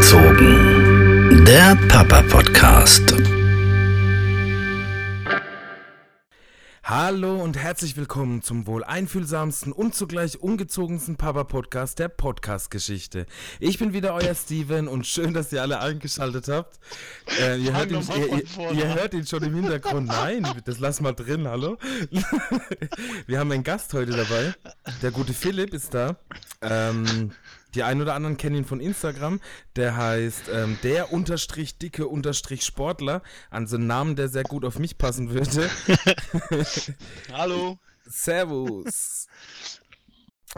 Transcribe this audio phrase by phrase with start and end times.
[0.00, 1.44] Ungezogen.
[1.44, 3.14] Der Papa-Podcast.
[6.82, 13.26] Hallo und herzlich willkommen zum wohl einfühlsamsten und zugleich ungezogensten Papa-Podcast der Podcast-Geschichte.
[13.58, 16.80] Ich bin wieder euer Steven und schön, dass ihr alle eingeschaltet habt.
[17.38, 20.08] Äh, ihr, hört ihn, ihr, ihr, ihr, hört ihn, schon im Hintergrund.
[20.08, 21.76] Nein, das lass mal drin, hallo.
[23.26, 24.54] Wir haben einen Gast heute dabei.
[25.02, 26.16] Der gute Philipp ist da.
[26.62, 27.32] Ähm,
[27.74, 29.40] die einen oder anderen kennen ihn von Instagram.
[29.76, 33.22] Der heißt ähm, der unterstrich dicke unterstrich Sportler.
[33.50, 35.70] Also ein Namen, der sehr gut auf mich passen würde.
[37.32, 37.78] Hallo.
[38.04, 39.26] Servus.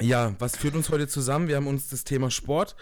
[0.01, 1.49] Ja, was führt uns heute zusammen?
[1.49, 2.77] Wir haben uns das Thema Sport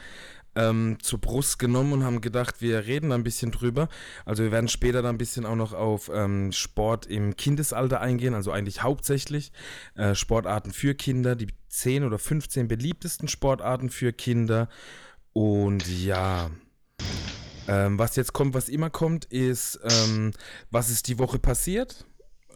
[0.55, 3.89] ähm, zur Brust genommen und haben gedacht, wir reden da ein bisschen drüber.
[4.25, 8.35] Also wir werden später dann ein bisschen auch noch auf ähm, Sport im Kindesalter eingehen,
[8.35, 9.53] also eigentlich hauptsächlich
[9.95, 14.69] äh, Sportarten für Kinder, die 10 oder 15 beliebtesten Sportarten für Kinder.
[15.33, 16.51] Und ja,
[17.69, 20.33] ähm, was jetzt kommt, was immer kommt, ist, ähm,
[20.71, 22.05] was ist die Woche passiert?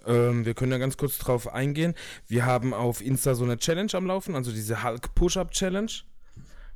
[0.07, 1.95] Ähm, wir können ja ganz kurz drauf eingehen.
[2.27, 5.93] Wir haben auf Insta so eine Challenge am Laufen, also diese Hulk Push-Up Challenge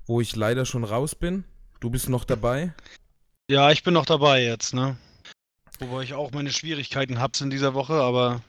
[0.09, 1.45] wo ich leider schon raus bin.
[1.79, 2.75] Du bist noch dabei?
[3.49, 4.97] Ja, ich bin noch dabei jetzt, ne?
[5.79, 8.43] Wobei ich auch meine Schwierigkeiten habe in dieser Woche, aber.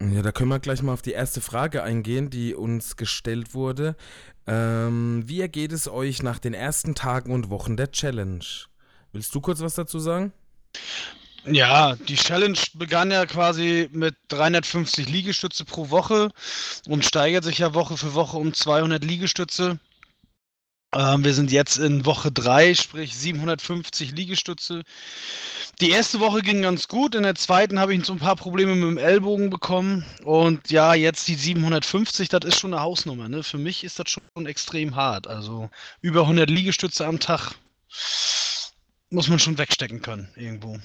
[0.00, 3.96] Ja, da können wir gleich mal auf die erste Frage eingehen, die uns gestellt wurde.
[4.46, 8.44] Ähm, wie ergeht es euch nach den ersten Tagen und Wochen der Challenge?
[9.12, 10.32] Willst du kurz was dazu sagen?
[11.44, 16.30] Ja, die Challenge begann ja quasi mit 350 Liegestütze pro Woche
[16.86, 19.78] und steigert sich ja Woche für Woche um 200 Liegestütze.
[20.94, 24.82] Ähm, wir sind jetzt in Woche 3, sprich 750 Liegestütze.
[25.80, 28.74] Die erste Woche ging ganz gut, in der zweiten habe ich so ein paar Probleme
[28.74, 30.04] mit dem Ellbogen bekommen.
[30.22, 33.28] Und ja, jetzt die 750, das ist schon eine Hausnummer.
[33.28, 33.42] Ne?
[33.42, 35.26] Für mich ist das schon extrem hart.
[35.26, 35.70] Also
[36.02, 37.52] über 100 Liegestütze am Tag
[39.08, 40.78] muss man schon wegstecken können irgendwo.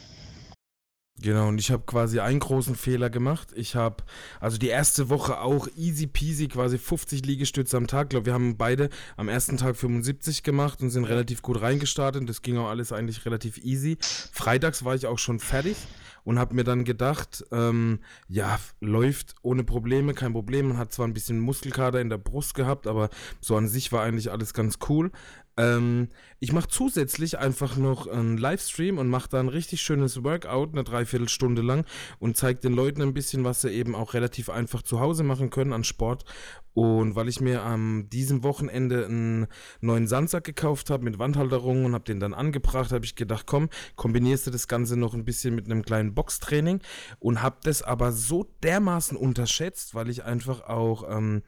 [1.20, 3.48] Genau, und ich habe quasi einen großen Fehler gemacht.
[3.56, 4.04] Ich habe,
[4.40, 8.06] also die erste Woche auch easy peasy, quasi 50 Liegestütze am Tag.
[8.06, 12.30] Ich glaube, wir haben beide am ersten Tag 75 gemacht und sind relativ gut reingestartet.
[12.30, 13.98] Das ging auch alles eigentlich relativ easy.
[14.00, 15.78] Freitags war ich auch schon fertig
[16.24, 20.68] und habe mir dann gedacht, ähm, ja, läuft ohne Probleme, kein Problem.
[20.68, 23.10] Man hat zwar ein bisschen Muskelkater in der Brust gehabt, aber
[23.42, 25.10] so an sich war eigentlich alles ganz cool.
[25.58, 26.10] Ähm,
[26.40, 30.84] ich mache zusätzlich einfach noch einen Livestream und mache da ein richtig schönes Workout, eine
[30.84, 31.86] Dreiviertelstunde lang
[32.20, 35.50] und zeige den Leuten ein bisschen, was sie eben auch relativ einfach zu Hause machen
[35.50, 36.26] können an Sport.
[36.74, 39.48] Und weil ich mir am diesem Wochenende einen
[39.82, 43.70] neuen Sandsack gekauft habe mit Wandhalterungen und habe den dann angebracht, habe ich gedacht, komm,
[43.96, 46.82] kombinierst du das Ganze noch ein bisschen mit einem kleinen Boxtraining
[47.18, 51.42] und habe das aber so dermaßen unterschätzt, weil ich einfach auch ähm,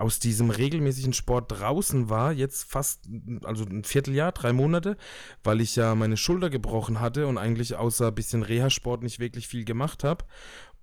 [0.00, 3.08] aus diesem regelmäßigen Sport draußen war, jetzt fast,
[3.44, 4.96] also ein Vierteljahr, drei Monate,
[5.44, 9.46] weil ich ja meine Schulter gebrochen hatte und eigentlich außer ein bisschen Reha-Sport nicht wirklich
[9.46, 10.24] viel gemacht habe.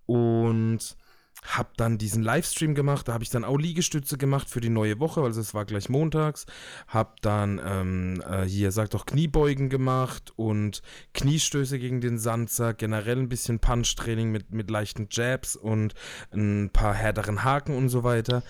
[0.05, 0.95] Und
[1.43, 4.99] habe dann diesen Livestream gemacht, da habe ich dann auch Liegestütze gemacht für die neue
[4.99, 6.45] Woche, also es war gleich montags.
[6.87, 10.81] Habe dann ähm, äh, hier, sagt doch, Kniebeugen gemacht und
[11.13, 15.95] Kniestöße gegen den Sandsack, generell ein bisschen Punch-Training mit, mit leichten Jabs und
[16.31, 18.43] ein paar härteren Haken und so weiter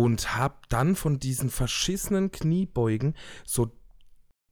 [0.00, 3.70] und hab dann von diesen verschissenen Kniebeugen so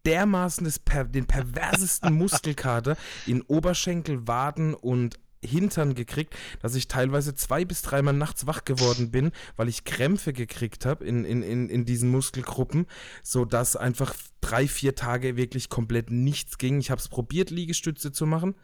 [0.05, 7.65] dermaßen per den perversesten Muskelkater in Oberschenkel, Waden und Hintern gekriegt, dass ich teilweise zwei
[7.65, 11.87] bis dreimal nachts wach geworden bin, weil ich Krämpfe gekriegt habe in, in, in, in
[11.87, 12.85] diesen Muskelgruppen,
[13.23, 16.79] sodass einfach drei, vier Tage wirklich komplett nichts ging.
[16.79, 18.55] Ich habe es probiert, Liegestütze zu machen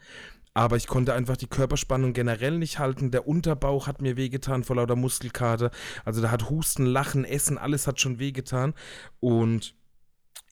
[0.55, 3.11] aber ich konnte einfach die Körperspannung generell nicht halten.
[3.11, 5.69] Der Unterbauch hat mir wehgetan vor lauter Muskelkater.
[6.05, 8.73] Also da hat Husten, Lachen, Essen, alles hat schon wehgetan.
[9.19, 9.75] Und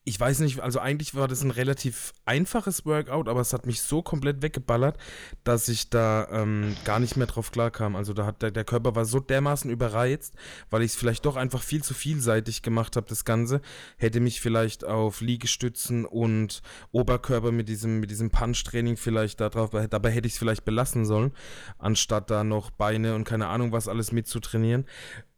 [0.06, 3.82] ich weiß nicht, also eigentlich war das ein relativ einfaches Workout, aber es hat mich
[3.82, 4.98] so komplett weggeballert,
[5.46, 7.96] dass ich da ähm, gar nicht mehr drauf klarkam.
[7.96, 10.36] Also da hat der, der Körper war so dermaßen überreizt,
[10.70, 13.62] weil ich es vielleicht doch einfach viel zu vielseitig gemacht habe, das Ganze.
[13.96, 16.62] Hätte mich vielleicht auf Liegestützen und
[16.92, 21.06] Oberkörper mit diesem, mit diesem Punch-Training vielleicht da drauf, dabei hätte ich es vielleicht belassen
[21.06, 21.32] sollen,
[21.78, 24.86] anstatt da noch Beine und keine Ahnung was alles mitzutrainieren.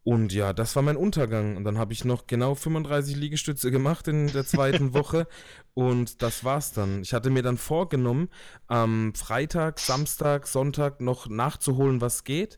[0.06, 1.56] Und ja, das war mein Untergang.
[1.56, 5.26] Und dann habe ich noch genau 35 Liegestütze gemacht in der zweiten Woche.
[5.74, 7.02] Und das war's dann.
[7.02, 8.28] Ich hatte mir dann vorgenommen,
[8.68, 12.56] am Freitag, Samstag, Sonntag noch nachzuholen, was geht.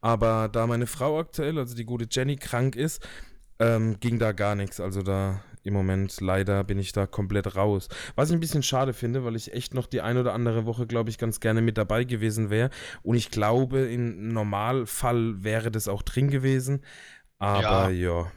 [0.00, 3.06] Aber da meine Frau aktuell, also die gute Jenny, krank ist,
[3.60, 4.80] ähm, ging da gar nichts.
[4.80, 7.88] Also da im Moment leider bin ich da komplett raus.
[8.14, 10.86] Was ich ein bisschen schade finde, weil ich echt noch die ein oder andere Woche,
[10.86, 12.70] glaube ich, ganz gerne mit dabei gewesen wäre.
[13.02, 16.84] Und ich glaube, im Normalfall wäre das auch drin gewesen.
[17.38, 18.20] Aber ja.
[18.24, 18.32] ja.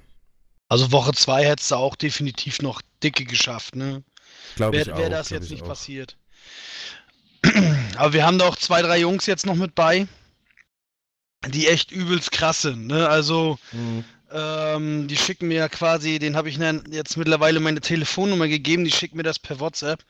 [0.69, 4.03] Also Woche 2 hättest du auch definitiv noch dicke geschafft, ne?
[4.55, 4.99] Glaube ich wäre auch.
[5.01, 5.67] wär das jetzt ich nicht auch.
[5.67, 6.17] passiert.
[7.97, 10.07] Aber wir haben da auch zwei, drei Jungs jetzt noch mit bei,
[11.47, 12.87] die echt übelst krass sind.
[12.87, 13.07] Ne?
[13.09, 14.05] Also, Mhm.
[14.33, 16.57] Ähm, die schicken mir quasi, den habe ich
[16.89, 20.03] jetzt mittlerweile meine Telefonnummer gegeben, die schicken mir das per WhatsApp.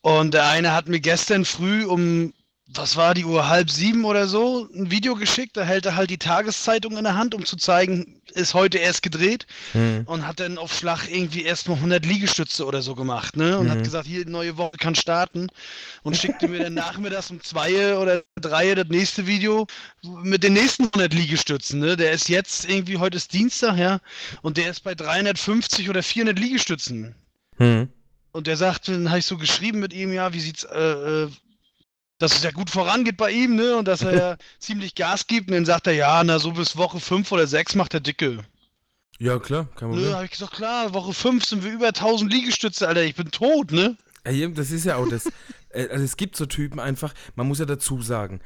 [0.00, 2.32] Und der eine hat mir gestern früh um,
[2.74, 5.56] was war die Uhr, halb sieben oder so, ein Video geschickt.
[5.56, 9.02] Da hält er halt die Tageszeitung in der Hand, um zu zeigen, ist heute erst
[9.02, 9.46] gedreht.
[9.74, 10.02] Mhm.
[10.06, 13.58] Und hat dann auf Schlag irgendwie erst mal 100 Liegestütze oder so gemacht, ne?
[13.58, 13.70] Und Mhm.
[13.70, 15.48] hat gesagt, hier, neue Woche kann starten.
[16.02, 19.66] Und schickte mir dann nachmittags um zwei oder drei das nächste Video
[20.02, 21.96] mit den nächsten 100 Liegestützen, ne?
[21.96, 24.00] Der ist jetzt irgendwie, heute ist Dienstag, ja?
[24.42, 27.14] Und der ist bei 350 oder 400 Liegestützen.
[27.58, 27.88] Mhm.
[28.32, 30.78] Und der sagt, dann habe ich so geschrieben mit ihm, ja, wie sieht's, äh,
[31.24, 31.28] äh,
[32.22, 33.76] dass es ja gut vorangeht bei ihm, ne?
[33.76, 35.48] Und dass er ja ziemlich Gas gibt.
[35.48, 38.38] Und dann sagt er, ja, na, so bis Woche 5 oder 6 macht er dicke.
[39.18, 40.14] Ja, klar, kein Nö, Problem.
[40.14, 43.72] habe ich gesagt, klar, Woche 5 sind wir über 1000 Liegestütze, Alter, ich bin tot,
[43.72, 43.96] ne?
[44.24, 45.26] Ey, das ist ja auch das.
[45.70, 48.40] äh, also es gibt so Typen einfach, man muss ja dazu sagen.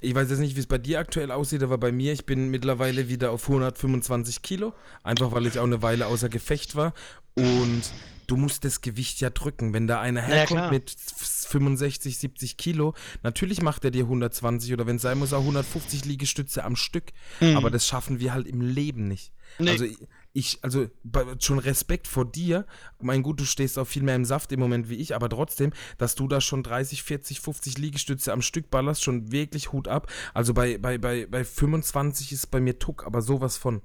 [0.00, 2.48] Ich weiß jetzt nicht, wie es bei dir aktuell aussieht, aber bei mir, ich bin
[2.48, 4.72] mittlerweile wieder auf 125 Kilo.
[5.02, 6.94] Einfach weil ich auch eine Weile außer Gefecht war.
[7.34, 7.82] Und
[8.30, 9.72] du musst das Gewicht ja drücken.
[9.72, 10.70] Wenn da einer ja, herkommt klar.
[10.70, 15.40] mit 65, 70 Kilo, natürlich macht er dir 120 oder wenn es sein muss, auch
[15.40, 17.12] 150 Liegestütze am Stück.
[17.40, 17.56] Mhm.
[17.56, 19.32] Aber das schaffen wir halt im Leben nicht.
[19.58, 19.70] Nee.
[19.70, 19.84] Also
[20.32, 20.86] ich, also
[21.40, 22.66] schon Respekt vor dir.
[23.00, 25.72] Mein gut, du stehst auch viel mehr im Saft im Moment wie ich, aber trotzdem,
[25.98, 30.06] dass du da schon 30, 40, 50 Liegestütze am Stück ballerst, schon wirklich Hut ab.
[30.34, 33.82] Also bei, bei, bei, bei 25 ist bei mir Tuck, aber sowas von.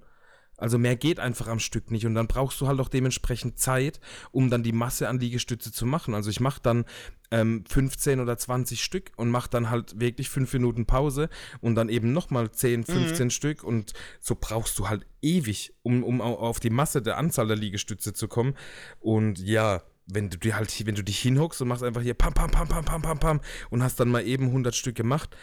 [0.57, 3.99] Also mehr geht einfach am Stück nicht und dann brauchst du halt auch dementsprechend Zeit,
[4.31, 6.13] um dann die Masse an Liegestütze zu machen.
[6.13, 6.85] Also ich mache dann
[7.31, 11.29] ähm, 15 oder 20 Stück und mache dann halt wirklich 5 Minuten Pause
[11.59, 16.21] und dann eben nochmal 10, 15 Stück und so brauchst du halt ewig, um, um
[16.21, 18.55] au- auf die Masse der Anzahl der Liegestütze zu kommen.
[18.99, 22.33] Und ja, wenn du dir halt, wenn du dich hinhockst und machst einfach hier pam,
[22.33, 23.41] pam, pam, pam, pam, pam, pam
[23.71, 25.35] und hast dann mal eben 100 Stück gemacht,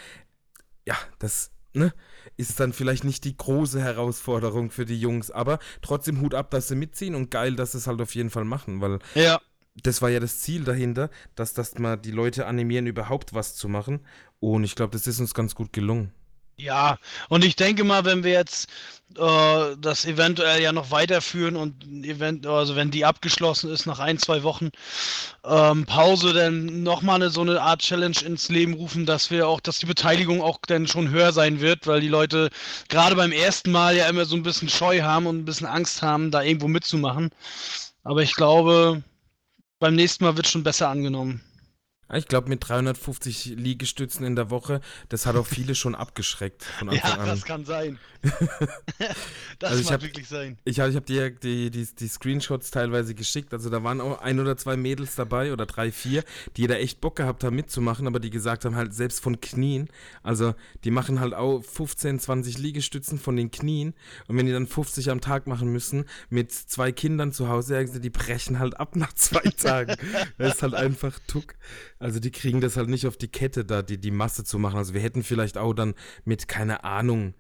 [0.87, 1.93] ja, das ne,
[2.37, 6.69] ist dann vielleicht nicht die große Herausforderung für die Jungs, aber trotzdem Hut ab, dass
[6.69, 9.41] sie mitziehen und geil, dass sie es halt auf jeden Fall machen, weil Ja.
[9.83, 13.69] das war ja das Ziel dahinter, dass das mal die Leute animieren, überhaupt was zu
[13.69, 14.01] machen.
[14.41, 16.13] Und ich glaube, das ist uns ganz gut gelungen.
[16.57, 18.69] Ja, und ich denke mal, wenn wir jetzt
[19.17, 24.19] äh, das eventuell ja noch weiterführen und Event, also wenn die abgeschlossen ist nach ein,
[24.19, 24.71] zwei Wochen
[25.45, 29.61] ähm, Pause, dann nochmal eine, so eine Art Challenge ins Leben rufen, dass wir auch,
[29.61, 32.51] dass die Beteiligung auch dann schon höher sein wird, weil die Leute
[32.89, 36.03] gerade beim ersten Mal ja immer so ein bisschen Scheu haben und ein bisschen Angst
[36.03, 37.31] haben, da irgendwo mitzumachen.
[38.05, 39.03] Aber ich glaube,
[39.81, 41.43] beim nächsten Mal wird schon besser angenommen.
[42.15, 46.89] Ich glaube, mit 350 Liegestützen in der Woche, das hat auch viele schon abgeschreckt von
[46.91, 47.27] Anfang Ja, an.
[47.29, 47.99] das kann sein.
[49.59, 50.59] das Also hab- wirklich sein.
[50.65, 53.53] Ich, hab- ich habe dir die, die, die Screenshots teilweise geschickt.
[53.53, 56.25] Also da waren auch ein oder zwei Mädels dabei oder drei, vier,
[56.57, 59.89] die da echt Bock gehabt haben mitzumachen, aber die gesagt haben halt selbst von Knien.
[60.23, 60.55] Also
[60.85, 63.95] die machen halt auch 15, 20 Liegestützen von den Knien.
[64.29, 68.11] Und wenn die dann 50 am Tag machen müssen mit zwei Kindern zu Hause, die
[68.11, 69.97] brechen halt ab nach zwei Tagen.
[70.39, 71.55] das ist halt einfach Tuck.
[72.03, 74.77] Also die kriegen das halt nicht auf die Kette da, die, die Masse zu machen.
[74.77, 75.95] Also wir hätten vielleicht auch dann
[76.25, 77.35] mit, keine Ahnung,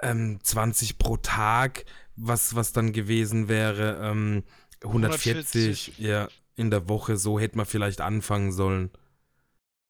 [0.00, 1.84] ähm, 20 pro Tag,
[2.16, 4.44] was, was dann gewesen wäre, ähm,
[4.82, 8.90] 140, ja, in der Woche, so hätte man vielleicht anfangen sollen.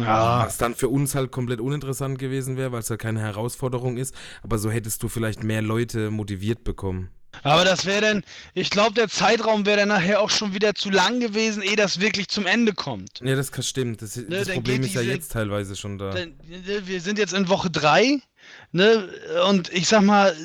[0.00, 0.45] Ja.
[0.45, 4.14] Was dann für uns halt komplett uninteressant gewesen wäre, weil es halt keine Herausforderung ist,
[4.43, 7.11] aber so hättest du vielleicht mehr Leute motiviert bekommen.
[7.43, 10.91] Aber das wäre dann, ich glaube, der Zeitraum wäre dann nachher auch schon wieder zu
[10.91, 13.21] lang gewesen, ehe das wirklich zum Ende kommt.
[13.23, 14.03] Ja, das kann stimmt.
[14.03, 16.11] Das, das Ne, dann Problem ist ja diese- jetzt teilweise schon da.
[16.11, 18.19] Denn, ne, Wir sind jetzt in Woche drei,
[18.73, 19.09] ne?
[19.49, 20.37] Und ich sag mal,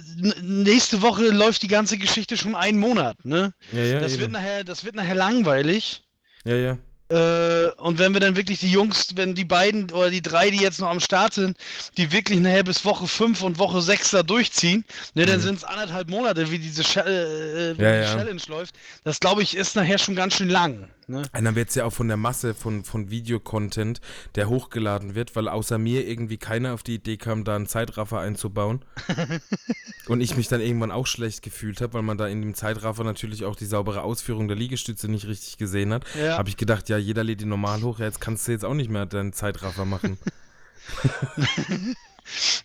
[0.41, 3.53] nächste Woche läuft die ganze Geschichte schon einen Monat, ne?
[3.73, 4.21] ja, ja, Das eben.
[4.21, 6.03] wird nachher, das wird nachher langweilig.
[6.45, 6.77] ja, ja.
[7.09, 10.57] Äh, und wenn wir dann wirklich die Jungs, wenn die beiden oder die drei, die
[10.59, 11.55] jetzt noch am Start sind,
[11.97, 14.83] die wirklich nachher bis Woche 5 und Woche 6 da durchziehen,
[15.13, 15.41] ne, dann Mhm.
[15.43, 18.13] sind es anderthalb Monate, wie diese Cha- äh, wie Ja, die ja.
[18.15, 18.75] Challenge läuft.
[19.03, 20.89] Das glaube ich ist nachher schon ganz schön lang.
[21.07, 21.19] Ne?
[21.19, 24.01] Und dann wird es ja auch von der Masse von, von Videocontent,
[24.35, 28.19] der hochgeladen wird, weil außer mir irgendwie keiner auf die Idee kam, da einen Zeitraffer
[28.19, 28.83] einzubauen.
[30.07, 33.03] Und ich mich dann irgendwann auch schlecht gefühlt habe, weil man da in dem Zeitraffer
[33.03, 36.05] natürlich auch die saubere Ausführung der Liegestütze nicht richtig gesehen hat.
[36.19, 36.37] Ja.
[36.37, 38.73] Habe ich gedacht, ja, jeder lädt die normal hoch, ja, jetzt kannst du jetzt auch
[38.73, 40.17] nicht mehr deinen Zeitraffer machen.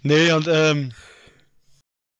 [0.02, 0.92] Nee, und ähm,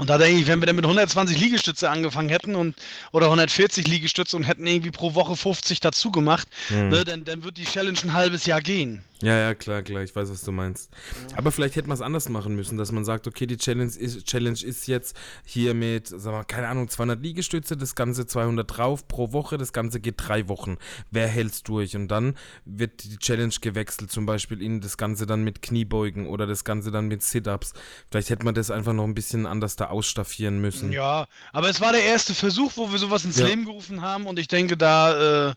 [0.00, 2.75] und da denke ich, wenn wir dann mit 120 Liegestütze angefangen hätten und
[3.12, 6.88] oder 140 Liegestütze und hätten irgendwie pro Woche 50 dazu gemacht, Hm.
[6.88, 9.04] ne, dann, dann wird die Challenge ein halbes Jahr gehen.
[9.22, 10.90] Ja, ja, klar, klar, ich weiß, was du meinst.
[11.30, 11.38] Ja.
[11.38, 14.24] Aber vielleicht hätte man es anders machen müssen, dass man sagt, okay, die Challenge ist,
[14.24, 19.06] Challenge ist jetzt hier mit, sagen wir, keine Ahnung, 200 Liegestütze, das Ganze 200 drauf
[19.08, 20.78] pro Woche, das Ganze geht drei Wochen.
[21.10, 21.96] Wer hält's durch?
[21.96, 22.34] Und dann
[22.64, 26.90] wird die Challenge gewechselt, zum Beispiel in das Ganze dann mit Kniebeugen oder das Ganze
[26.90, 27.74] dann mit Sit-Ups.
[28.10, 30.92] Vielleicht hätte man das einfach noch ein bisschen anders da ausstaffieren müssen.
[30.92, 33.46] Ja, aber es war der erste Versuch, wo wir sowas ins ja.
[33.46, 35.54] Leben gerufen haben und ich denke, da, äh,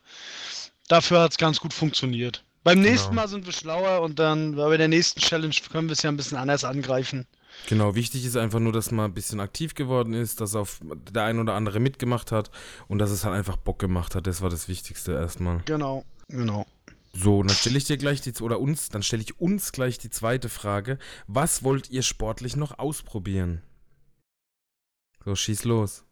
[0.89, 2.43] dafür hat es ganz gut funktioniert.
[2.63, 3.21] Beim nächsten genau.
[3.21, 6.17] Mal sind wir schlauer und dann bei der nächsten Challenge können wir es ja ein
[6.17, 7.27] bisschen anders angreifen.
[7.67, 10.79] Genau, wichtig ist einfach nur, dass man ein bisschen aktiv geworden ist, dass auf
[11.11, 12.51] der ein oder andere mitgemacht hat
[12.87, 14.27] und dass es halt einfach Bock gemacht hat.
[14.27, 15.61] Das war das Wichtigste erstmal.
[15.65, 16.65] Genau, genau.
[17.13, 20.09] So, dann stelle ich dir gleich die oder uns, dann stelle ich uns gleich die
[20.09, 20.97] zweite Frage.
[21.27, 23.61] Was wollt ihr sportlich noch ausprobieren?
[25.23, 26.03] So, schieß los.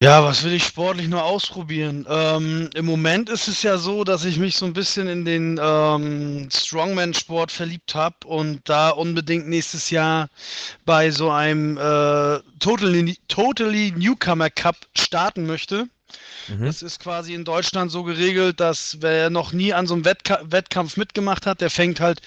[0.00, 2.06] Ja, was will ich sportlich nur ausprobieren?
[2.08, 5.58] Ähm, Im Moment ist es ja so, dass ich mich so ein bisschen in den
[5.60, 10.28] ähm, Strongman-Sport verliebt habe und da unbedingt nächstes Jahr
[10.84, 15.88] bei so einem äh, totally, totally Newcomer Cup starten möchte.
[16.48, 16.64] Mhm.
[16.64, 20.40] Das ist quasi in Deutschland so geregelt, dass wer noch nie an so einem Wettka
[20.44, 22.20] Wettkampf mitgemacht hat, der fängt halt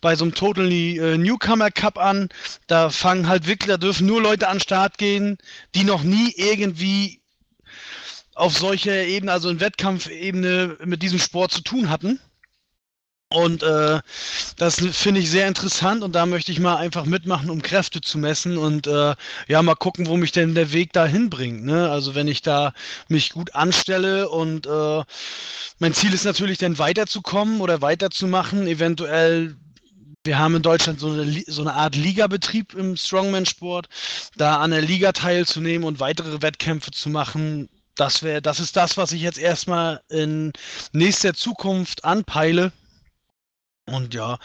[0.00, 2.28] bei so einem Totally äh, Newcomer Cup an.
[2.66, 5.38] Da fangen halt wirklich, da dürfen nur Leute an den Start gehen,
[5.74, 7.20] die noch nie irgendwie
[8.34, 12.20] auf solcher Ebene, also in Wettkampfebene mit diesem Sport zu tun hatten.
[13.30, 14.00] Und äh,
[14.58, 18.16] das finde ich sehr interessant und da möchte ich mal einfach mitmachen, um Kräfte zu
[18.18, 19.14] messen und äh,
[19.48, 21.64] ja, mal gucken, wo mich denn der Weg dahin bringt.
[21.64, 21.90] Ne?
[21.90, 22.72] Also wenn ich da
[23.08, 25.02] mich gut anstelle und äh,
[25.80, 29.56] mein Ziel ist natürlich dann weiterzukommen oder weiterzumachen, eventuell
[30.24, 33.88] wir haben in Deutschland so eine, so eine Art Ligabetrieb im Strongman-Sport,
[34.36, 37.68] da an der Liga teilzunehmen und weitere Wettkämpfe zu machen.
[37.94, 40.52] Das wäre, das ist das, was ich jetzt erstmal in
[40.92, 42.72] nächster Zukunft anpeile.
[43.86, 44.38] Und ja,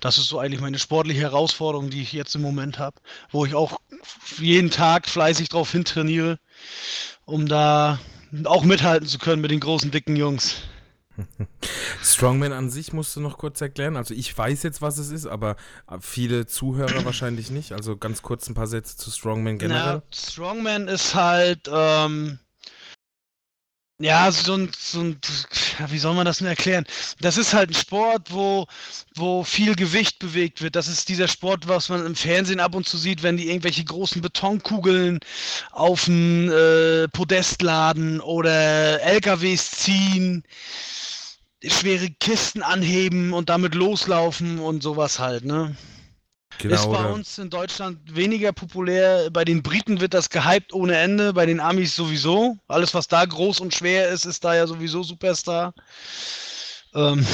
[0.00, 2.96] das ist so eigentlich meine sportliche Herausforderung, die ich jetzt im Moment habe,
[3.30, 3.80] wo ich auch
[4.38, 6.38] jeden Tag fleißig drauf hintrainiere,
[7.24, 7.98] um da
[8.44, 10.56] auch mithalten zu können mit den großen, dicken Jungs.
[12.02, 13.96] Strongman an sich musst du noch kurz erklären.
[13.96, 15.56] Also ich weiß jetzt, was es ist, aber
[16.00, 17.72] viele Zuhörer wahrscheinlich nicht.
[17.72, 19.96] Also ganz kurz ein paar Sätze zu Strongman generell.
[19.96, 22.38] Na, Strongman ist halt ähm,
[24.00, 25.18] ja, so ein, so ein,
[25.88, 26.84] wie soll man das denn erklären?
[27.20, 28.66] Das ist halt ein Sport, wo,
[29.14, 30.74] wo viel Gewicht bewegt wird.
[30.74, 33.84] Das ist dieser Sport, was man im Fernsehen ab und zu sieht, wenn die irgendwelche
[33.84, 35.20] großen Betonkugeln
[35.70, 40.42] auf ein äh, Podest laden oder LKWs ziehen,
[41.64, 45.76] schwere Kisten anheben und damit loslaufen und sowas halt, ne?
[46.58, 49.28] Genau, ist bei uns in Deutschland weniger populär.
[49.30, 52.56] Bei den Briten wird das gehypt ohne Ende, bei den Amis sowieso.
[52.68, 55.74] Alles, was da groß und schwer ist, ist da ja sowieso Superstar.
[56.94, 57.26] Ähm,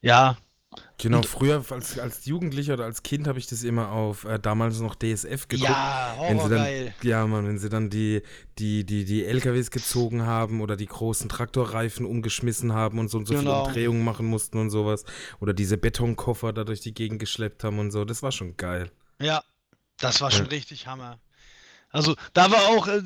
[0.00, 0.36] ja,
[1.00, 4.80] Genau, früher als, als Jugendlicher oder als Kind habe ich das immer auf äh, damals
[4.80, 5.70] noch DSF geguckt.
[5.70, 6.94] Ja, wenn sie dann, geil.
[7.02, 8.22] Ja, man, wenn sie dann die,
[8.58, 13.28] die, die, die LKWs gezogen haben oder die großen Traktorreifen umgeschmissen haben und so und
[13.28, 13.42] so genau.
[13.42, 15.04] viele Umdrehungen machen mussten und sowas.
[15.38, 18.04] Oder diese Betonkoffer da durch die Gegend geschleppt haben und so.
[18.04, 18.90] Das war schon geil.
[19.20, 19.44] Ja,
[19.98, 20.50] das war schon ja.
[20.50, 21.20] richtig Hammer.
[21.90, 23.00] Also da war auch äh,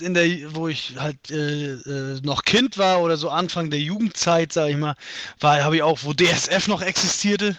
[0.00, 4.52] in der, wo ich halt äh, äh, noch Kind war oder so Anfang der Jugendzeit,
[4.52, 4.94] sag ich mal,
[5.38, 7.58] war, habe ich auch, wo DSF noch existierte,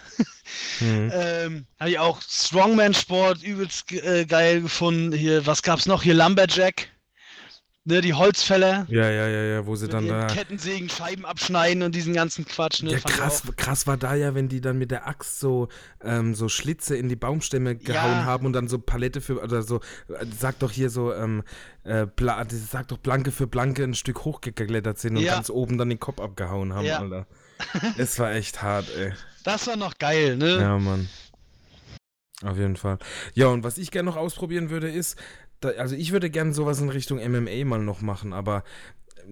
[0.79, 1.11] mhm.
[1.13, 5.13] ähm, habe ich auch Strongman-Sport übelst äh, geil gefunden.
[5.13, 6.01] Hier, was gab's noch?
[6.01, 6.89] Hier Lumberjack.
[7.83, 8.85] Ne, die Holzfäller.
[8.89, 10.27] Ja, ja, ja, ja, wo sie dann da.
[10.27, 12.83] Kettensägen, Scheiben abschneiden und diesen ganzen Quatsch.
[12.83, 15.67] Ne, ja, krass, krass war da ja, wenn die dann mit der Axt so,
[16.03, 18.25] ähm, so Schlitze in die Baumstämme gehauen ja.
[18.25, 19.77] haben und dann so Palette für, oder so,
[20.09, 21.41] äh, sag doch hier so, ähm,
[21.83, 22.05] äh,
[22.49, 25.33] sag doch Blanke für Blanke ein Stück hochgeklettert sind und ja.
[25.33, 26.99] ganz oben dann den Kopf abgehauen haben, ja.
[26.99, 27.25] Alter.
[27.97, 29.13] es war echt hart, ey.
[29.43, 30.61] Das war noch geil, ne?
[30.61, 31.09] Ja, Mann.
[32.43, 32.99] Auf jeden Fall.
[33.33, 35.17] Ja, und was ich gerne noch ausprobieren würde, ist,
[35.61, 38.63] da, also ich würde gerne sowas in Richtung MMA mal noch machen, aber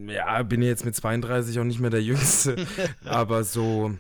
[0.07, 2.65] ja, bin jetzt mit 32 auch nicht mehr der Jüngste.
[3.05, 3.91] aber so,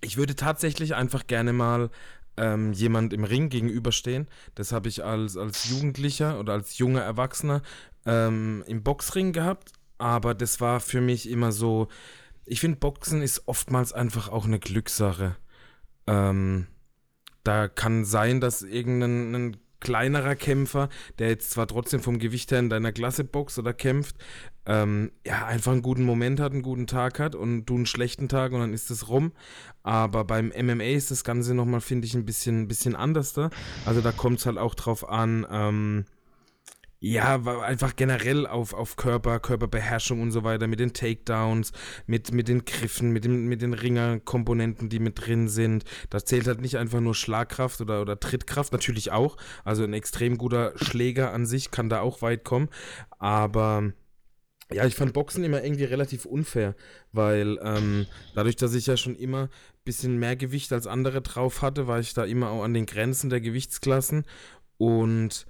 [0.00, 1.90] ich würde tatsächlich einfach gerne mal
[2.36, 4.26] ähm, jemand im Ring gegenüberstehen.
[4.54, 7.62] Das habe ich als, als Jugendlicher oder als junger Erwachsener
[8.06, 9.72] ähm, im Boxring gehabt.
[9.98, 11.88] Aber das war für mich immer so,
[12.46, 15.36] ich finde, Boxen ist oftmals einfach auch eine Glückssache.
[16.06, 16.66] Ähm,
[17.44, 22.70] da kann sein, dass irgendein kleinerer Kämpfer, der jetzt zwar trotzdem vom Gewicht her in
[22.70, 24.16] deiner Klasse boxt oder kämpft,
[24.66, 28.28] ähm, ja, einfach einen guten Moment hat, einen guten Tag hat und du einen schlechten
[28.28, 29.32] Tag und dann ist es rum.
[29.82, 33.50] Aber beim MMA ist das Ganze nochmal, finde ich, ein bisschen, ein bisschen anders da.
[33.86, 36.04] Also da kommt es halt auch drauf an, ähm,
[37.02, 41.72] ja, einfach generell auf, auf Körper, Körperbeherrschung und so weiter, mit den Takedowns,
[42.06, 45.84] mit, mit den Griffen, mit, dem, mit den Ringerkomponenten, die mit drin sind.
[46.10, 49.38] Das zählt halt nicht einfach nur Schlagkraft oder, oder Trittkraft, natürlich auch.
[49.64, 52.68] Also ein extrem guter Schläger an sich kann da auch weit kommen.
[53.18, 53.94] Aber
[54.70, 56.76] ja, ich fand Boxen immer irgendwie relativ unfair,
[57.12, 61.62] weil ähm, dadurch, dass ich ja schon immer ein bisschen mehr Gewicht als andere drauf
[61.62, 64.24] hatte, war ich da immer auch an den Grenzen der Gewichtsklassen
[64.76, 65.46] und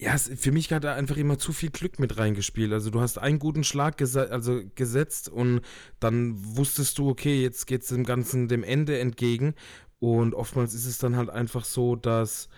[0.00, 2.72] ja, es, für mich hat da einfach immer zu viel Glück mit reingespielt.
[2.72, 5.60] Also du hast einen guten Schlag gese also gesetzt und
[6.00, 9.54] dann wusstest du, okay, jetzt geht es dem Ganzen dem Ende entgegen.
[9.98, 12.48] Und oftmals ist es dann halt einfach so, dass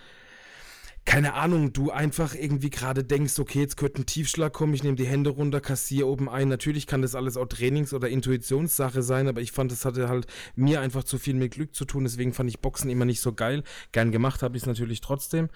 [1.05, 4.97] keine Ahnung, du einfach irgendwie gerade denkst, okay, jetzt könnte ein Tiefschlag kommen, ich nehme
[4.97, 6.49] die Hände runter, kassiere oben ein.
[6.49, 10.27] Natürlich kann das alles auch Trainings- oder Intuitionssache sein, aber ich fand, es hatte halt
[10.55, 13.33] mir einfach zu viel mit Glück zu tun, deswegen fand ich Boxen immer nicht so
[13.33, 13.65] geil.
[13.91, 15.49] Gern gemacht habe ich es natürlich trotzdem,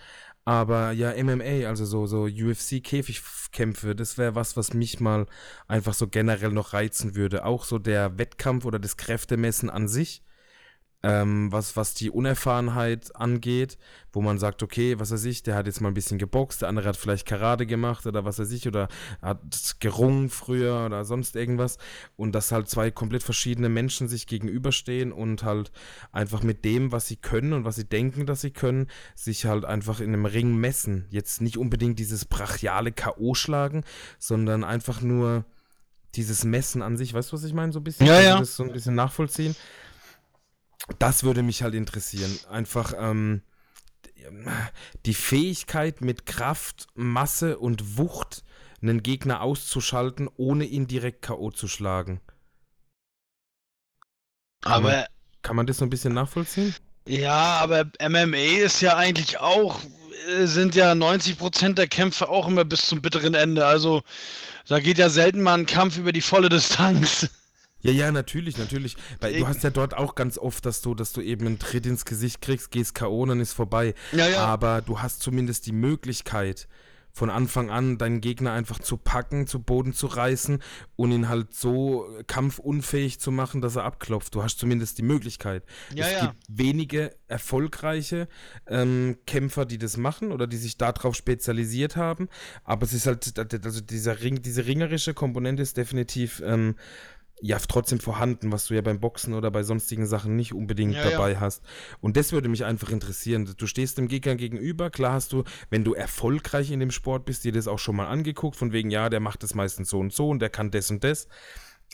[0.46, 5.26] aber ja, MMA, also so, so UFC-Käfigkämpfe, das wäre was, was mich mal
[5.68, 7.44] einfach so generell noch reizen würde.
[7.44, 10.22] Auch so der Wettkampf oder das Kräftemessen an sich
[11.06, 13.78] ähm, was, was die Unerfahrenheit angeht,
[14.12, 16.68] wo man sagt, okay, was weiß ich, der hat jetzt mal ein bisschen geboxt, der
[16.68, 18.88] andere hat vielleicht Karate gemacht oder was weiß ich, oder
[19.22, 21.78] hat gerungen früher oder sonst irgendwas.
[22.16, 25.70] Und dass halt zwei komplett verschiedene Menschen sich gegenüberstehen und halt
[26.10, 29.64] einfach mit dem, was sie können und was sie denken, dass sie können, sich halt
[29.64, 31.06] einfach in einem Ring messen.
[31.10, 33.34] Jetzt nicht unbedingt dieses brachiale K.O.
[33.34, 33.84] schlagen,
[34.18, 35.44] sondern einfach nur
[36.16, 37.72] dieses Messen an sich, weißt du, was ich meine?
[37.72, 38.06] So ein bisschen.
[38.06, 38.44] Ja, ja.
[38.44, 39.54] So ein bisschen nachvollziehen
[40.98, 42.38] das würde mich halt interessieren.
[42.48, 43.42] Einfach ähm,
[45.04, 48.44] die Fähigkeit mit Kraft, Masse und Wucht
[48.82, 51.50] einen Gegner auszuschalten, ohne ihn direkt K.O.
[51.50, 52.20] zu schlagen.
[54.62, 54.74] Aber.
[54.74, 55.04] Kann man,
[55.42, 56.74] kann man das so ein bisschen nachvollziehen?
[57.06, 59.80] Ja, aber MMA ist ja eigentlich auch,
[60.28, 63.64] äh, sind ja 90% der Kämpfe auch immer bis zum bitteren Ende.
[63.64, 64.02] Also
[64.66, 67.28] da geht ja selten mal ein Kampf über die volle Distanz.
[67.86, 68.96] Ja, ja, natürlich, natürlich.
[69.20, 71.86] Weil du hast ja dort auch ganz oft, dass du, dass du eben einen Tritt
[71.86, 73.22] ins Gesicht kriegst, gehst K.O.
[73.22, 73.94] und dann ist vorbei.
[74.12, 74.44] Ja, ja.
[74.44, 76.68] Aber du hast zumindest die Möglichkeit,
[77.16, 80.62] von Anfang an deinen Gegner einfach zu packen, zu Boden zu reißen
[80.96, 84.34] und ihn halt so kampfunfähig zu machen, dass er abklopft.
[84.34, 85.64] Du hast zumindest die Möglichkeit.
[85.94, 86.20] Ja, es ja.
[86.26, 88.28] gibt wenige erfolgreiche
[88.66, 92.28] ähm, Kämpfer, die das machen oder die sich darauf spezialisiert haben.
[92.64, 96.74] Aber es ist halt, also dieser Ring, diese ringerische Komponente ist definitiv ähm,
[97.40, 101.10] ja trotzdem vorhanden, was du ja beim Boxen oder bei sonstigen Sachen nicht unbedingt ja,
[101.10, 101.40] dabei ja.
[101.40, 101.62] hast.
[102.00, 103.52] Und das würde mich einfach interessieren.
[103.56, 107.44] Du stehst dem Gegner gegenüber, klar hast du, wenn du erfolgreich in dem Sport bist,
[107.44, 110.12] dir das auch schon mal angeguckt, von wegen, ja, der macht das meistens so und
[110.12, 111.28] so und der kann das und das.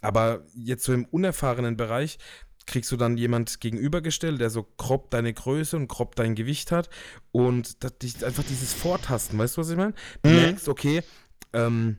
[0.00, 2.18] Aber jetzt so im unerfahrenen Bereich
[2.66, 6.88] kriegst du dann jemand gegenübergestellt, der so grob deine Größe und grob dein Gewicht hat
[7.32, 9.94] und das, einfach dieses Vortasten, weißt du, was ich meine?
[10.22, 10.36] Du Mhm.
[10.36, 11.02] merkst, okay,
[11.52, 11.98] ähm,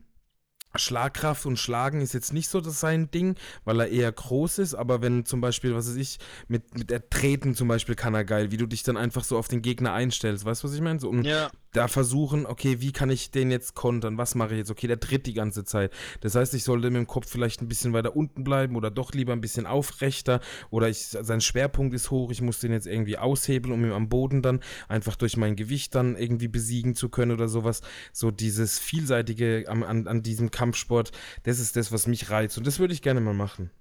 [0.75, 4.73] Schlagkraft und Schlagen ist jetzt nicht so das sein Ding, weil er eher groß ist,
[4.73, 8.25] aber wenn zum Beispiel, was weiß ich, mit, mit der Treten zum Beispiel kann er
[8.25, 10.81] geil, wie du dich dann einfach so auf den Gegner einstellst, weißt du, was ich
[10.81, 10.99] meine?
[10.99, 11.51] So, und Ja.
[11.73, 14.71] Da versuchen, okay, wie kann ich den jetzt kontern, was mache ich jetzt?
[14.71, 15.91] Okay, der tritt die ganze Zeit.
[16.21, 19.13] Das heißt, ich sollte mit dem Kopf vielleicht ein bisschen weiter unten bleiben oder doch
[19.13, 23.17] lieber ein bisschen aufrechter oder ich, sein Schwerpunkt ist hoch, ich muss den jetzt irgendwie
[23.17, 27.31] aushebeln, um ihn am Boden dann einfach durch mein Gewicht dann irgendwie besiegen zu können
[27.31, 27.81] oder sowas.
[28.11, 31.11] So dieses vielseitige an, an, an diesem Kampfsport,
[31.43, 33.71] das ist das, was mich reizt und das würde ich gerne mal machen.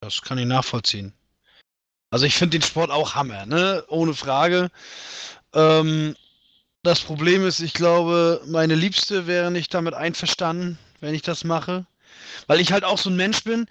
[0.00, 1.14] Das kann ich nachvollziehen.
[2.10, 3.84] Also ich finde den Sport auch Hammer, ne?
[3.88, 4.70] Ohne Frage.
[5.52, 6.14] Ähm,
[6.84, 11.86] das Problem ist, ich glaube, meine Liebste wäre nicht damit einverstanden, wenn ich das mache.
[12.46, 13.66] Weil ich halt auch so ein Mensch bin,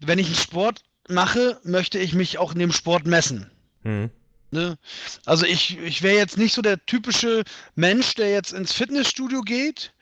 [0.00, 3.50] wenn ich einen Sport mache, möchte ich mich auch in dem Sport messen.
[3.84, 4.10] Hm.
[4.50, 4.76] Ne?
[5.24, 7.44] Also ich, ich wäre jetzt nicht so der typische
[7.76, 9.92] Mensch, der jetzt ins Fitnessstudio geht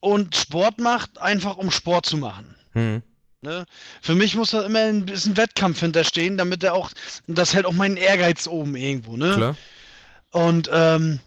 [0.00, 2.54] und Sport macht, einfach um Sport zu machen.
[2.72, 3.02] Hm.
[3.42, 3.66] Ne?
[4.00, 6.90] Für mich muss da immer ein bisschen Wettkampf hinterstehen, damit er auch,
[7.26, 9.34] das hält auch meinen Ehrgeiz oben irgendwo, ne?
[9.34, 9.56] Klar.
[10.30, 11.20] Und, ähm,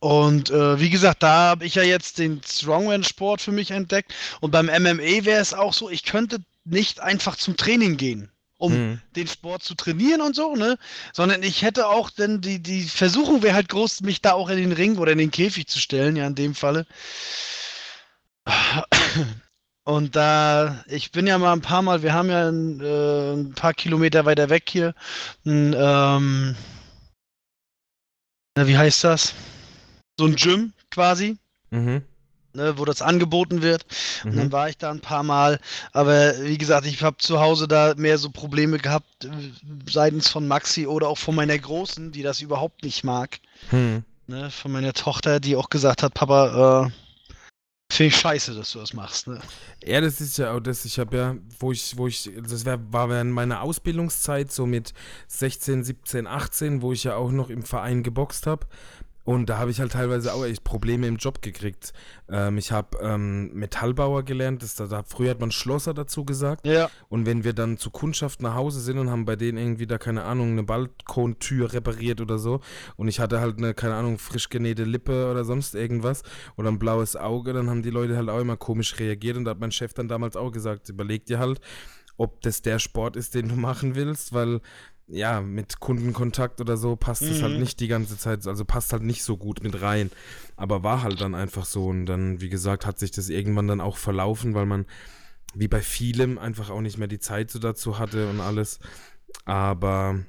[0.00, 4.14] und äh, wie gesagt, da habe ich ja jetzt den Strongman-Sport für mich entdeckt.
[4.40, 8.72] Und beim MMA wäre es auch so, ich könnte nicht einfach zum Training gehen, um
[8.72, 9.00] Hm.
[9.16, 10.78] den Sport zu trainieren und so, ne?
[11.12, 14.58] Sondern ich hätte auch denn die, die Versuchung wäre halt groß, mich da auch in
[14.58, 16.86] den Ring oder in den Käfig zu stellen, ja, in dem Falle.
[19.84, 23.54] Und da, ich bin ja mal ein paar Mal, wir haben ja ein, äh, ein
[23.54, 24.94] paar Kilometer weiter weg hier,
[25.46, 26.56] ein, ähm,
[28.56, 29.34] na, wie heißt das?
[30.18, 31.38] So ein Gym quasi,
[31.70, 32.02] Mhm.
[32.52, 33.86] ne, wo das angeboten wird.
[34.24, 34.52] Und dann Mhm.
[34.52, 35.60] war ich da ein paar Mal.
[35.92, 39.28] Aber wie gesagt, ich habe zu Hause da mehr so Probleme gehabt, äh,
[39.88, 43.38] seitens von Maxi oder auch von meiner Großen, die das überhaupt nicht mag.
[43.70, 44.02] Hm.
[44.26, 46.90] Ne, von meiner Tochter, die auch gesagt hat, Papa, äh,
[47.90, 49.26] finde ich scheiße, dass du das machst.
[49.26, 49.40] Ne?
[49.82, 50.84] Ja, das ist ja auch das.
[50.84, 54.92] Ich habe ja, wo ich, wo ich, das wär, war während meiner Ausbildungszeit, so mit
[55.28, 58.66] 16, 17, 18, wo ich ja auch noch im Verein geboxt habe.
[59.28, 61.92] Und da habe ich halt teilweise auch echt Probleme im Job gekriegt.
[62.30, 66.66] Ähm, ich habe ähm, Metallbauer gelernt, das, da, da, früher hat man Schlosser dazu gesagt.
[66.66, 66.88] Ja.
[67.10, 69.98] Und wenn wir dann zur Kundschaft nach Hause sind und haben bei denen irgendwie da,
[69.98, 72.60] keine Ahnung, eine Balkontür repariert oder so
[72.96, 76.22] und ich hatte halt eine, keine Ahnung, frisch genähte Lippe oder sonst irgendwas
[76.56, 79.50] oder ein blaues Auge, dann haben die Leute halt auch immer komisch reagiert und da
[79.50, 81.60] hat mein Chef dann damals auch gesagt, überleg dir halt,
[82.16, 84.62] ob das der Sport ist, den du machen willst, weil
[85.08, 87.60] ja, mit Kundenkontakt oder so passt es halt Mhm.
[87.60, 90.10] nicht die ganze Zeit, also passt halt nicht so gut mit rein.
[90.56, 93.80] Aber war halt dann einfach so und dann, wie gesagt, hat sich das irgendwann dann
[93.80, 94.86] auch verlaufen, weil man,
[95.54, 98.80] wie bei vielem, einfach auch nicht mehr die Zeit so dazu hatte und alles.
[99.44, 100.20] Aber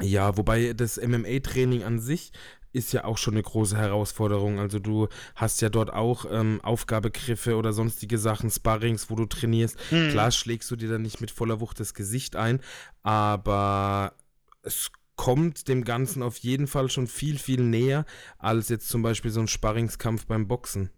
[0.00, 2.32] ja, wobei das MMA-Training an sich
[2.78, 4.58] ist ja auch schon eine große Herausforderung.
[4.58, 9.76] Also du hast ja dort auch ähm, Aufgabegriffe oder sonstige Sachen, Sparrings, wo du trainierst.
[9.90, 10.10] Hm.
[10.10, 12.60] Klar schlägst du dir dann nicht mit voller Wucht das Gesicht ein,
[13.02, 14.14] aber
[14.62, 18.06] es kommt dem Ganzen auf jeden Fall schon viel, viel näher
[18.38, 20.90] als jetzt zum Beispiel so ein Sparringskampf beim Boxen.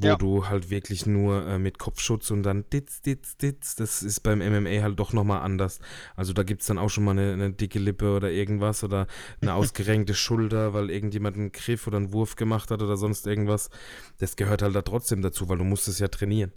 [0.00, 0.16] Wo Ja.
[0.16, 4.38] du halt wirklich nur äh, mit Kopfschutz und dann ditz, ditz, ditz, das ist beim
[4.38, 5.80] MMA halt doch nochmal anders.
[6.14, 9.08] Also da gibt es dann auch schon mal eine, eine dicke Lippe oder irgendwas oder
[9.40, 13.70] eine ausgerenkte Schulter, weil irgendjemand einen Griff oder einen Wurf gemacht hat oder sonst irgendwas.
[14.18, 16.52] Das gehört halt da trotzdem dazu, weil du musst es ja trainieren.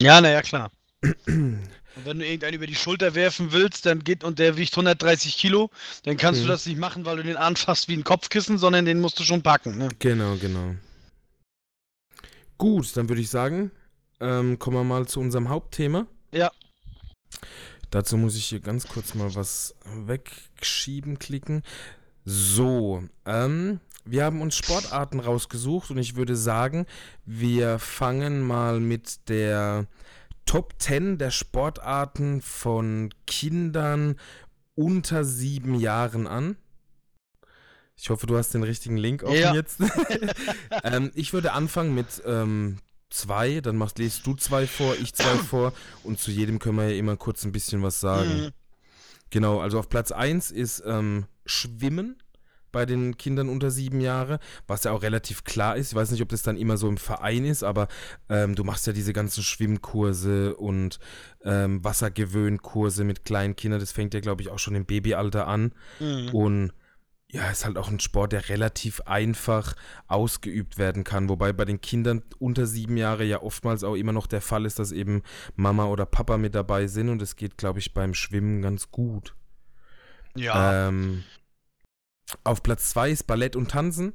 [0.00, 0.70] Ja, naja, klar.
[1.94, 5.36] Und wenn du irgendeinen über die Schulter werfen willst, dann geht und der wiegt 130
[5.36, 5.70] Kilo,
[6.04, 6.46] dann kannst Mhm.
[6.46, 9.24] du das nicht machen, weil du den anfasst wie ein Kopfkissen, sondern den musst du
[9.24, 9.76] schon packen.
[9.76, 9.90] Ne?
[9.98, 10.74] Genau, genau.
[12.62, 13.72] Gut, dann würde ich sagen,
[14.20, 16.06] ähm, kommen wir mal zu unserem Hauptthema.
[16.32, 16.48] Ja.
[17.90, 21.64] Dazu muss ich hier ganz kurz mal was wegschieben, klicken.
[22.24, 26.86] So, ähm, wir haben uns Sportarten rausgesucht und ich würde sagen,
[27.24, 29.88] wir fangen mal mit der
[30.46, 34.20] Top 10 der Sportarten von Kindern
[34.76, 36.56] unter sieben Jahren an.
[37.96, 39.54] Ich hoffe, du hast den richtigen Link offen Ja.
[39.54, 39.78] jetzt.
[40.84, 42.78] ähm, ich würde anfangen mit ähm,
[43.10, 46.88] zwei, dann machst, lest du zwei vor, ich zwei vor und zu jedem können wir
[46.90, 48.44] ja immer kurz ein bisschen was sagen.
[48.44, 48.50] Mhm.
[49.30, 52.16] Genau, also auf Platz 1 ist ähm, Schwimmen
[52.70, 55.92] bei den Kindern unter sieben Jahre, was ja auch relativ klar ist.
[55.92, 57.86] Ich weiß nicht, ob das dann immer so im Verein ist, aber
[58.30, 60.98] ähm, du machst ja diese ganzen Schwimmkurse und
[61.44, 63.80] ähm, Wassergewöhnkurse mit kleinen Kindern.
[63.80, 65.72] Das fängt ja, glaube ich, auch schon im Babyalter an.
[66.00, 66.28] Mhm.
[66.34, 66.72] Und
[67.32, 69.74] ja, ist halt auch ein Sport, der relativ einfach
[70.06, 71.30] ausgeübt werden kann.
[71.30, 74.78] Wobei bei den Kindern unter sieben Jahre ja oftmals auch immer noch der Fall ist,
[74.78, 75.22] dass eben
[75.56, 77.08] Mama oder Papa mit dabei sind.
[77.08, 79.34] Und es geht, glaube ich, beim Schwimmen ganz gut.
[80.36, 80.88] Ja.
[80.88, 81.24] Ähm,
[82.44, 84.12] auf Platz zwei ist Ballett und Tanzen.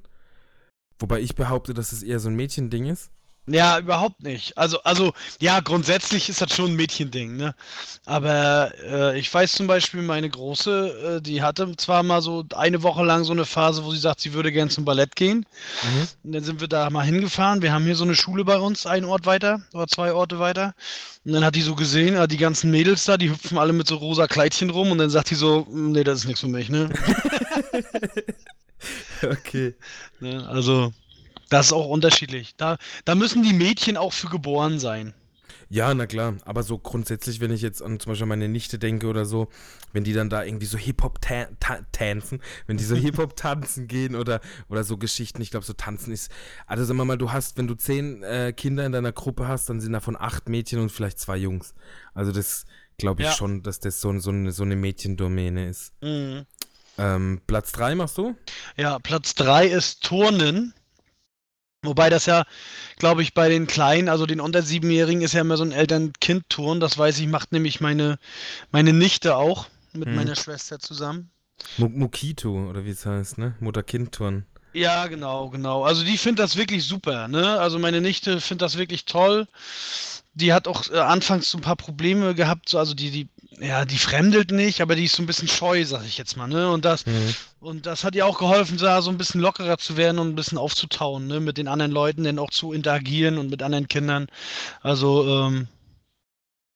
[1.00, 3.10] Wobei ich behaupte, dass es eher so ein Mädchending ist.
[3.50, 4.58] Ja, überhaupt nicht.
[4.58, 7.56] Also, also, ja, grundsätzlich ist das schon ein Mädchending, ne?
[8.06, 12.84] Aber äh, ich weiß zum Beispiel, meine Große, äh, die hatte zwar mal so eine
[12.84, 15.46] Woche lang so eine Phase, wo sie sagt, sie würde gern zum Ballett gehen.
[16.24, 17.62] Und dann sind wir da mal hingefahren.
[17.62, 20.74] Wir haben hier so eine Schule bei uns, einen Ort weiter oder zwei Orte weiter.
[21.24, 23.88] Und dann hat die so gesehen, ah, die ganzen Mädels da, die hüpfen alle mit
[23.88, 24.92] so rosa Kleidchen rum.
[24.92, 26.90] Und dann sagt die so, "Mm, nee, das ist nichts für mich, ne?
[29.24, 29.76] Okay.
[30.20, 30.48] ne?
[30.48, 30.94] Also,
[31.50, 32.56] das ist auch unterschiedlich.
[32.58, 35.14] Da, da müssen die Mädchen auch für geboren sein.
[35.70, 36.36] Ja, na klar.
[36.46, 39.50] Aber so grundsätzlich, wenn ich jetzt an zum Beispiel meine Nichte denke oder so,
[39.92, 43.88] wenn die dann da irgendwie so Hip-Hop ta ta tanzen, wenn die so Hip-Hop tanzen
[43.90, 46.32] gehen oder, oder so Geschichten, ich glaube, so tanzen ist.
[46.68, 49.70] Also sagen wir mal, du hast, wenn du zehn äh, Kinder in deiner Gruppe hast,
[49.70, 51.74] dann sind davon acht Mädchen und vielleicht zwei Jungs.
[52.14, 52.66] Also das
[52.98, 53.34] glaube ich Ja.
[53.34, 55.92] schon, dass das so, so, eine, so eine Mädchendomäne ist.
[56.02, 56.46] Mhm.
[56.98, 58.36] Ähm, Platz drei machst du?
[58.78, 60.74] Ja, Platz 3 ist Turnen.
[61.84, 62.46] Wobei das ja,
[62.98, 66.80] glaube ich, bei den Kleinen, also den unter Siebenjährigen, ist ja immer so ein Eltern-Kind-Turn.
[66.80, 68.20] Das weiß ich, macht nämlich meine,
[68.72, 70.16] meine Nichte auch mit Hm.
[70.16, 71.32] meiner Schwester zusammen.
[71.78, 73.56] Mu- Mukito oder wie es heißt, ne?
[73.60, 74.46] Mutter-Kind-Turn.
[74.74, 75.84] Ja, genau, genau.
[75.84, 77.60] Also die findet das wirklich super, ne?
[77.60, 79.48] Also meine Nichte findet das wirklich toll.
[80.36, 83.30] Die hat auch äh, anfangs so ein paar Probleme gehabt, so, also die, die,
[83.60, 86.48] ja, die fremdelt nicht, aber die ist so ein bisschen scheu, sag ich jetzt mal,
[86.48, 86.72] ne?
[86.72, 87.36] Und das, Mhm.
[87.60, 90.36] Und das hat ihr auch geholfen, da so ein bisschen lockerer zu werden und ein
[90.36, 91.40] bisschen aufzutauen, ne?
[91.40, 94.28] mit den anderen Leuten, dann auch zu interagieren und mit anderen Kindern.
[94.82, 95.68] Also, ähm,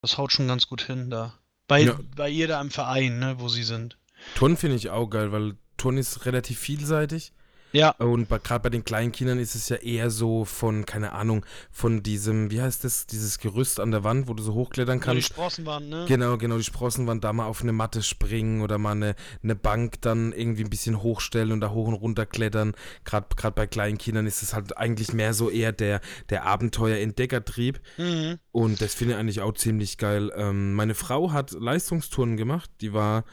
[0.01, 1.33] das haut schon ganz gut hin da.
[1.67, 1.99] Bei, Ja.
[2.15, 3.97] bei ihr da im Verein, ne, wo sie sind.
[4.35, 7.31] Turn finde ich auch geil, weil Turn ist relativ vielseitig.
[7.71, 7.91] Ja.
[7.91, 12.03] Und gerade bei den kleinen Kindern ist es ja eher so von, keine Ahnung, von
[12.03, 15.05] diesem, wie heißt das, dieses Gerüst an der Wand, wo du so hochklettern Wo die
[15.05, 15.27] kannst.
[15.27, 16.05] Sprossenwand, ne?
[16.07, 20.01] Genau, genau, die Sprossenwand da mal auf eine Matte springen oder mal eine, eine Bank
[20.01, 22.73] dann irgendwie ein bisschen hochstellen und da hoch und runter klettern.
[23.05, 27.79] Gerade bei kleinen Kindern ist es halt eigentlich mehr so eher der, der Abenteuer-Entdeckertrieb.
[27.97, 28.39] Mhm.
[28.51, 30.31] Und das finde ich eigentlich auch ziemlich geil.
[30.35, 32.69] Ähm, meine Frau hat Leistungsturnen gemacht.
[32.81, 33.23] Die war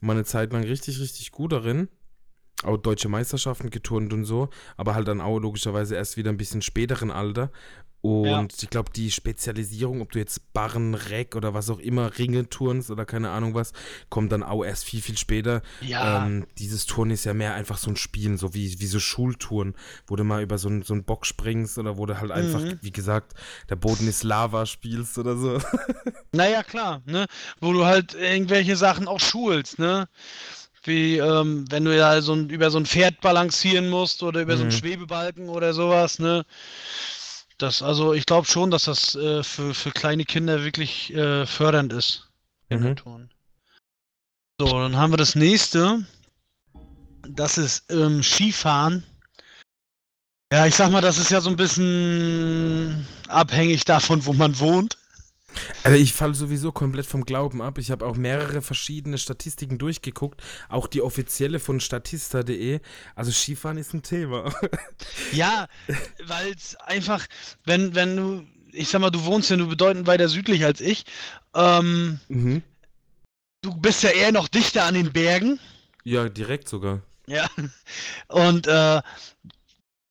[0.00, 1.88] mal eine Zeit lang richtig, richtig gut darin.
[2.64, 4.48] Auch deutsche Meisterschaften geturnt und so.
[4.76, 7.50] Aber halt dann auch logischerweise erst wieder ein bisschen späteren Alter.
[8.02, 8.46] Und Ja.
[8.62, 12.90] ich glaube, die Spezialisierung, ob du jetzt Barren, Reck oder was auch immer, Ringe turnst
[12.90, 13.72] oder keine Ahnung was,
[14.10, 15.60] kommt dann auch erst viel, viel später.
[15.80, 16.24] Ja.
[16.24, 19.74] Ähm, dieses Turnen ist ja mehr einfach so ein Spielen, so wie, wie so Schultouren,
[20.06, 22.60] wo du mal über so, einen- so einen Bock springst oder wo du halt einfach,
[22.60, 22.78] Mhm.
[22.80, 23.32] wie gesagt,
[23.70, 25.58] der Boden ist Lava spielst oder so.
[26.32, 27.26] Naja, klar, ne?
[27.60, 30.06] Wo du halt irgendwelche Sachen auch schulst, ne?
[30.86, 34.56] Wie, ähm, wenn du ja so ein, über so ein Pferd balancieren musst oder über
[34.56, 34.76] so einen Mhm.
[34.76, 36.44] Schwebebalken oder sowas, ne?
[37.58, 41.92] Das, also ich glaube schon, dass das äh, für, für kleine Kinder wirklich äh, fördernd
[41.92, 42.28] ist.
[42.68, 42.96] Mhm.
[44.60, 46.06] So, dann haben wir das nächste.
[47.28, 49.04] Das ist ähm, Skifahren.
[50.52, 54.96] Ja, ich sag mal, das ist ja so ein bisschen abhängig davon, wo man wohnt.
[55.82, 57.78] Also ich falle sowieso komplett vom Glauben ab.
[57.78, 62.80] Ich habe auch mehrere verschiedene Statistiken durchgeguckt, auch die offizielle von statista.de.
[63.14, 64.52] Also Skifahren ist ein Thema.
[65.32, 65.68] Ja,
[66.24, 67.26] weil es einfach,
[67.64, 71.04] wenn, wenn du, ich sag mal, du wohnst ja nur bedeutend weiter südlich als ich,
[71.54, 72.62] ähm, mhm.
[73.62, 75.58] du bist ja eher noch dichter an den Bergen.
[76.04, 77.02] Ja, direkt sogar.
[77.26, 77.48] Ja.
[78.28, 79.02] Und äh,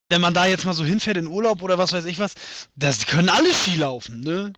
[0.10, 2.36] wenn man da jetzt mal so hinfährt in Urlaub oder was weiß ich was,
[2.76, 4.54] das können alle Ski laufen, ne?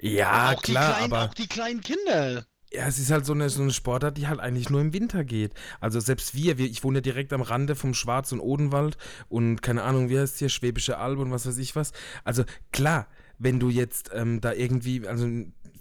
[0.00, 2.44] Ja, auch klar, die kleinen, aber auch die kleinen Kinder.
[2.72, 5.24] ja, es ist halt so eine, so eine Sportart, die halt eigentlich nur im Winter
[5.24, 5.52] geht.
[5.80, 8.96] Also selbst wir, wir, ich wohne ja direkt am Rande vom Schwarz- und Odenwald
[9.28, 11.92] und keine Ahnung, wie heißt es hier, Schwäbische Alb und was weiß ich was.
[12.24, 15.26] Also klar, wenn du jetzt ähm, da irgendwie, also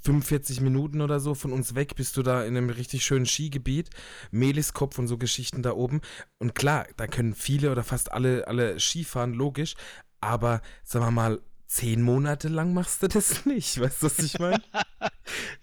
[0.04, 3.90] 45 Minuten oder so von uns weg bist du da in einem richtig schönen Skigebiet,
[4.32, 6.02] Meliskopf und so Geschichten da oben.
[6.40, 9.76] Und klar, da können viele oder fast alle, alle Skifahren, logisch.
[10.20, 13.80] Aber sagen wir mal, zehn Monate lang machst du das nicht.
[13.80, 14.62] Weißt du, was ich meine?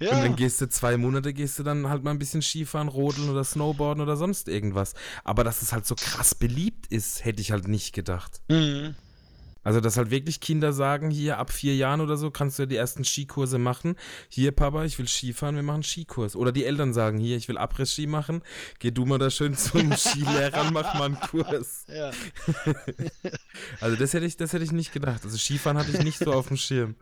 [0.00, 0.22] Und Ja.
[0.22, 3.44] dann gehst du zwei Monate, gehst du dann halt mal ein bisschen Skifahren, Rodeln oder
[3.44, 4.94] Snowboarden oder sonst irgendwas.
[5.24, 8.40] Aber dass es halt so krass beliebt ist, hätte ich halt nicht gedacht.
[8.48, 8.94] Mhm.
[9.64, 12.66] Also, dass halt wirklich Kinder sagen, hier ab vier Jahren oder so kannst du ja
[12.66, 13.96] die ersten Skikurse machen.
[14.28, 16.36] Hier, Papa, ich will Skifahren, wir machen Skikurs.
[16.36, 18.42] Oder die Eltern sagen, hier, ich will Abriss-Ski machen.
[18.78, 21.84] Geh du mal da schön zum Skilehrer und mach mal einen Kurs.
[21.88, 22.10] Ja.
[23.80, 25.24] Also, das hätte ich, das hätte ich nicht gedacht.
[25.24, 26.94] Also, Skifahren hatte ich nicht so auf dem Schirm.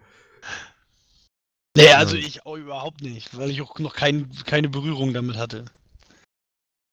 [1.76, 5.66] Nee, also ich auch überhaupt nicht, weil ich auch noch kein, keine Berührung damit hatte.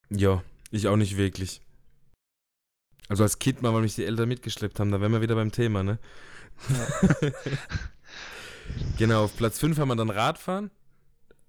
[0.09, 1.61] Ja, ich auch nicht wirklich.
[3.09, 5.51] Also als Kind mal, weil mich die Eltern mitgeschleppt haben, da wären wir wieder beim
[5.51, 5.99] Thema, ne?
[8.97, 10.71] genau, auf Platz 5 haben wir dann Radfahren.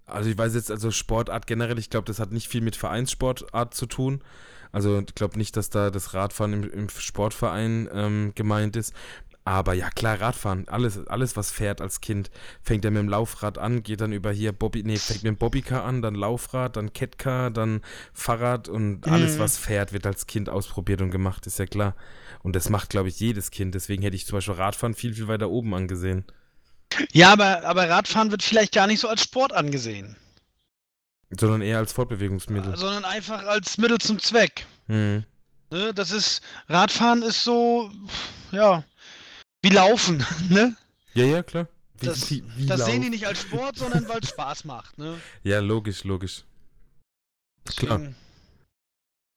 [0.05, 3.73] Also ich weiß jetzt, also Sportart generell, ich glaube, das hat nicht viel mit Vereinssportart
[3.73, 4.21] zu tun.
[4.71, 8.93] Also ich glaube nicht, dass da das Radfahren im, im Sportverein ähm, gemeint ist.
[9.47, 12.31] Aber ja, klar, Radfahren, alles, alles, was fährt als Kind,
[12.63, 15.37] fängt ja mit dem Laufrad an, geht dann über hier Bobby, nee, fängt mit dem
[15.37, 17.81] Bobbycar an, dann Laufrad, dann Catcar, dann
[18.11, 19.39] Fahrrad und alles, Mhm.
[19.39, 21.95] was fährt, wird als Kind ausprobiert und gemacht, ist ja klar.
[22.41, 23.75] Und das macht, glaube ich, jedes Kind.
[23.75, 26.25] Deswegen hätte ich zum Beispiel Radfahren viel, viel weiter oben angesehen.
[27.11, 30.15] Ja, aber, aber Radfahren wird vielleicht gar nicht so als Sport angesehen,
[31.29, 32.75] Sondern eher als Fortbewegungsmittel.
[32.77, 34.65] sondern einfach als Mittel zum Zweck.
[34.87, 35.23] Hm.
[35.71, 35.93] Ne?
[35.93, 37.91] Das ist, Radfahren ist so,
[38.51, 38.83] ja,
[39.65, 40.75] wie Laufen, ne?
[41.15, 41.67] Ja, ja, klar.
[41.99, 44.97] Wie, Das, wie, wie das sehen die nicht als Sport, sondern weil es Spaß macht,
[44.99, 45.19] ne?
[45.43, 46.43] Ja, logisch, logisch.
[47.75, 47.97] Klar.
[47.97, 48.15] Deswegen-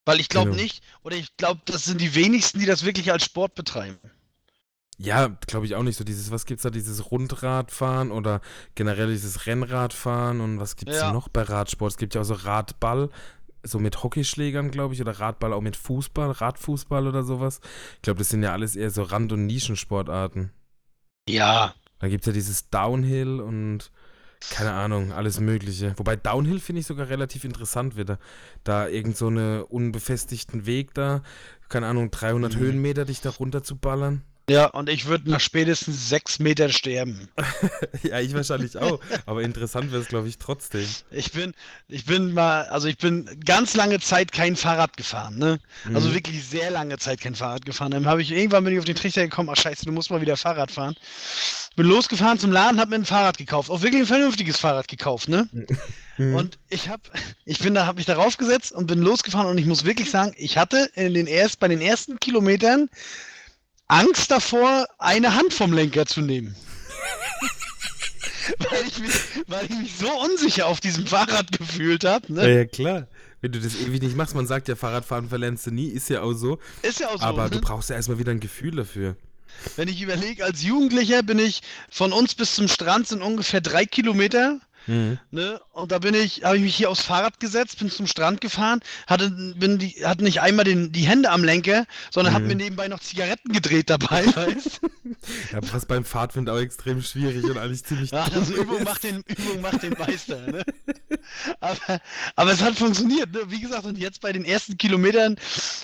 [0.04, 0.62] Weil ich glaube Genau.
[0.62, 3.98] nicht, oder ich glaube, das sind die wenigsten, die das wirklich als Sport betreiben.
[4.98, 6.02] Ja, glaube ich auch nicht so.
[6.04, 8.40] Dieses, was gibt's da, dieses Rundradfahren oder
[8.74, 11.12] generell dieses Rennradfahren und was gibt's Ja.
[11.12, 11.92] noch bei Radsport?
[11.92, 13.08] Es gibt ja auch so Radball,
[13.68, 17.60] so mit Hockeyschlägern, glaube ich, oder Radball auch mit Fußball, Radfußball oder sowas.
[17.96, 20.50] Ich glaube, das sind ja alles eher so Rand- und Nischensportarten.
[21.28, 21.74] Ja.
[21.98, 23.90] Dann gibt es ja dieses Downhill und
[24.50, 25.94] keine Ahnung, alles Mögliche.
[25.96, 28.18] Wobei Downhill finde ich sogar relativ interessant wieder.
[28.62, 31.22] Da irgend so eine unbefestigten Weg da,
[31.68, 32.58] keine Ahnung, 300 Mhm.
[32.60, 34.22] Höhenmeter dich da runter zu ballern.
[34.48, 37.28] Ja, und ich würde nach spätestens sechs Metern sterben.
[38.02, 38.98] ja, ich wahrscheinlich auch.
[39.26, 40.86] Aber interessant wäre es, glaube ich, trotzdem.
[41.10, 41.52] Ich bin,
[41.88, 45.60] ich bin mal, also ich bin ganz lange Zeit kein Fahrrad gefahren, ne?
[45.92, 46.14] Also Mhm.
[46.14, 47.90] wirklich sehr lange Zeit kein Fahrrad gefahren.
[47.90, 50.20] Dann habe ich irgendwann bin ich auf den Trichter gekommen, ach scheiße, du musst mal
[50.20, 50.94] wieder Fahrrad fahren.
[51.76, 53.70] bin losgefahren zum Laden, hab mir ein Fahrrad gekauft.
[53.70, 55.48] Auch wirklich ein vernünftiges Fahrrad gekauft, ne?
[56.16, 56.34] Mhm.
[56.34, 57.00] Und ich hab,
[57.44, 60.32] ich bin da, hab mich darauf gesetzt und bin losgefahren und ich muss wirklich sagen,
[60.36, 62.88] ich hatte in den erst, bei den ersten Kilometern
[63.88, 66.54] Angst davor, eine Hand vom Lenker zu nehmen.
[68.58, 69.12] weil, ich mich,
[69.46, 72.26] weil ich mich so unsicher auf diesem Fahrrad gefühlt habe.
[72.28, 72.54] Ja, Ne?
[72.54, 73.06] ja, klar.
[73.40, 76.22] Wenn du das ewig nicht machst, man sagt ja, Fahrradfahren verlernst du nie, ist ja
[76.22, 76.58] auch so.
[76.82, 77.24] Ist ja auch so.
[77.24, 77.50] aber ne?
[77.50, 79.16] du brauchst ja erstmal wieder ein Gefühl dafür.
[79.76, 83.86] Wenn ich überlege, als Jugendlicher bin ich von uns bis zum Strand sind ungefähr drei
[83.86, 84.60] Kilometer.
[84.88, 85.18] Mhm.
[85.30, 85.60] Ne?
[85.72, 88.80] Und da bin ich, habe ich mich hier aufs Fahrrad gesetzt, bin zum Strand gefahren,
[89.06, 92.48] hatte, bin die, hatte nicht einmal den, die Hände am Lenker, sondern habe Mhm.
[92.48, 94.80] mir nebenbei noch Zigaretten gedreht dabei, weißt
[95.52, 98.84] Ja, was beim Fahrtwind auch extrem schwierig und eigentlich ziemlich Ja, also Übung ist.
[98.84, 100.64] macht den, Übung macht den Meister, ne?
[101.60, 102.00] aber,
[102.36, 103.40] aber es hat funktioniert, ne?
[103.48, 105.36] Wie gesagt, und jetzt bei den ersten Kilometern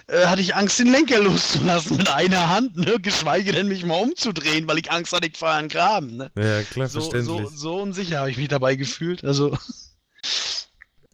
[0.06, 2.96] äh, hatte ich Angst, den Lenker loszulassen mit einer Hand, ne?
[3.00, 6.30] Geschweige denn mich mal umzudrehen, weil ich Angst hatte, ich fahre einen Graben, ne?
[6.36, 7.48] Ja, klar, So, so, verständlich.
[7.58, 8.93] so unsicher habe ich mich dabei gefühlt.
[9.24, 9.56] Also,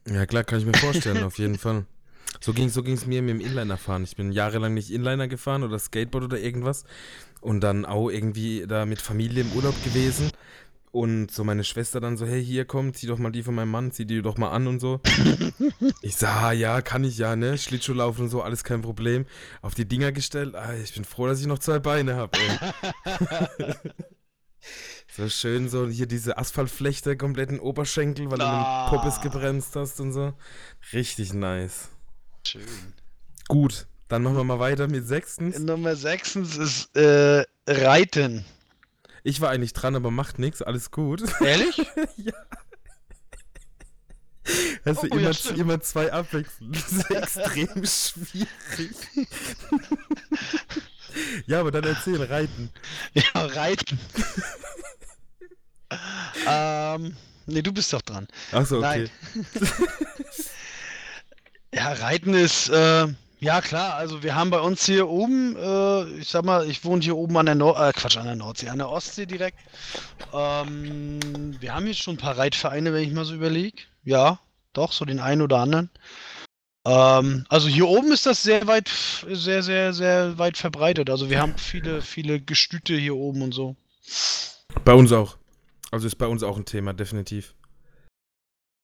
[0.07, 1.87] Ja, klar, kann ich mir vorstellen, auf jeden Fall.
[2.41, 4.05] So ging so ging's mir mit dem Inliner fahren.
[4.05, 6.85] Ich bin jahrelang nicht Inliner gefahren oder Skateboard oder irgendwas
[7.41, 10.31] und dann auch irgendwie da mit Familie im Urlaub gewesen
[10.93, 13.71] und so meine Schwester dann so, hey, hier komm, zieh doch mal die von meinem
[13.71, 15.01] Mann, zieh die doch mal an und so.
[16.03, 17.59] ich sag, ah, ja, kann ich ja, ne?
[17.59, 19.27] Schlittschuh laufen und so, alles kein Problem.
[19.63, 23.75] Auf die Dinger gestellt, ah, ich bin froh, dass ich noch zwei Beine habe, ey.
[25.17, 28.89] So schön, so hier diese Asphaltflechte komplett in Oberschenkel, weil du Ah.
[28.89, 30.33] den Poppes gebremst hast und so.
[30.93, 31.89] Richtig nice.
[32.47, 32.63] schön.
[33.49, 35.59] Gut, dann machen wir mal weiter mit sechstens.
[35.59, 38.45] Nummer 6 ist äh, Reiten.
[39.25, 41.23] Ich war eigentlich dran, aber macht nichts, alles gut.
[41.41, 41.77] Ehrlich?
[44.85, 45.59] Hast du Oh, ja, immer, stimmt.
[45.59, 46.75] immer zwei abwechselnd.
[46.77, 48.49] Das ist extrem schwierig.
[51.47, 52.71] ja, aber dann erzähl, reiten.
[53.13, 53.99] ja, Reiten.
[56.49, 58.27] Ähm, nee, du bist doch dran.
[58.53, 59.09] Achso, okay.
[59.55, 59.69] Nein.
[61.73, 63.07] Ja, Reiten ist, äh,
[63.39, 67.03] ja klar, also wir haben bei uns hier oben, äh, ich sag mal, ich wohne
[67.03, 69.59] hier oben an der Nord, äh, Quatsch, an der Nordsee, an der Ostsee direkt.
[70.33, 71.21] Ähm,
[71.61, 73.83] wir haben hier schon ein paar Reitvereine, wenn ich mal so überlege.
[74.03, 74.41] Ja,
[74.73, 75.91] doch, so den einen oder anderen.
[76.85, 78.91] Ähm, also hier oben ist das sehr weit,
[79.29, 81.09] sehr, sehr, sehr weit verbreitet.
[81.09, 83.77] Also wir haben viele, viele Gestüte hier oben und so.
[84.85, 85.37] Bei uns auch.
[85.91, 87.55] Also ist bei uns auch ein Thema, definitiv.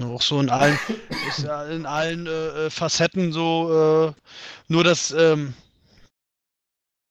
[0.03, 0.79] Auch so in allen,
[1.39, 4.21] ja in allen äh, äh, Facetten so, äh,
[4.69, 5.55] nur das, ähm,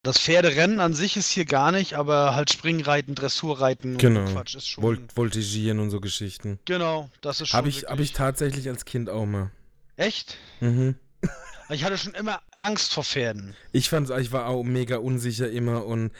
[0.03, 4.25] das Pferderennen an sich ist hier gar nicht, aber halt Springreiten, Dressurreiten Genau.
[4.31, 4.83] Quatsch ist schon.
[4.83, 6.59] Vol Voltigieren und so Geschichten.
[6.65, 7.57] genau, das ist schon.
[7.57, 9.49] Habe ich, hab ich tatsächlich als Kind auch mal.
[9.95, 10.37] Echt?
[10.59, 10.95] Mhm.
[11.69, 13.55] Ich hatte schon immer Angst vor Pferden.
[13.71, 16.11] Ich fand's, ich war auch mega unsicher immer und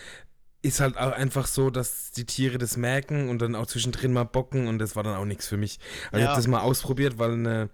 [0.65, 4.23] ist halt auch einfach so, dass die Tiere das merken und dann auch zwischendrin mal
[4.25, 5.80] bocken und das war dann auch nichts für mich.
[6.12, 6.30] Also ich Ja.
[6.30, 7.69] habe das mal ausprobiert, weil eine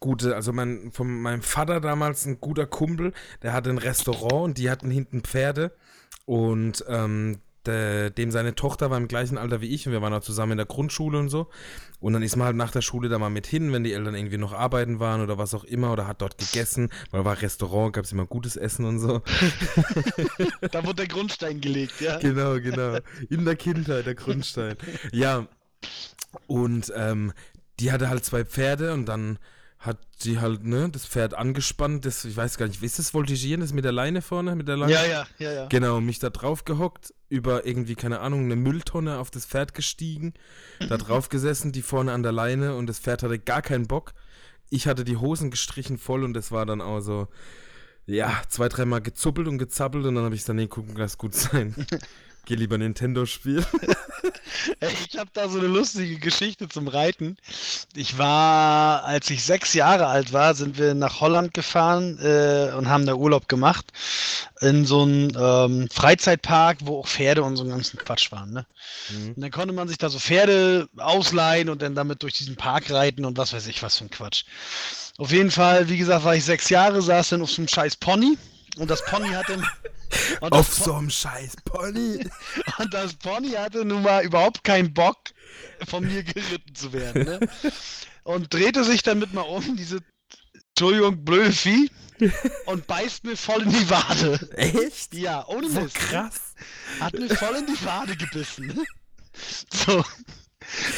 [0.00, 4.58] gute, also mein, von meinem Vater damals ein guter Kumpel, der hatte ein Restaurant und
[4.58, 5.72] die hatten hinten Pferde
[6.26, 10.12] und ähm, der, dem seine Tochter war im gleichen Alter wie ich und wir waren
[10.12, 11.48] auch zusammen in der Grundschule und so.
[12.00, 14.14] Und dann ist man halt nach der Schule da mal mit hin, wenn die Eltern
[14.14, 17.94] irgendwie noch arbeiten waren oder was auch immer oder hat dort gegessen, weil war Restaurant,
[17.94, 19.22] gab es immer gutes Essen und so.
[20.70, 22.18] Da wurde der Grundstein gelegt, ja.
[22.18, 22.98] Genau, genau.
[23.30, 24.76] In der Kindheit, der Grundstein.
[25.12, 25.46] Ja.
[26.46, 27.32] Und ähm,
[27.80, 29.38] die hatte halt zwei Pferde und dann
[29.86, 33.60] hat sie halt, ne, das Pferd angespannt, das, ich weiß gar nicht, ist das Voltigieren,
[33.60, 34.92] das mit der Leine vorne, mit der Leine?
[34.92, 35.66] Ja, ja, ja, ja.
[35.66, 40.34] Genau, mich da drauf gehockt, über irgendwie, keine Ahnung, eine Mülltonne auf das Pferd gestiegen,
[40.88, 44.12] da drauf gesessen, die vorne an der Leine und das Pferd hatte gar keinen Bock.
[44.68, 47.28] Ich hatte die Hosen gestrichen voll und das war dann auch so,
[48.06, 51.34] ja, zwei, dreimal gezuppelt und gezappelt und dann habe ich dann, nee, gucken, lass gut
[51.34, 51.74] sein.
[52.46, 53.66] Geh lieber Nintendo spielen.
[54.80, 57.36] Ich habe da so eine lustige Geschichte zum Reiten.
[57.94, 62.88] Ich war, als ich sechs Jahre alt war, sind wir nach Holland gefahren äh, und
[62.88, 63.86] haben da Urlaub gemacht.
[64.60, 68.52] In so einem ähm, Freizeitpark, wo auch Pferde und so einen ganzen Quatsch waren.
[68.52, 68.66] Ne?
[69.10, 69.28] Mhm.
[69.34, 72.90] Und dann konnte man sich da so Pferde ausleihen und dann damit durch diesen Park
[72.90, 74.44] reiten und was weiß ich, was für ein Quatsch.
[75.18, 77.96] Auf jeden Fall, wie gesagt, war ich sechs Jahre, saß dann auf so einem scheiß
[77.96, 78.36] Pony.
[78.78, 79.62] Und das Pony hatte.
[80.40, 82.28] Auf so einem scheiß Pony.
[82.78, 85.18] und das Pony hatte nun mal überhaupt keinen Bock,
[85.86, 87.24] von mir geritten zu werden.
[87.24, 87.40] Ne?
[88.24, 90.00] Und drehte sich dann mit mal um, diese,
[90.70, 91.90] Entschuldigung, blöde Vieh,
[92.66, 94.48] und beißt mir voll in die Wade.
[94.56, 95.14] Echt?
[95.14, 95.96] Ja, ohne So Mist.
[95.96, 96.40] krass.
[97.00, 98.84] Hat mir voll in die Wade gebissen.
[99.72, 100.04] So.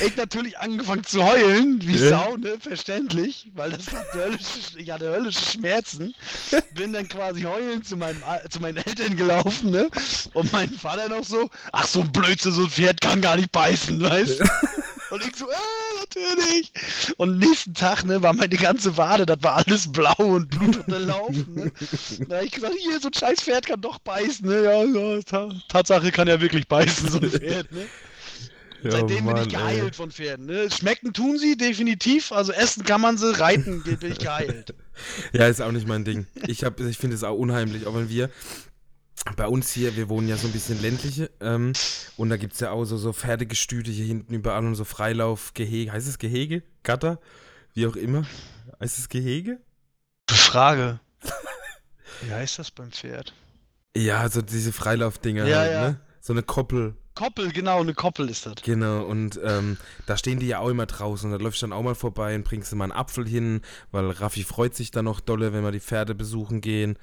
[0.05, 2.11] Ich natürlich angefangen zu heulen, wie Ja.
[2.11, 2.57] Sau, ne?
[2.61, 6.15] Verständlich, weil das hat höllische, ich hatte höllische Schmerzen.
[6.75, 9.89] Bin dann quasi heulend zu, meinem, zu meinen Eltern gelaufen, ne?
[10.35, 13.53] Und mein Vater noch so, ach so ein Blödsinn, so ein Pferd kann gar nicht
[13.53, 14.45] beißen, weißt du?
[15.11, 15.55] Und ich so, äh,
[16.01, 16.73] natürlich.
[17.17, 21.73] Und nächsten Tag, ne, war meine ganze Wade, das war alles blau und blutunterlaufen, ne?
[22.29, 24.65] Da hab ich gesagt, hier, so ein scheiß Pferd kann doch beißen, ne?
[24.65, 27.87] Ja, ja, ta Tatsache kann ja wirklich beißen, so ein Pferd, ne?
[28.83, 29.61] Ja, Seitdem bin Mann, ich ey.
[29.61, 30.47] geheilt von Pferden.
[30.47, 30.71] Ne?
[30.71, 32.31] Schmecken tun sie definitiv.
[32.33, 34.75] Also essen kann man sie, reiten bin ich geheilt.
[35.33, 36.27] Ja, ist auch nicht mein Ding.
[36.49, 38.31] Ich, hab- ich finde es auch unheimlich, auch wenn wir
[39.37, 41.73] bei uns hier, wir wohnen ja so ein bisschen ländliche ähm,
[42.17, 45.93] und da gibt es ja auch so, so Pferdegestüte hier hinten überall und so Freilaufgehege.
[45.93, 46.63] Heißt es Gehege?
[46.83, 47.21] Gatter?
[47.75, 48.25] Wie auch immer.
[48.81, 49.59] Heißt es Gehege?
[50.31, 50.99] Frage.
[52.23, 53.33] Wie heißt das beim Pferd?
[53.97, 55.89] Ja, so diese Freilaufdinger Ja, halt, ja.
[55.91, 56.01] ne?
[56.21, 56.97] So eine Koppel.
[57.19, 58.55] Koppel, genau, eine Koppel ist das.
[58.63, 61.31] Genau, und ähm, da stehen die ja auch immer draußen.
[61.33, 64.09] Und da läufst du dann auch mal vorbei und bringst mal einen Apfel hin, weil
[64.11, 66.97] Raffi freut sich dann noch dolle, wenn wir die Pferde besuchen gehen.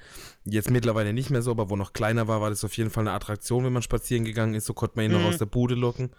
[0.44, 3.02] Jetzt mittlerweile nicht mehr so, aber wo noch kleiner war, war das auf jeden Fall
[3.02, 4.64] eine Attraktion, wenn man spazieren gegangen ist.
[4.64, 5.18] So konnte man ihn Mhm.
[5.22, 6.10] noch aus der Bude locken.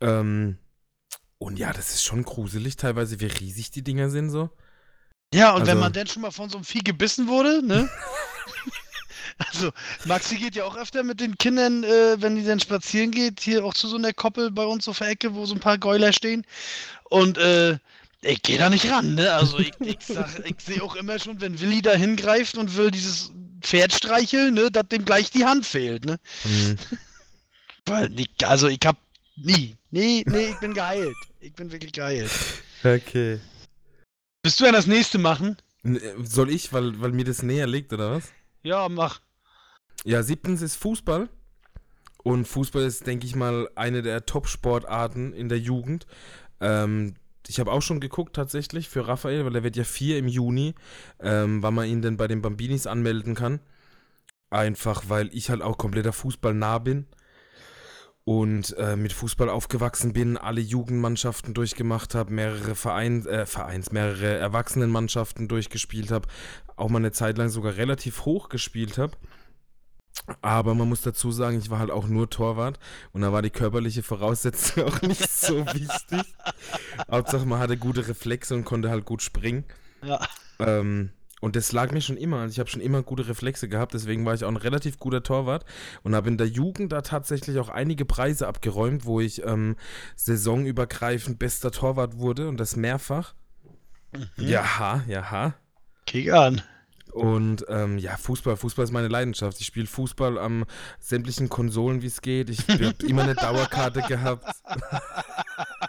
[0.00, 0.58] Ähm,
[1.38, 4.50] und ja, das ist schon gruselig teilweise, wie riesig die Dinger sind so.
[5.32, 7.88] Ja, und Also- wenn man denn schon mal von so einem Vieh gebissen wurde, ne?
[9.38, 9.70] Also,
[10.04, 13.64] Maxi geht ja auch öfter mit den Kindern, äh, wenn die dann spazieren geht, hier
[13.64, 16.12] auch zu so einer Koppel bei uns auf der Ecke, wo so ein paar Gäuler
[16.12, 16.46] stehen.
[17.04, 17.78] Und äh,
[18.22, 19.32] ich gehe da nicht ran, ne?
[19.32, 19.98] Also ich, ich,
[20.44, 24.70] ich sehe auch immer schon, wenn Willi da hingreift und will dieses Pferd streicheln, ne,
[24.70, 26.18] dass dem gleich die Hand fehlt, ne?
[26.44, 26.76] Mhm.
[28.42, 28.96] Also ich hab
[29.36, 29.76] nie.
[29.90, 31.14] Nee, nee, ich bin geheilt.
[31.40, 32.30] Ich bin wirklich geheilt.
[32.82, 33.38] Okay.
[34.42, 35.58] Willst du ja das nächste machen?
[35.82, 38.32] Äh, Soll ich, weil, weil mir das näher liegt, oder was?
[38.64, 39.20] Ja, mach.
[40.04, 41.28] Ja, siebtens ist Fußball.
[42.22, 46.06] Und Fußball ist, denke ich mal, eine der Top-Sportarten in der Jugend.
[46.60, 47.14] Ähm,
[47.46, 50.74] ich habe auch schon geguckt tatsächlich für Raphael, weil er wird ja vier im Juni,
[51.20, 53.60] ähm, wann man ihn denn bei den Bambinis anmelden kann.
[54.48, 57.06] Einfach, weil ich halt auch kompletter Fußball nah bin
[58.24, 64.38] und äh, mit Fußball aufgewachsen bin, alle Jugendmannschaften durchgemacht habe, mehrere Vereins, äh, Vereins, mehrere
[64.38, 66.26] Erwachsenenmannschaften durchgespielt habe,
[66.76, 69.12] auch mal eine Zeit lang sogar relativ hoch gespielt habe.
[70.40, 72.78] Aber man muss dazu sagen, ich war halt auch nur Torwart
[73.12, 76.34] und da war die körperliche Voraussetzung auch nicht so wichtig.
[77.10, 79.64] Hauptsache, man hatte gute Reflexe und konnte halt gut springen.
[80.02, 80.20] Ja.
[80.60, 81.10] Ähm,
[81.44, 82.38] und das lag mir schon immer.
[82.38, 85.22] Also ich habe schon immer gute Reflexe gehabt, deswegen war ich auch ein relativ guter
[85.22, 85.66] Torwart
[86.02, 89.76] und habe in der Jugend da tatsächlich auch einige Preise abgeräumt, wo ich ähm,
[90.16, 93.34] saisonübergreifend bester Torwart wurde und das mehrfach.
[94.38, 95.54] Jaha, jaha.
[96.06, 96.62] Kick an.
[97.12, 99.60] Und ähm, ja, Fußball, Fußball ist meine Leidenschaft.
[99.60, 100.64] Ich spiele Fußball am
[100.98, 102.48] sämtlichen Konsolen, wie es geht.
[102.48, 104.46] Ich habe immer eine Dauerkarte gehabt.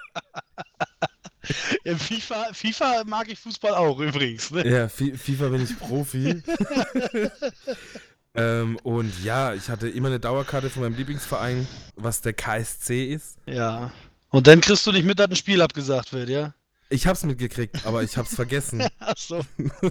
[1.98, 4.52] FIFA, FIFA mag ich Fußball auch übrigens.
[4.52, 4.68] Ne?
[4.68, 6.42] Ja, Fi- FIFA bin ich Profi.
[8.36, 13.38] ähm, und ja, ich hatte immer eine Dauerkarte von meinem Lieblingsverein, was der KSC ist.
[13.46, 13.92] Ja.
[14.30, 16.54] Und dann kriegst du nicht mit, dass ein Spiel abgesagt wird, ja?
[16.90, 18.86] Ich hab's mitgekriegt, aber ich hab's vergessen.
[19.00, 19.42] Achso.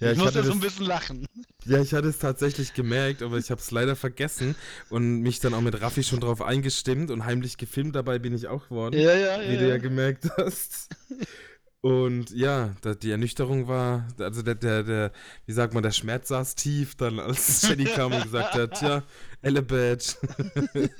[0.00, 1.26] ja, ich ich muss hatte ja so ein bisschen lachen.
[1.64, 4.54] ja, ich hatte es tatsächlich gemerkt, aber ich hab's leider vergessen
[4.90, 8.48] und mich dann auch mit Raffi schon drauf eingestimmt und heimlich gefilmt dabei bin ich
[8.48, 8.98] auch geworden.
[8.98, 9.78] Ja, ja, wie du ja ja.
[9.78, 10.88] gemerkt hast.
[11.84, 15.12] Und ja, die Ernüchterung war, also der, der, der,
[15.44, 19.02] wie sagt man, der Schmerz saß tief, dann als Jenny kam und gesagt hat, tja,
[19.42, 20.16] Elebad.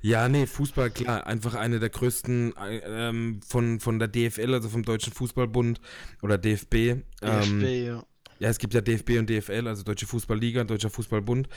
[0.00, 4.68] ja, nee, Fußball, klar, einfach eine der größten äh, ähm, von, von der DFL, also
[4.68, 5.80] vom Deutschen Fußballbund
[6.22, 6.74] oder DFB.
[6.74, 8.04] Ähm, DFB, ja.
[8.38, 11.48] ja, es gibt ja DFB und DFL, also Deutsche Fußballliga, Deutscher Fußballbund.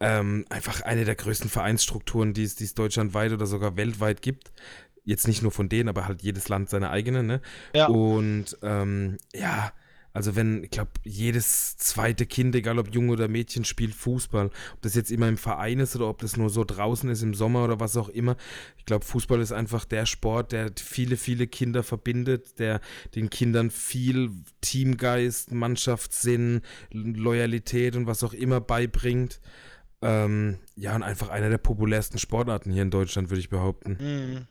[0.00, 4.52] Ähm, einfach eine der größten Vereinsstrukturen, die es, die es deutschlandweit oder sogar weltweit gibt.
[5.04, 7.40] Jetzt nicht nur von denen, aber halt jedes Land seine eigene, ne?
[7.74, 7.86] Ja.
[7.86, 9.72] Und ähm, ja,
[10.18, 14.46] also wenn, ich glaube, jedes zweite Kind, egal ob Junge oder Mädchen, spielt Fußball.
[14.46, 17.34] Ob das jetzt immer im Verein ist oder ob das nur so draußen ist im
[17.34, 18.36] Sommer oder was auch immer.
[18.78, 22.80] Ich glaube, Fußball ist einfach der Sport, der viele, viele Kinder verbindet, der
[23.14, 29.40] den Kindern viel Teamgeist, Mannschaftssinn, Loyalität und was auch immer beibringt.
[30.02, 33.98] Ähm, ja, und einfach einer der populärsten Sportarten hier in Deutschland, würde ich behaupten.
[34.00, 34.46] Mhm.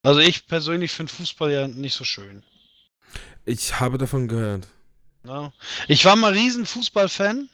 [0.00, 2.42] Also ich persönlich finde Fußball ja nicht so schön.
[3.46, 4.68] Ich habe davon gehört.
[5.22, 5.52] Ne?
[5.88, 7.48] Ich war mal riesen Fußballfan.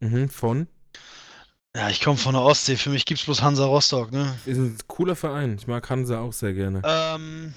[0.00, 0.66] Mhm, von?
[1.76, 2.76] Ja, ich komme von der Ostsee.
[2.76, 4.34] Für mich gibt's bloß Hansa Rostock, ne?
[4.46, 5.56] Ist ein cooler Verein.
[5.58, 6.80] Ich mag Hansa auch sehr gerne.
[6.84, 7.54] Ähm,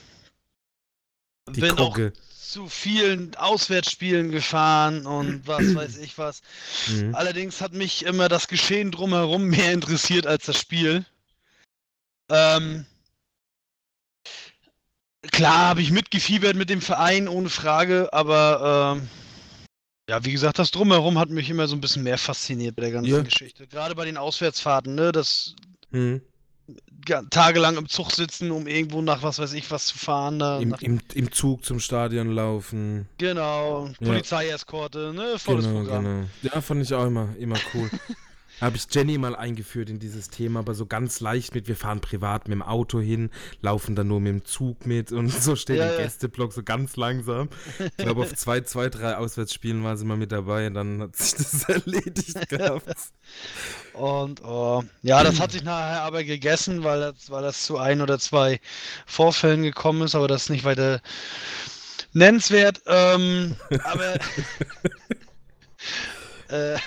[1.49, 2.11] Die bin auch Kogge.
[2.41, 6.41] zu vielen Auswärtsspielen gefahren und was weiß ich was.
[6.89, 7.15] Mhm.
[7.15, 11.05] Allerdings hat mich immer das Geschehen drumherum mehr interessiert als das Spiel.
[12.29, 12.85] Ähm,
[15.31, 19.07] klar habe ich mitgefiebert mit dem Verein, ohne Frage, aber ähm,
[20.09, 22.91] ja, wie gesagt, das Drumherum hat mich immer so ein bisschen mehr fasziniert bei der
[22.91, 23.21] ganzen Ja.
[23.21, 23.67] Geschichte.
[23.67, 25.11] Gerade bei den Auswärtsfahrten, ne?
[25.11, 25.55] Das
[25.91, 26.21] Hm.
[27.31, 30.39] tagelang im Zug sitzen, um irgendwo nach was weiß ich was zu fahren.
[30.39, 33.07] Da, Im, im, Im Zug zum Stadion laufen.
[33.17, 33.93] genau, Ja.
[34.07, 35.37] Polizeieskorte, ne?
[35.37, 36.03] Volles Genau, Programm.
[36.03, 36.27] genau.
[36.43, 37.89] Ja, fand ich auch immer, immer cool.
[38.61, 42.01] Habe ich Jenny mal eingeführt in dieses Thema, aber so ganz leicht mit, wir fahren
[42.01, 43.29] privat mit dem Auto hin,
[43.61, 45.97] laufen dann nur mit dem Zug mit und so steht Ja, im ja.
[46.03, 47.49] Gästeblock so ganz langsam.
[47.79, 51.15] Ich glaube, auf zwei, zwei, drei Auswärtsspielen war sie mal mit dabei und dann hat
[51.15, 52.95] sich das erledigt gehabt.
[53.93, 58.01] Und oh, ja, das hat sich nachher aber gegessen, weil das, weil das zu ein
[58.01, 58.59] oder zwei
[59.05, 61.01] Vorfällen gekommen ist, aber das ist nicht weiter
[62.13, 62.81] nennenswert.
[62.85, 64.15] Ähm, aber
[66.49, 66.77] äh,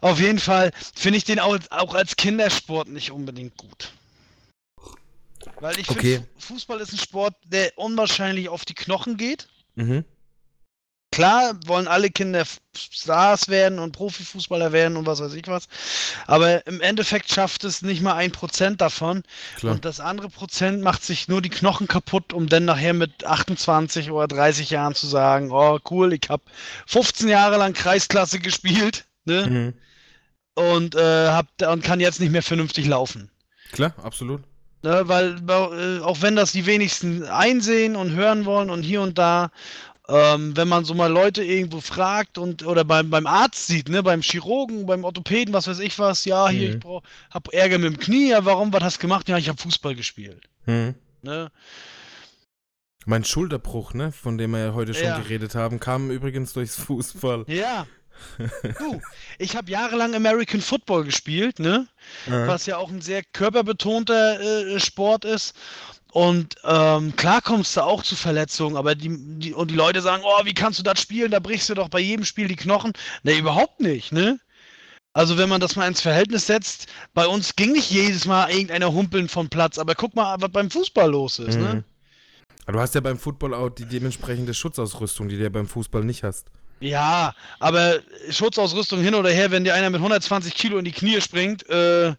[0.00, 3.92] auf jeden Fall finde ich den auch, auch als Kindersport nicht unbedingt gut.
[5.60, 6.16] Weil ich Okay.
[6.16, 9.48] finde, Fußball ist ein Sport, der unwahrscheinlich auf die Knochen geht.
[9.74, 10.04] Mhm.
[11.10, 12.44] Klar wollen alle Kinder
[12.76, 15.66] Stars werden und Profifußballer werden und was weiß ich was.
[16.26, 19.22] Aber im Endeffekt schafft es nicht mal ein Prozent davon.
[19.56, 19.74] Klar.
[19.74, 24.10] Und das andere Prozent macht sich nur die Knochen kaputt, um dann nachher mit 28
[24.10, 26.42] oder 30 Jahren zu sagen, oh cool, ich habe
[26.86, 29.46] 15 Jahre lang Kreisklasse gespielt ne?
[29.46, 29.74] Mhm.
[30.54, 33.30] und, äh, hab, und kann jetzt nicht mehr vernünftig laufen.
[33.70, 34.42] Klar, absolut.
[34.82, 39.18] Ne, weil äh, auch wenn das die wenigsten einsehen und hören wollen und hier und
[39.18, 39.50] da,
[40.08, 44.02] ähm, wenn man so mal Leute irgendwo fragt und oder beim, beim Arzt sieht, ne,
[44.04, 46.74] beim Chirurgen, beim Orthopäden, was weiß ich was, ja, hier, Mhm.
[46.74, 49.28] ich brauch, hab Ärger mit dem Knie, ja, warum, was hast du gemacht?
[49.28, 50.48] Ja, ich habe Fußball gespielt.
[50.66, 50.94] Mhm.
[51.22, 51.50] Ne?
[53.04, 55.18] Mein Schulterbruch, ne, von dem wir ja heute schon Ja.
[55.18, 57.44] geredet haben, kam übrigens durchs Fußball.
[57.48, 57.86] Ja.
[58.78, 59.00] Du,
[59.38, 61.86] ich habe jahrelang American Football gespielt, ne?
[62.26, 62.46] Ja.
[62.46, 65.54] was ja auch ein sehr körperbetonter äh, Sport ist.
[66.12, 70.22] Und ähm, klar kommst du auch zu Verletzungen, aber die, die, und die Leute sagen,
[70.24, 71.30] oh, wie kannst du das spielen?
[71.30, 72.92] Da brichst du doch bei jedem Spiel die Knochen.
[73.24, 74.40] Ne, überhaupt nicht, ne?
[75.12, 78.92] Also wenn man das mal ins Verhältnis setzt, bei uns ging nicht jedes Mal irgendeiner
[78.92, 81.62] humpeln vom Platz, aber guck mal, was beim Fußball los ist, Mhm.
[81.62, 81.84] ne?
[82.64, 86.04] Aber du hast ja beim Football auch die dementsprechende Schutzausrüstung, die du ja beim Fußball
[86.04, 86.46] nicht hast.
[86.80, 87.98] Ja, aber
[88.30, 92.14] Schutzausrüstung hin oder her, wenn dir einer mit 120 Kilo in die Knie springt, äh,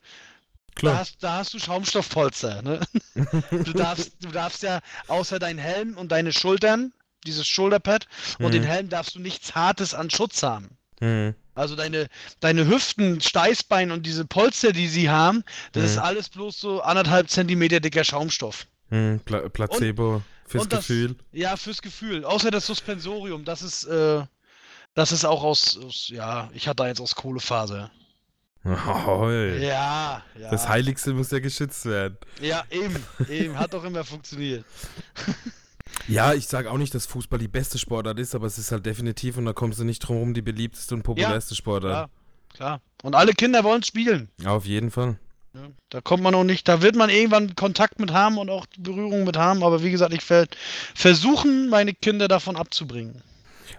[0.81, 2.61] Da hast, da hast du Schaumstoffpolster.
[2.61, 2.79] Ne?
[3.51, 6.93] Du, darfst, du darfst ja außer deinen Helm und deine Schultern,
[7.25, 8.07] dieses Shoulderpad
[8.39, 8.51] und Mhm.
[8.51, 10.77] den Helm darfst du nichts Hartes an Schutz haben.
[11.01, 11.35] Mhm.
[11.55, 12.07] Also deine,
[12.39, 15.43] deine Hüften, Steißbein und diese Polster, die sie haben,
[15.73, 16.03] das ist Mhm.
[16.03, 18.65] alles bloß so anderthalb Zentimeter dicker Schaumstoff.
[18.89, 19.19] Mhm.
[19.25, 21.15] Pla Placebo fürs und das- Gefühl.
[21.33, 22.23] Ja, fürs Gefühl.
[22.23, 24.21] Außer das Suspensorium, das ist, äh,
[24.95, 27.91] das ist auch aus, aus, ja, ich hatte eins aus Kohlefaser.
[28.65, 29.57] Hoi.
[29.59, 30.51] Ja, ja.
[30.51, 32.17] Das Heiligste muss ja geschützt werden.
[32.41, 34.65] Ja, eben, eben, hat doch immer funktioniert.
[36.07, 38.85] Ja, ich sage auch nicht, dass Fußball die beste Sportart ist, aber es ist halt
[38.85, 41.91] definitiv, und da kommst du nicht drum rum, die beliebteste und populärste Sportart.
[41.91, 42.81] Ja, klar.
[43.03, 44.29] Und alle Kinder wollen spielen.
[44.45, 45.17] Auf jeden Fall.
[45.53, 48.65] Ja, da kommt man auch nicht, da wird man irgendwann Kontakt mit haben und auch
[48.77, 50.55] Berührung mit haben, aber wie gesagt, ich werde
[50.93, 53.23] versuchen, meine Kinder davon abzubringen.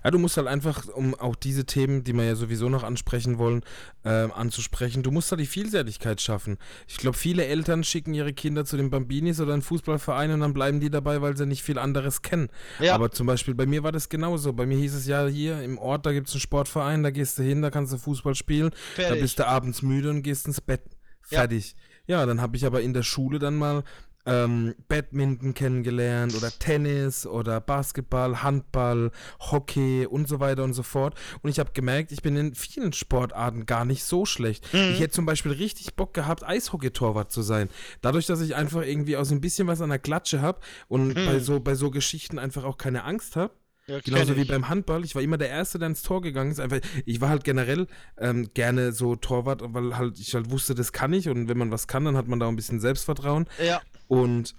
[0.04, 3.38] Ja, du musst halt einfach, um auch diese Themen, die wir ja sowieso noch ansprechen
[3.38, 3.62] wollen,
[4.04, 6.58] ähm, anzusprechen, du musst halt die Vielseitigkeit schaffen.
[6.88, 10.54] Ich glaube, viele Eltern schicken ihre Kinder zu den Bambinis oder einen Fußballverein und dann
[10.54, 12.48] bleiben die dabei, weil sie nicht viel anderes kennen.
[12.78, 14.52] Ja, Aber zum Beispiel bei mir war das genauso.
[14.52, 17.38] Bei mir hieß es ja hier im Ort, da gibt es einen Sportverein, da gehst
[17.38, 18.70] du hin, da kannst du Fußball spielen.
[18.96, 19.22] Da fertig.
[19.22, 20.82] bist du abends müde und gehst ins Bett.
[21.30, 21.40] Ja.
[21.40, 21.74] Fertig.
[22.06, 23.84] Ja, dann habe ich aber in der Schule dann mal
[24.26, 29.10] ähm, Badminton kennengelernt oder Tennis oder Basketball, Handball,
[29.40, 31.14] Hockey und so weiter und so fort.
[31.42, 34.72] Und ich habe gemerkt, ich bin in vielen Sportarten gar nicht so schlecht.
[34.74, 34.90] Mhm.
[34.92, 37.68] Ich hätte zum Beispiel richtig Bock gehabt, Eishockey-Torwart zu sein.
[38.02, 41.26] Dadurch, dass ich einfach irgendwie aus ein bisschen was an der Klatsche habe und Mhm.
[41.26, 43.54] bei, so, bei so Geschichten einfach auch keine Angst habe.
[43.90, 45.04] Ja, Genauso wie beim Handball.
[45.04, 46.60] Ich war immer der Erste, der ins Tor gegangen ist.
[46.60, 47.88] Einfach, ich war halt generell
[48.18, 51.28] ähm, gerne so Torwart, weil halt ich halt wusste, das kann ich.
[51.28, 53.46] Und wenn man was kann, dann hat man da auch ein bisschen Selbstvertrauen.
[53.64, 54.54] Ja, Und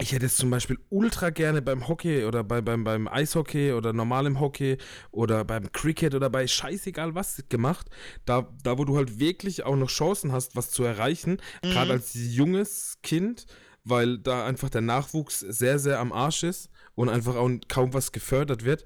[0.00, 3.92] ich hätte es zum Beispiel ultra gerne beim Hockey oder bei, beim, beim Eishockey oder
[3.92, 4.78] normalem Hockey
[5.10, 7.88] oder beim Cricket oder bei scheißegal was gemacht.
[8.24, 11.38] Da, da wo du halt wirklich auch noch Chancen hast, was zu erreichen.
[11.64, 11.70] Mhm.
[11.70, 13.46] Gerade als junges Kind,
[13.82, 18.10] weil da einfach der Nachwuchs sehr, sehr am Arsch ist und einfach auch kaum was
[18.10, 18.84] gefördert wird.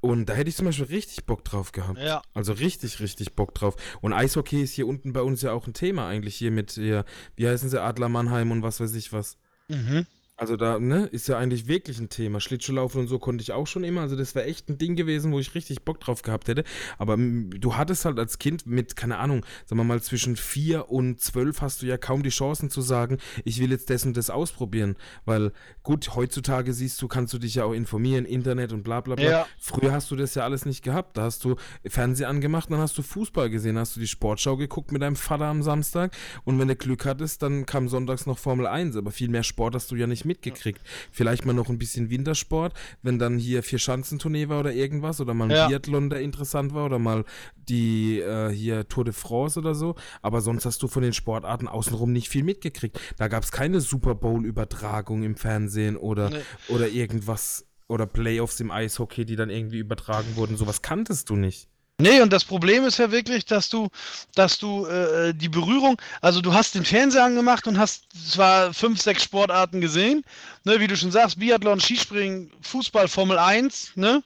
[0.00, 1.98] Und da hätte ich zum Beispiel richtig Bock drauf gehabt.
[1.98, 2.22] ja.
[2.32, 3.74] Also richtig, richtig Bock drauf.
[4.00, 7.04] Und Eishockey ist hier unten bei uns ja auch ein Thema eigentlich hier mit, hier,
[7.34, 9.38] wie heißen sie, Adler Mannheim und was weiß ich was.
[9.66, 10.06] Mhm.
[10.38, 12.38] Also da, ne, ist ja eigentlich wirklich ein Thema.
[12.38, 14.02] Schlittschuhlaufen und so konnte ich auch schon immer.
[14.02, 16.62] Also das wäre echt ein Ding gewesen, wo ich richtig Bock drauf gehabt hätte.
[16.96, 21.20] Aber du hattest halt als Kind mit, keine Ahnung, sagen wir mal, zwischen vier und
[21.20, 24.30] zwölf hast du ja kaum die Chancen zu sagen, ich will jetzt das und das
[24.30, 24.94] ausprobieren.
[25.24, 25.50] Weil,
[25.82, 29.28] gut, heutzutage siehst du, kannst du dich ja auch informieren, Internet und bla bla bla.
[29.28, 29.46] Ja.
[29.58, 31.16] Früher hast du das ja alles nicht gehabt.
[31.16, 34.92] Da hast du Fernseher angemacht, dann hast du Fußball gesehen, hast du die Sportschau geguckt
[34.92, 38.68] mit deinem Vater am Samstag und wenn du Glück hattest, dann kam sonntags noch Formel
[38.68, 38.94] 1.
[38.94, 40.80] Aber viel mehr Sport hast du ja nicht mitgekriegt.
[41.10, 42.72] Vielleicht mal noch ein bisschen Wintersport,
[43.02, 45.66] wenn dann hier Vier-Schanzentournee war oder irgendwas oder mal ein Ja.
[45.66, 47.24] Biathlon, der interessant war oder mal
[47.68, 49.96] die äh, hier Tour de France oder so.
[50.22, 53.00] Aber sonst hast du von den Sportarten außenrum nicht viel mitgekriegt.
[53.16, 56.36] Da gab es keine Super Bowl-Übertragung im Fernsehen oder, Nee.
[56.68, 60.56] oder irgendwas oder Playoffs im Eishockey, die dann irgendwie übertragen wurden.
[60.56, 61.68] Sowas kanntest du nicht.
[62.00, 63.88] Nee, und das Problem ist ja wirklich, dass du,
[64.36, 69.00] dass du äh, die Berührung, also du hast den Fernseher angemacht und hast zwar fünf,
[69.02, 70.22] sechs Sportarten gesehen,
[70.62, 74.22] ne, wie du schon sagst, Biathlon, Skispringen, Fußball, Formel 1, ne?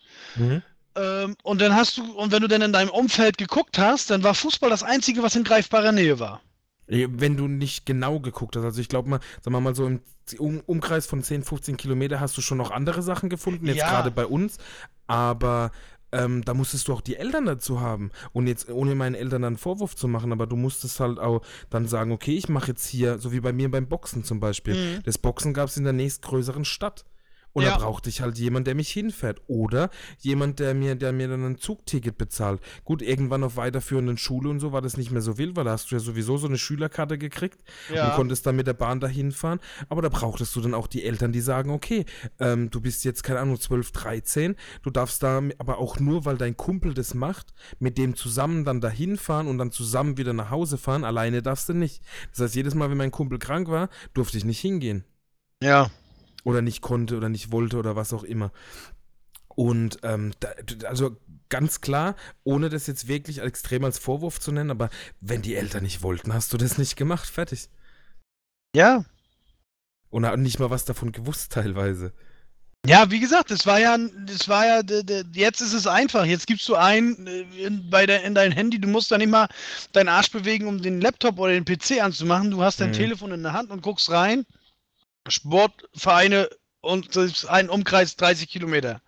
[0.96, 4.22] Ähm, und dann hast du, und wenn du dann in deinem Umfeld geguckt hast, dann
[4.22, 6.42] war Fußball das Einzige, was in greifbarer Nähe war.
[6.88, 10.00] Wenn du nicht genau geguckt hast, also ich glaube mal, sagen wir mal so im
[10.38, 13.88] um Umkreis von 10, 15 Kilometer hast du schon noch andere Sachen gefunden, jetzt Ja.
[13.88, 14.58] gerade bei uns,
[15.06, 15.72] aber
[16.12, 19.56] ähm, da musstest du auch die Eltern dazu haben und jetzt ohne meinen Eltern einen
[19.56, 23.18] Vorwurf zu machen, aber du musstest halt auch dann sagen, okay, ich mache jetzt hier,
[23.18, 25.02] so wie bei mir beim Boxen zum Beispiel, Mhm.
[25.04, 27.04] das Boxen gab es in der nächstgrößeren Stadt.
[27.53, 27.72] Und Ja.
[27.72, 29.40] da brauchte ich halt jemand, der mich hinfährt.
[29.46, 32.61] Oder jemand, der mir, der mir dann ein Zugticket bezahlt.
[32.84, 35.72] Gut, irgendwann auf weiterführenden Schule und so war das nicht mehr so wild, weil da
[35.72, 37.61] hast du ja sowieso so eine Schülerkarte gekriegt
[38.09, 39.61] und konntest dann mit der Bahn dahin fahren.
[39.88, 42.05] Aber da brauchtest du dann auch die Eltern, die sagen, okay,
[42.40, 46.38] ähm, du bist jetzt, keine Ahnung, 12, 13, du darfst da aber auch nur, weil
[46.38, 50.50] dein Kumpel das macht, mit dem zusammen dann dahin fahren und dann zusammen wieder nach
[50.50, 51.05] Hause fahren.
[51.05, 52.03] Alleine darfst du nicht.
[52.30, 55.05] Das heißt, jedes Mal, wenn mein Kumpel krank war, durfte ich nicht hingehen
[55.62, 55.90] Ja.
[56.45, 58.53] Oder nicht konnte oder nicht wollte oder was auch immer.
[59.49, 60.51] Und ähm, da,
[60.88, 61.16] also
[61.49, 64.88] ganz klar, ohne das jetzt wirklich extrem als Vorwurf zu nennen, aber
[65.20, 67.68] wenn die Eltern nicht wollten, hast du das nicht gemacht, fertig.
[68.74, 69.05] Ja.
[70.09, 72.12] Und nicht mal was davon gewusst teilweise.
[72.84, 74.82] Ja, wie gesagt, das war ja, das war ja,
[75.34, 76.24] jetzt ist es einfach.
[76.24, 79.30] Jetzt gibst du ein äh, in, bei der, in dein Handy, du musst dann nicht
[79.30, 79.49] mal
[79.93, 82.51] deinen Arsch bewegen, um den Laptop oder den PC anzumachen.
[82.51, 82.95] Du hast dein Mhm.
[82.95, 84.45] Telefon in der Hand und guckst rein.
[85.28, 86.48] Sportvereine
[86.80, 87.16] und
[87.48, 89.00] ein Umkreis 30 Kilometer.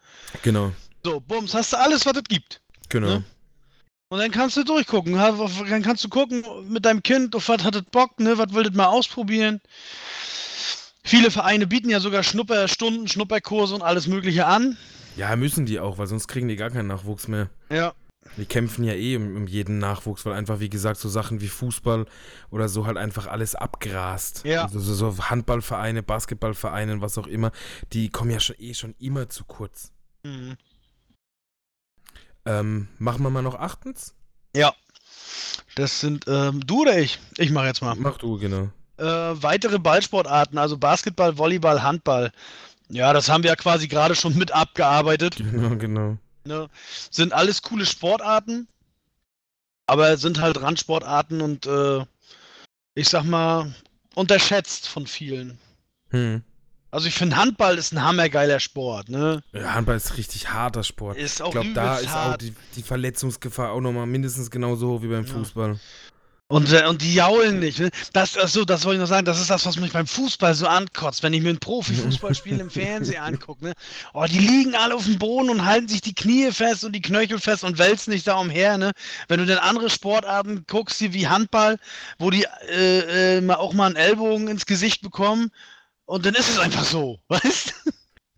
[0.42, 0.72] Genau,
[1.04, 2.60] So, bums, hast du alles, was es gibt.
[2.88, 3.06] genau.
[3.08, 3.24] Ne?
[4.08, 5.14] Und dann kannst du durchgucken.
[5.14, 8.38] Dann kannst du gucken mit deinem Kind, auf was hat es Bock, ne?
[8.38, 9.60] Was will das mal ausprobieren?
[11.02, 14.76] Viele Vereine bieten ja sogar Schnupperstunden, Schnupperkurse und alles Mögliche an.
[15.16, 17.48] Ja, müssen die auch, weil sonst kriegen die gar keinen Nachwuchs mehr.
[17.70, 17.92] Ja.
[18.36, 21.48] Die kämpfen ja eh um, um jeden Nachwuchs, weil einfach, wie gesagt, so Sachen wie
[21.48, 22.06] Fußball
[22.50, 24.44] oder so halt einfach alles abgrast.
[24.44, 24.62] Ja.
[24.64, 27.52] Also so, Handballvereine, Basketballvereine, was auch immer,
[27.92, 29.92] die kommen ja schon eh schon immer zu kurz.
[30.24, 30.56] Mhm.
[32.46, 34.14] Ähm, machen wir mal noch achtens?
[35.74, 37.18] Das sind ähm, du oder ich?
[37.36, 37.94] Ich mache jetzt mal.
[37.96, 38.68] Mach du, genau.
[38.96, 42.30] Äh, weitere Ballsportarten, also Basketball, Volleyball, Handball.
[42.88, 45.36] Ja, das haben wir ja quasi gerade schon mit abgearbeitet.
[45.50, 46.18] Genau, genau.
[46.44, 46.68] Ne?
[47.10, 48.68] Sind alles coole Sportarten,
[49.86, 52.04] aber sind halt Randsportarten und äh,
[52.94, 53.74] ich sag mal
[54.14, 55.58] unterschätzt von vielen.
[56.10, 56.42] Hm.
[56.90, 59.42] Also ich finde Handball ist ein hammergeiler Sport, ne?
[59.52, 61.16] Ja, Handball ist richtig harter Sport.
[61.16, 62.42] Ist Ich auch glaube, da ist auch hart.
[62.42, 65.32] die, die Verletzungsgefahr auch nochmal mindestens genauso hoch wie beim Ja.
[65.32, 65.80] Fußball.
[66.48, 67.78] Und, äh, und die jaulen nicht.
[67.78, 67.90] Ne?
[68.12, 69.24] Das, achso, das wollte ich noch sagen.
[69.24, 72.70] Das ist das, was mich beim Fußball so ankotzt, wenn ich mir ein Profifußballspiel im
[72.70, 73.64] Fernsehen angucke.
[73.64, 73.72] Ne?
[74.12, 77.00] Oh, die liegen alle auf dem Boden und halten sich die Knie fest und die
[77.00, 78.76] Knöchel fest und wälzen nicht da umher.
[78.76, 78.92] Ne?
[79.28, 81.78] Wenn du dann andere Sportarten guckst, hier wie Handball,
[82.18, 85.50] wo die äh, äh, auch mal einen Ellbogen ins Gesicht bekommen.
[86.04, 87.74] Und dann ist es einfach so, weißt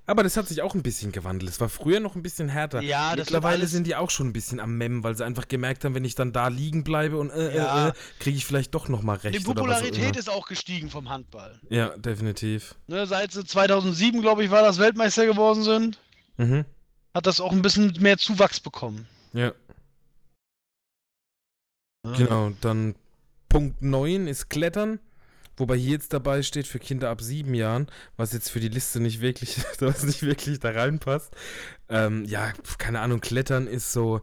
[0.09, 1.51] Aber das hat sich auch ein bisschen gewandelt.
[1.51, 2.81] Es war früher noch ein bisschen härter.
[2.81, 5.85] Ja, das Mittlerweile sind die auch schon ein bisschen am Mem, weil sie einfach gemerkt
[5.85, 7.87] haben, wenn ich dann da liegen bleibe und äh, Ja.
[7.87, 9.35] äh, äh, kriege ich vielleicht doch nochmal recht.
[9.35, 10.17] Die auch Popularität immer.
[10.19, 11.61] ist auch gestiegen vom Handball.
[11.71, 12.77] Ja, definitiv.
[12.87, 13.07] Ne?
[13.07, 15.99] Seit sie 2007, glaube ich, war das Weltmeister geworden sind,
[16.37, 16.65] Mhm.
[17.13, 19.09] hat das auch ein bisschen mehr Zuwachs bekommen.
[19.33, 19.53] Ja,
[22.17, 22.51] genau.
[22.61, 22.95] Dann
[23.49, 25.01] Punkt 9 ist Klettern.
[25.57, 27.87] Wobei hier jetzt dabei steht für Kinder ab sieben Jahren,
[28.17, 31.35] was jetzt für die Liste nicht wirklich, was nicht wirklich da reinpasst.
[31.89, 34.21] Ähm, ja, keine Ahnung, Klettern ist so.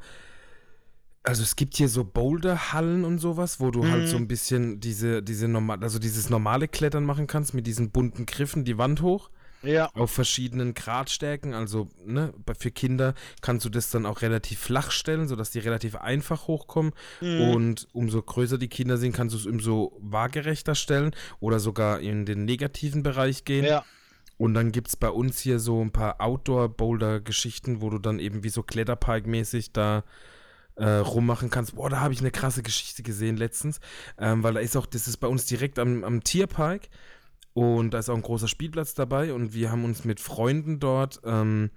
[1.26, 4.08] Also es gibt hier so Boulderhallen und sowas, wo du halt Mhm.
[4.08, 8.26] so ein bisschen diese, diese normal, also dieses normale Klettern machen kannst mit diesen bunten
[8.26, 9.30] Griffen die Wand hoch
[9.64, 9.90] Ja.
[9.94, 11.54] auf verschiedenen Gradstärken.
[11.54, 15.96] Also ne, für Kinder kannst du das dann auch relativ flach stellen, sodass die relativ
[15.96, 16.94] einfach hochkommen.
[17.22, 17.42] Mhm.
[17.42, 22.26] Und umso größer die Kinder sind, kannst du es umso waagerechter stellen oder sogar in
[22.26, 23.66] den negativen Bereich gehen.
[23.66, 23.84] Ja.
[24.38, 28.44] Und dann gibt es bei uns hier so ein paar Outdoor-Boulder-Geschichten, wo du dann eben
[28.44, 30.04] wie so Kletterpark-mäßig da
[30.76, 31.76] äh, rummachen kannst.
[31.76, 33.80] Boah, da habe ich eine krasse Geschichte gesehen letztens,
[34.18, 36.90] ähm, weil da ist auch, das ist bei uns direkt am, am Tierpark
[37.54, 41.22] und da ist auch ein großer Spielplatz dabei und wir haben uns mit Freunden dort
[41.24, 41.70] ähm,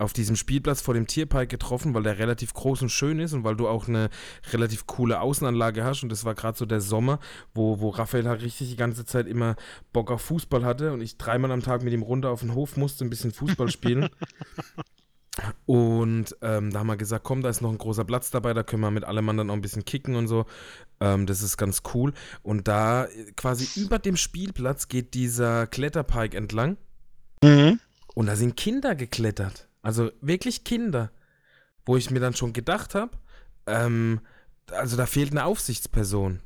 [0.00, 3.44] auf diesem Spielplatz vor dem Tierpark getroffen, weil der relativ groß und schön ist und
[3.44, 4.08] weil du auch eine
[4.52, 6.02] relativ coole Außenanlage hast.
[6.02, 7.18] Und das war gerade so der Sommer,
[7.54, 9.56] wo, wo Raphael halt richtig die ganze Zeit immer
[9.92, 12.76] Bock auf Fußball hatte und ich dreimal am Tag mit ihm runter auf den Hof
[12.76, 14.08] musste, ein bisschen Fußball spielen.
[15.64, 18.62] Und ähm, da haben wir gesagt, komm, da ist noch ein großer Platz dabei, da
[18.62, 20.46] können wir mit allem anderen noch ein bisschen kicken und so.
[21.00, 22.12] Ähm, das ist ganz cool.
[22.42, 26.76] Und da äh, quasi über dem Spielplatz geht dieser Kletterpark entlang.
[27.42, 27.78] Mhm.
[28.14, 29.68] Und da sind Kinder geklettert.
[29.82, 31.10] Also wirklich Kinder.
[31.86, 33.12] Wo ich mir dann schon gedacht habe,
[33.66, 34.20] ähm,
[34.70, 36.40] also da fehlt eine Aufsichtsperson.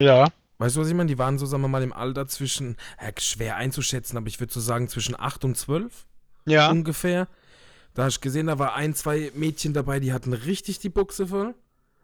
[0.00, 0.28] Ja.
[0.58, 1.08] Weißt du, was ich meine?
[1.08, 4.52] Die waren so, sagen wir mal, im Alter zwischen, ja, schwer einzuschätzen, aber ich würde
[4.52, 6.07] so sagen zwischen 8 und 12
[6.50, 6.70] Ja.
[6.70, 7.28] ungefähr.
[7.94, 11.28] Da hast du gesehen, da war ein, zwei Mädchen dabei, die hatten richtig die Buchse
[11.28, 11.54] voll.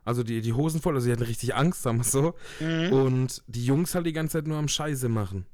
[0.04, 2.34] Also die, die Hosen voll, also die hatten richtig Angst, sagen wir so.
[2.60, 2.92] Mhm.
[2.92, 5.46] Und die Jungs halt die ganze Zeit nur am Scheiße machen.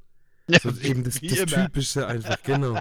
[0.48, 1.44] Ja, So eben das, das.
[1.44, 2.78] Typische einfach, genau.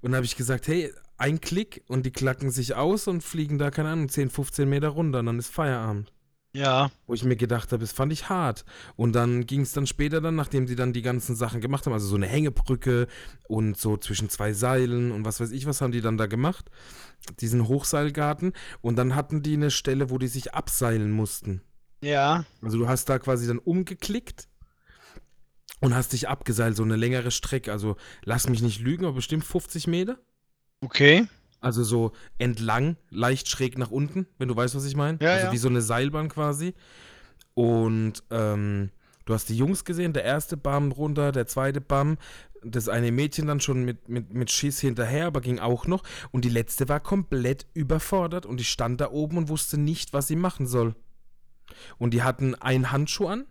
[0.00, 3.58] Und da habe ich gesagt, hey, ein Klick und die klacken sich aus und fliegen
[3.58, 6.12] da, keine Ahnung, 10, 15 Meter runter und dann ist Feierabend.
[6.54, 6.90] Ja.
[7.06, 8.64] Wo ich mir gedacht habe, das fand ich hart.
[8.96, 11.92] Und dann ging es dann später dann, nachdem sie dann die ganzen Sachen gemacht haben,
[11.92, 13.08] also so eine Hängebrücke
[13.46, 16.70] und so zwischen zwei Seilen und was weiß ich, was haben die dann da gemacht?
[17.40, 18.52] Diesen Hochseilgarten.
[18.80, 21.60] Und dann hatten die eine Stelle, wo die sich abseilen mussten.
[22.00, 22.44] Ja.
[22.62, 24.48] Also du hast da quasi dann umgeklickt
[25.80, 27.72] und hast dich abgeseilt, so eine längere Strecke.
[27.72, 30.18] Also lass mich nicht lügen, aber bestimmt 50 Meter.
[30.80, 31.26] Okay.
[31.60, 35.18] Also so entlang, leicht schräg nach unten, wenn du weißt, was ich meine.
[35.20, 35.52] Ja, also ja.
[35.52, 36.74] wie so eine Seilbahn quasi.
[37.54, 38.90] Und ähm,
[39.24, 42.18] du hast die Jungs gesehen, der erste Bam runter, der zweite Bam,
[42.62, 46.02] das eine Mädchen dann schon mit, mit, mit Schiss hinterher, aber ging auch noch.
[46.32, 50.26] Und die letzte war komplett überfordert und die stand da oben und wusste nicht, was
[50.26, 50.94] sie machen soll.
[51.98, 53.46] Und die hatten einen Handschuh an,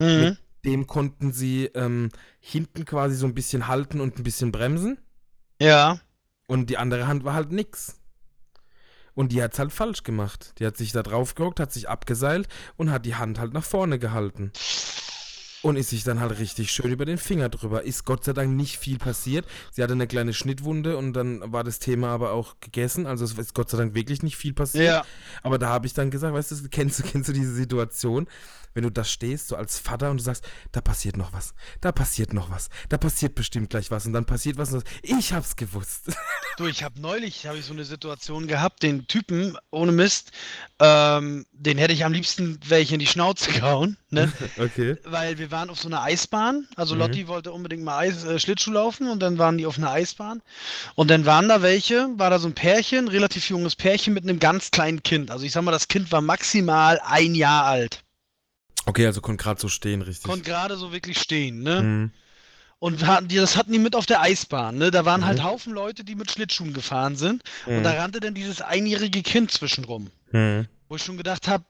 [0.00, 0.36] Mhm.
[0.64, 2.10] dem konnten sie ähm,
[2.40, 4.98] hinten quasi so ein bisschen halten und ein bisschen bremsen.
[5.60, 6.00] Ja.
[6.46, 8.00] Und die andere Hand war halt nix.
[9.14, 10.54] Und die hat's halt falsch gemacht.
[10.58, 13.64] Die hat sich da drauf gehockt, hat sich abgeseilt und hat die Hand halt nach
[13.64, 14.52] vorne gehalten.
[15.64, 17.84] Und ist sich dann halt richtig schön über den Finger drüber.
[17.84, 19.46] Ist Gott sei Dank nicht viel passiert.
[19.72, 23.06] Sie hatte eine kleine Schnittwunde und dann war das Thema aber auch gegessen.
[23.06, 24.84] Also es ist Gott sei Dank wirklich nicht viel passiert.
[24.84, 25.04] Ja.
[25.42, 28.28] Aber da habe ich dann gesagt, weißt du, kennst du, kennst du diese Situation,
[28.74, 31.92] wenn du da stehst, so als Vater und du sagst, da passiert noch was, da
[31.92, 35.32] passiert noch was, da passiert bestimmt gleich was und dann passiert was und sagst, ich
[35.32, 36.14] hab's gewusst.
[36.56, 40.30] Du, ich habe neulich habe ich so eine Situation gehabt, den Typen ohne Mist,
[40.78, 44.32] ähm, den hätte ich am liebsten welche in die Schnauze gehauen, ne?
[44.58, 44.96] okay.
[45.02, 46.66] Weil wir waren auf so einer Eisbahn.
[46.74, 47.00] Also Mhm.
[47.02, 50.42] Lotti wollte unbedingt mal Eis, äh, Schlittschuh laufen und dann waren die auf einer Eisbahn.
[50.96, 54.40] Und dann waren da welche, war da so ein Pärchen, relativ junges Pärchen mit einem
[54.40, 55.30] ganz kleinen Kind.
[55.30, 58.02] Also ich sag mal, das Kind war maximal ein Jahr alt.
[58.86, 60.24] Okay, also konnte gerade so stehen, richtig.
[60.28, 61.82] Konnte gerade so wirklich stehen, ne?
[61.82, 62.10] Mhm.
[62.80, 64.90] Und hatten die, das hatten die mit auf der Eisbahn, ne?
[64.90, 65.26] Da waren Mhm.
[65.26, 67.42] halt Haufen Leute, die mit Schlittschuhen gefahren sind.
[67.64, 67.82] Und Mhm.
[67.84, 70.10] da rannte dann dieses einjährige Kind zwischenrum.
[70.32, 70.66] Mhm.
[70.88, 71.64] Wo ich schon gedacht habe,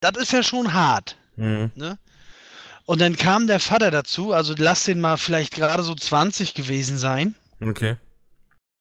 [0.00, 1.16] das ist ja schon hart.
[1.36, 1.70] Mhm.
[1.76, 1.96] Ne?
[2.88, 6.96] Und dann kam der Vater dazu, also lass den mal vielleicht gerade so 20 gewesen
[6.96, 7.34] sein.
[7.60, 7.96] Okay.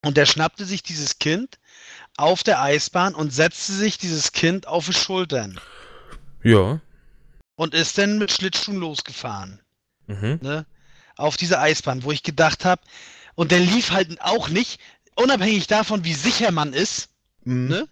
[0.06, 1.60] Und der schnappte sich dieses Kind
[2.16, 5.60] auf der Eisbahn und setzte sich dieses Kind auf die Schultern
[6.42, 6.80] Ja.
[7.58, 9.60] und ist dann mit Schlittschuhen losgefahren.
[10.06, 10.40] Mhm.
[10.42, 10.66] Ne?
[11.18, 12.82] Auf diese Eisbahn, wo ich gedacht habe,
[13.36, 14.80] und der lief halt auch nicht,
[15.16, 17.10] unabhängig davon, wie sicher man ist,
[17.44, 17.68] Mhm.
[17.68, 17.88] ne?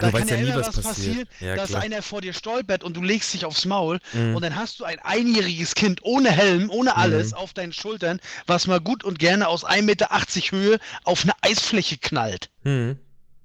[0.00, 0.84] Da weißt kann ja immer was passiert.
[0.84, 1.82] passieren, Ja, dass klar.
[1.82, 4.36] einer vor dir stolpert und du legst dich aufs Maul Mhm.
[4.36, 7.36] und dann hast du ein einjähriges Kind ohne Helm, ohne alles Mhm.
[7.38, 10.10] auf deinen Schultern, was mal gut und gerne aus 1,80 Meter
[10.52, 12.50] Höhe auf eine Eisfläche knallt.
[12.64, 12.98] Mhm.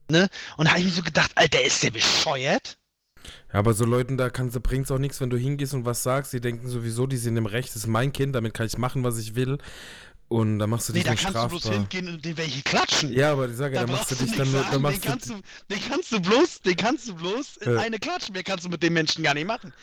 [0.10, 0.30] Und
[0.66, 2.78] da habe ich mir so gedacht, Alter, ist der bescheuert?
[3.52, 6.34] Ja, aber so Leuten, da du, bringt's auch nichts, wenn du hingehst und was sagst.
[6.34, 9.04] Die denken sowieso, die sind im Recht, das ist mein Kind, damit kann ich machen,
[9.04, 9.60] was ich will.
[10.28, 11.48] Und da machst du Nee, dich da nur kannst strafbar.
[11.48, 13.14] du bloß hingehen und den welche klatschen.
[13.14, 15.02] Ja, aber ich sage, Da da, machst du dich dann nur, da sagen, den machst
[15.02, 17.78] kannst, du, den kannst du bloß, den kannst du bloß in Ja.
[17.78, 18.34] eine klatschen.
[18.34, 19.74] Mehr kannst du mit dem Menschen gar nicht machen.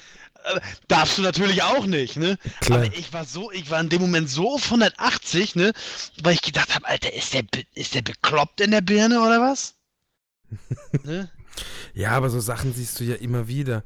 [0.44, 2.38] Äh, darfst du natürlich auch nicht, ne?
[2.60, 2.80] Klar.
[2.84, 5.72] Aber ich war so, ich war in dem Moment so auf 180, ne?
[6.22, 9.74] Weil ich gedacht habe, Alter, ist der, ist der bekloppt in der Birne oder was?
[11.04, 11.30] ne?
[11.94, 13.84] Ja, aber so Sachen siehst du ja immer wieder.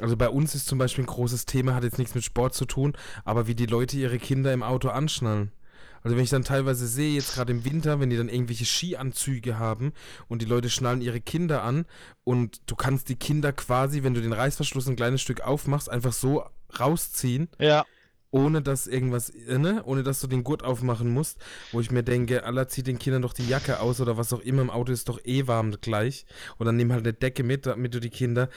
[0.00, 2.66] Also bei uns ist zum Beispiel ein großes Thema, hat jetzt nichts mit Sport zu
[2.66, 5.50] tun, aber wie die Leute ihre Kinder im Auto anschnallen.
[6.06, 9.58] Also wenn ich dann teilweise sehe, jetzt gerade im Winter, wenn die dann irgendwelche Skianzüge
[9.58, 9.92] haben
[10.28, 11.84] und die Leute schnallen ihre Kinder an
[12.22, 16.12] und du kannst die Kinder quasi, wenn du den Reißverschluss ein kleines Stück aufmachst, einfach
[16.12, 16.44] so
[16.78, 17.48] rausziehen.
[17.58, 17.84] Ja.
[18.30, 19.82] ohne dass irgendwas, äh, ne?
[19.84, 21.38] ohne dass du den Gurt aufmachen musst,
[21.72, 24.40] wo ich mir denke, Allah zieht den Kindern doch die Jacke aus oder was auch
[24.40, 26.24] immer im Auto ist doch eh warm gleich.
[26.56, 28.48] Und dann nimm halt eine Decke mit, damit du die Kinder.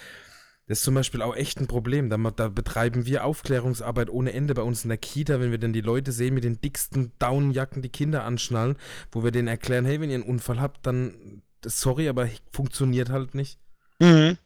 [0.69, 2.11] Das ist zum Beispiel auch echt ein Problem.
[2.11, 5.73] Da, da betreiben wir Aufklärungsarbeit ohne Ende bei uns in der Kita, wenn wir dann
[5.73, 8.75] die Leute sehen mit den dicksten Daunenjacken die Kinder anschnallen,
[9.11, 13.33] wo wir denen erklären, hey, wenn ihr einen Unfall habt, dann sorry, aber funktioniert halt
[13.33, 13.59] nicht.
[13.97, 14.37] Mhm.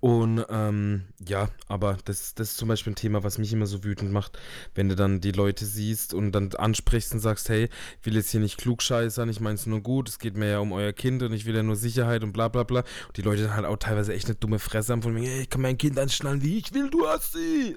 [0.00, 3.84] Und ähm, ja, aber das, das ist zum Beispiel ein Thema, was mich immer so
[3.84, 4.38] wütend macht,
[4.74, 7.68] wenn du dann die Leute siehst und dann ansprichst und sagst, hey,
[8.00, 10.58] ich will jetzt hier nicht klugscheißern, ich meine es nur gut, es geht mir ja
[10.58, 12.80] um euer Kind und ich will ja nur Sicherheit und bla bla bla.
[12.80, 15.42] Und die Leute dann halt auch teilweise echt eine dumme Fresse haben von mir, hey,
[15.42, 17.76] ich kann mein Kind anschnallen, wie ich will, du hast sie.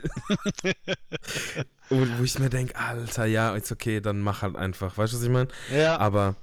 [1.90, 5.18] und wo ich mir denke, Alter, ja, ist okay, dann mach halt einfach, weißt du,
[5.18, 5.50] was ich meine?
[5.72, 5.98] Ja.
[5.98, 6.36] Aber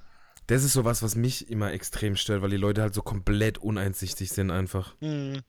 [0.50, 4.30] das ist sowas, was mich immer extrem stört, weil die Leute halt so komplett uneinsichtig
[4.30, 4.96] sind einfach.
[5.00, 5.42] Mhm.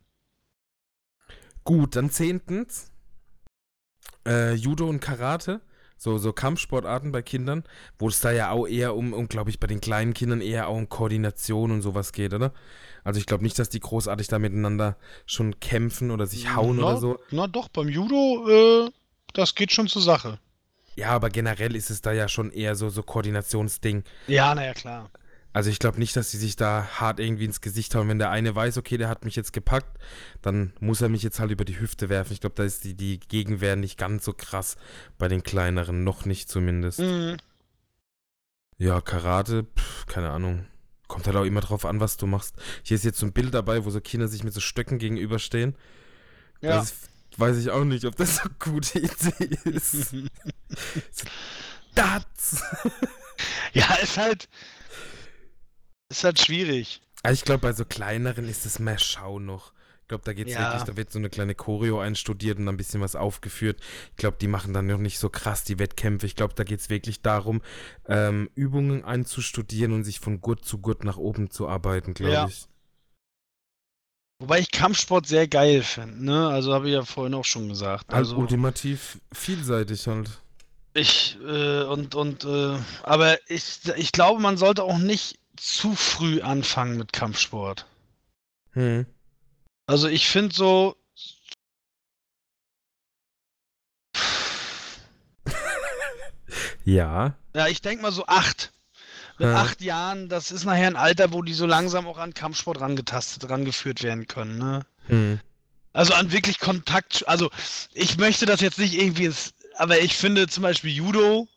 [1.63, 2.91] Gut, dann zehntens.
[4.27, 5.61] Äh, Judo und Karate.
[5.97, 7.63] So, so Kampfsportarten bei Kindern,
[7.99, 10.67] wo es da ja auch eher um, um glaube ich, bei den kleinen Kindern eher
[10.67, 12.53] auch um Koordination und sowas geht, oder?
[13.03, 14.97] Also ich glaube nicht, dass die großartig da miteinander
[15.27, 17.19] schon kämpfen oder sich hauen na, oder so.
[17.29, 18.47] Na doch, beim Judo,
[18.87, 18.91] äh,
[19.33, 20.39] das geht schon zur Sache.
[20.95, 24.03] Ja, aber generell ist es da ja schon eher so, so Koordinationsding.
[24.27, 25.09] Ja, naja, klar.
[25.53, 28.07] Also ich glaube nicht, dass sie sich da hart irgendwie ins Gesicht hauen.
[28.07, 29.97] Wenn der eine weiß, okay, der hat mich jetzt gepackt,
[30.41, 32.31] dann muss er mich jetzt halt über die Hüfte werfen.
[32.33, 34.77] Ich glaube, da ist die, die Gegenwehr nicht ganz so krass
[35.17, 36.99] bei den kleineren, noch nicht zumindest.
[36.99, 37.37] Mhm.
[38.77, 40.65] Ja, Karate, pff, keine Ahnung.
[41.07, 42.55] Kommt halt auch immer drauf an, was du machst.
[42.83, 45.75] Hier ist jetzt so ein Bild dabei, wo so Kinder sich mit so Stöcken gegenüberstehen.
[46.61, 46.77] Ja.
[46.77, 50.13] Das ist, weiß ich auch nicht, ob das so eine gute Idee ist.
[51.95, 52.63] das!
[53.73, 54.49] ja, ist halt.
[56.09, 57.01] Ist halt schwierig.
[57.23, 59.73] Also ich glaube, bei so kleineren ist es mehr Schau noch.
[60.01, 60.59] Ich glaube, da geht's Ja.
[60.71, 63.79] wirklich, da wird so eine kleine Choreo einstudiert und dann ein bisschen was aufgeführt.
[64.09, 66.25] Ich glaube, die machen dann noch nicht so krass die Wettkämpfe.
[66.25, 67.61] Ich glaube, da geht es wirklich darum,
[68.07, 72.47] ähm, Übungen einzustudieren und sich von Gurt zu Gurt nach oben zu arbeiten, glaube Ja.
[72.47, 72.67] ich.
[74.41, 76.47] Wobei ich Kampfsport sehr geil finde, ne?
[76.49, 78.09] Also habe ich ja vorhin auch schon gesagt.
[78.09, 80.31] Also Also ultimativ vielseitig halt.
[80.95, 86.41] ich äh, und und äh, aber ich ich glaube, man sollte auch nicht zu früh
[86.41, 87.85] anfangen mit Kampfsport.
[88.71, 89.05] Hm.
[89.85, 90.95] Also ich finde so
[96.83, 97.35] Ja.
[97.55, 98.73] Ja, ich denke mal so acht.
[99.41, 99.55] Mit Ja.
[99.63, 103.49] acht Jahren, das ist nachher ein Alter, wo die so langsam auch an Kampfsport rangetastet,
[103.49, 104.85] rangeführt werden können, ne?
[105.07, 105.39] Hm.
[105.93, 107.49] Also an wirklich Kontakt, also
[107.91, 111.47] ich möchte das jetzt nicht irgendwie, ins, aber ich finde zum Beispiel Judo,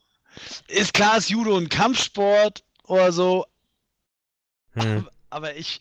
[0.67, 3.45] ist klar, ist Judo ein Kampfsport oder so,
[4.73, 5.07] Hm.
[5.29, 5.79] aber ich,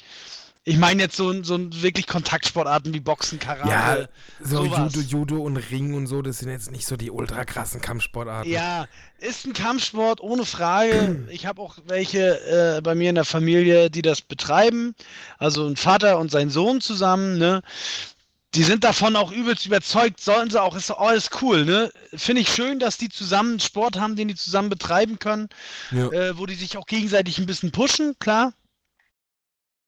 [0.65, 3.69] ich meine jetzt so, ein- so wirklich Kontaktsportarten wie Boxen, Karate.
[3.69, 4.07] Ja,
[4.39, 4.93] so sowas.
[4.95, 8.49] Judo, Judo und Ring und so, das sind jetzt nicht so die ultra krassen Kampfsportarten.
[8.51, 8.87] Ja,
[9.19, 11.25] ist ein Kampfsport, ohne Frage.
[11.31, 14.95] Ich habe auch welche äh, bei mir in der Familie, die das betreiben.
[15.37, 17.61] Also ein Vater und sein Sohn zusammen, ne?
[18.55, 21.91] Die sind davon auch übelst überzeugt, sollen sie auch, ist alles cool, ne?
[22.13, 25.49] Finde ich schön, dass die zusammen einen Sport haben, den die zusammen betreiben können,
[25.91, 26.11] Ja.
[26.11, 28.53] äh, wo die sich auch gegenseitig ein bisschen pushen, klar.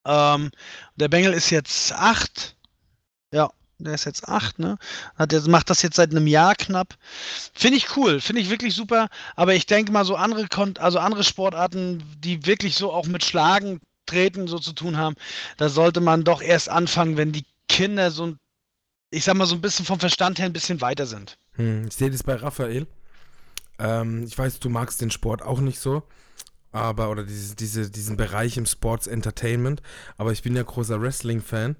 [0.05, 0.51] Ähm,
[0.95, 2.55] der Bengel ist jetzt acht.
[3.31, 4.77] Ja, der ist jetzt acht, ne?
[5.15, 6.95] Hat jetzt, macht das jetzt seit einem Jahr knapp.
[7.53, 9.09] Finde ich cool, finde ich wirklich super.
[9.35, 13.25] Aber ich denke mal, so andere, Kon also andere Sportarten, die wirklich so auch mit
[13.25, 15.15] Schlagen, Treten so zu tun haben,
[15.57, 18.37] da sollte man doch erst anfangen, wenn die Kinder so ein,
[19.09, 21.37] ich sag mal, so ein bisschen vom Verstand her ein bisschen weiter sind.
[21.53, 22.87] Hm, ich sehe das bei Raphael.
[23.79, 26.03] Ähm, ich weiß, du magst den Sport auch nicht so,
[26.75, 29.81] aber, oder diese, diese, diesen Bereich im Sports Entertainment,
[30.17, 31.77] aber ich bin ja großer Wrestling-Fan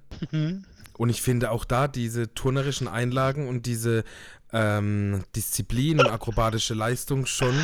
[0.98, 4.04] und ich finde auch da diese turnerischen Einlagen und diese
[4.52, 7.54] ähm, Disziplin und akrobatische Leistung schon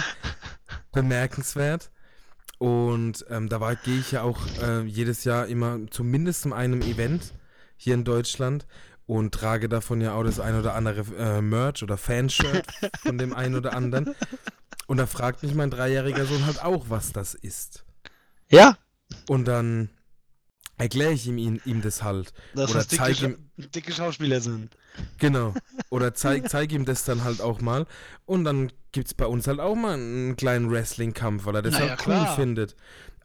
[0.93, 1.91] bemerkenswert.
[2.59, 7.33] Und ähm, da gehe ich ja auch äh, jedes Jahr immer zumindest zu einem Event
[7.76, 8.66] hier in Deutschland
[9.07, 12.66] und trage davon ja auch das ein oder andere äh, Merch oder Fanshirt
[13.03, 14.14] von dem einen oder anderen.
[14.93, 17.82] Und da fragt mich mein dreijähriger Sohn halt auch, was das ist.
[18.51, 18.76] Ja,
[19.26, 19.88] Und dann
[20.76, 22.34] erkläre ich ihm, ihm, ihm das halt.
[22.55, 24.76] dass Oder das dicke, ihm- dicke Schauspieler sind.
[25.16, 25.55] Genau.
[25.88, 27.86] Oder zeig, zeig ihm das dann halt auch mal.
[28.26, 31.72] Und dann gibt es bei uns halt auch mal einen kleinen Wrestling-Kampf, weil er das
[31.72, 32.36] Na ja, halt cool klar.
[32.36, 32.76] findet.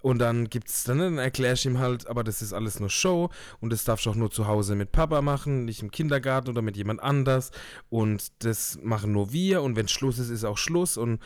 [0.02, 3.30] Und dann gibt's dann, dann erklär ich ihm halt, aber das ist alles nur Show
[3.60, 6.62] und das darfst du auch nur zu Hause mit Papa machen, nicht im Kindergarten oder
[6.62, 7.52] mit jemand anders.
[7.90, 10.96] Und das machen nur wir und wenn Schluss ist, ist auch Schluss.
[10.96, 11.20] Und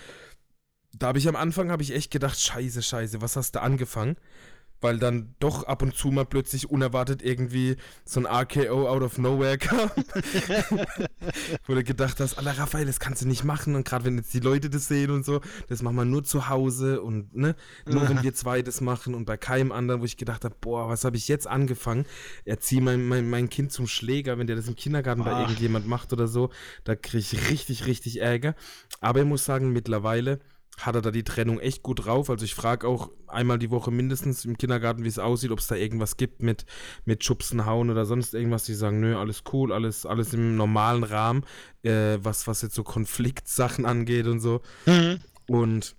[0.93, 4.17] da habe ich am Anfang habe ich echt gedacht, scheiße, scheiße, was hast du angefangen?
[4.81, 9.17] weil dann doch ab und zu mal plötzlich unerwartet irgendwie so ein RKO out of
[9.19, 9.91] nowhere kam.
[11.67, 14.33] Wo du gedacht hast, Alter Raphael, das kannst du nicht machen und gerade wenn jetzt
[14.33, 15.39] die Leute das sehen und so,
[15.69, 19.25] das machen wir nur zu Hause und ne, nur wenn wir zwei das machen und
[19.25, 22.05] bei keinem anderen, wo ich gedacht habe, boah, was habe ich jetzt angefangen?
[22.43, 25.41] Erzieh mein, mein, mein Kind zum Schläger, wenn der das im Kindergarten bei Ach.
[25.41, 26.49] irgendjemand macht oder so,
[26.83, 28.55] da kriege ich richtig, richtig Ärger.
[28.99, 30.39] Aber ich muss sagen, mittlerweile
[30.79, 32.29] hat er da die Trennung echt gut drauf.
[32.29, 35.67] Also ich frage auch einmal die Woche mindestens im Kindergarten, wie es aussieht, ob es
[35.67, 36.65] da irgendwas gibt mit,
[37.05, 38.63] mit Schubsen, Hauen oder sonst irgendwas.
[38.63, 41.45] Die sagen, nö, alles cool, alles, alles im normalen Rahmen,
[41.83, 44.61] äh, was, was jetzt so Konfliktsachen angeht und so.
[44.85, 45.19] Mhm.
[45.47, 45.95] Und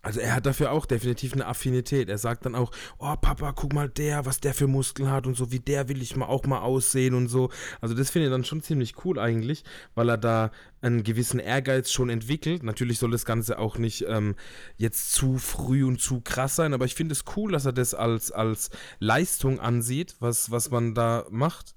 [0.00, 2.08] also er hat dafür auch definitiv eine Affinität.
[2.08, 5.36] Er sagt dann auch, oh Papa, guck mal der, was der für Muskeln hat und
[5.36, 7.50] so, wie der will ich mal auch mal aussehen und so.
[7.80, 9.62] Also das finde ich dann schon ziemlich cool eigentlich,
[9.94, 12.64] weil er da einen gewissen Ehrgeiz schon entwickelt.
[12.64, 14.34] Natürlich soll das Ganze auch nicht ähm,
[14.76, 17.94] jetzt zu früh und zu krass sein, aber ich finde es cool, dass er das
[17.94, 21.76] als, als Leistung ansieht, was, was man da macht.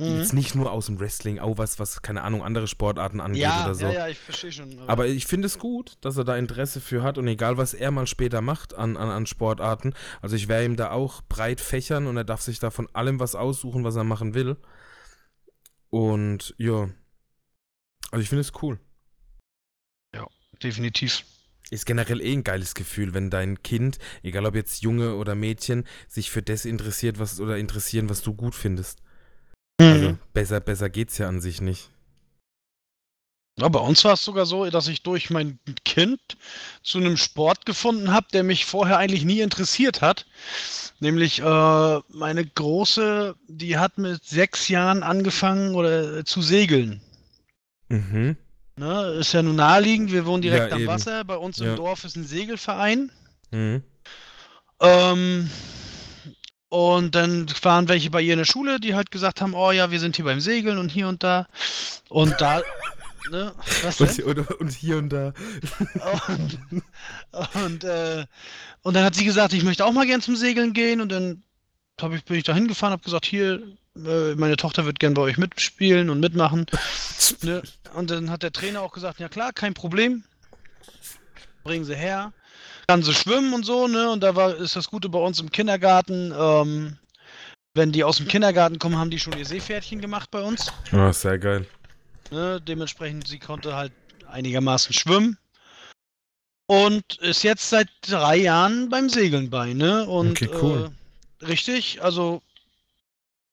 [0.00, 0.18] Mhm.
[0.18, 3.64] Jetzt nicht nur aus dem Wrestling, auch was, was, keine Ahnung, andere Sportarten angeht Ja,
[3.64, 3.86] oder so.
[3.86, 4.78] ja, ja, ich verstehe schon.
[4.86, 7.90] Aber ich finde es gut, dass er da Interesse für hat und egal, was er
[7.90, 9.94] mal später macht an, an, an Sportarten.
[10.22, 13.18] Also ich werde ihm da auch breit fächern und er darf sich da von allem
[13.18, 14.56] was aussuchen, was er machen will.
[15.90, 16.88] Und ja,
[18.12, 18.78] also ich finde es cool.
[20.62, 21.24] definitiv.
[21.70, 25.84] Ist generell eh ein geiles Gefühl, wenn dein Kind, egal ob jetzt Junge oder Mädchen,
[26.08, 29.02] sich für das interessiert, was oder interessieren, was du gut findest.
[29.80, 30.18] Also Mhm.
[30.32, 31.90] besser, besser geht's ja an sich nicht.
[33.60, 36.20] Ja, bei uns war es sogar so, dass ich durch mein Kind
[36.82, 40.26] zu einem Sport gefunden habe, der mich vorher eigentlich nie interessiert hat.
[41.00, 47.00] Nämlich äh, meine Große, die hat mit sechs Jahren angefangen oder äh, zu segeln.
[47.88, 48.36] Mhm.
[48.76, 50.88] Ne, ist ja nun naheliegend, wir wohnen direkt Ja, am eben.
[50.92, 51.24] Wasser.
[51.24, 51.74] Bei uns im Ja.
[51.74, 53.10] Dorf ist ein Segelverein.
[53.50, 53.82] Mhm.
[54.80, 55.50] Ähm,
[56.68, 59.90] und dann waren welche bei ihr in der Schule, die halt gesagt haben, oh ja,
[59.90, 61.46] wir sind hier beim Segeln und hier und da.
[62.10, 62.62] Und da,
[63.30, 64.24] ne, was denn?
[64.24, 65.32] Und, und, hier und da.
[66.28, 66.58] Und,
[67.64, 68.26] und, äh,
[68.82, 71.00] und dann hat sie gesagt, ich möchte auch mal gern zum Segeln gehen.
[71.00, 71.42] Und dann
[72.00, 73.62] hab ich, bin ich da hingefahren, habe gesagt, hier,
[73.96, 76.66] äh, meine Tochter wird gern bei euch mitspielen und mitmachen.
[77.42, 77.62] Ne?
[77.94, 80.24] Und dann hat der Trainer auch gesagt, ja klar, kein Problem.
[81.62, 82.32] Bringen sie her.
[82.88, 84.10] Kann sie schwimmen und so, ne?
[84.10, 86.32] Und da war, ist das Gute bei uns im Kindergarten.
[86.34, 86.96] Ähm,
[87.74, 90.72] wenn die aus dem Kindergarten kommen, haben die schon ihr Seepferdchen gemacht bei uns.
[90.92, 91.66] Oh, sehr geil.
[92.30, 93.92] Ne, dementsprechend, sie konnte halt
[94.26, 95.36] einigermaßen schwimmen.
[96.66, 100.06] Und ist jetzt seit drei Jahren beim Segeln bei, ne?
[100.06, 100.90] Und Okay, cool.
[101.42, 102.42] äh, richtig, also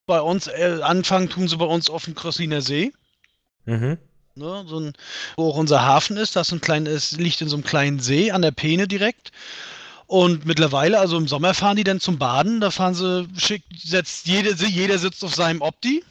[0.06, 2.92] bei uns, äh, anfangen tun sie bei uns auf dem Krossliner See.
[3.66, 3.98] Mhm.
[4.38, 4.92] Ne, so ein,
[5.36, 8.30] wo auch unser Hafen ist, das ist ein kleines, liegt in so einem kleinen See
[8.30, 9.32] an der Peene direkt.
[10.06, 14.26] Und mittlerweile, also im Sommer fahren die dann zum Baden, da fahren sie schick, setzt
[14.26, 16.04] jede, jeder sitzt auf seinem Opti,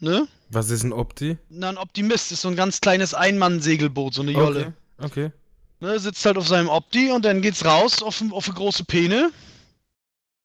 [0.00, 0.26] ne?
[0.48, 1.36] Was ist ein Opti?
[1.50, 4.72] Na, ein Optimist ist so ein ganz kleines Einmann-Segelboot, so eine Jolle.
[4.98, 5.26] Okay.
[5.28, 5.32] okay.
[5.80, 9.30] Ne, sitzt halt auf seinem Opti und dann geht's raus auf, auf eine große Peene,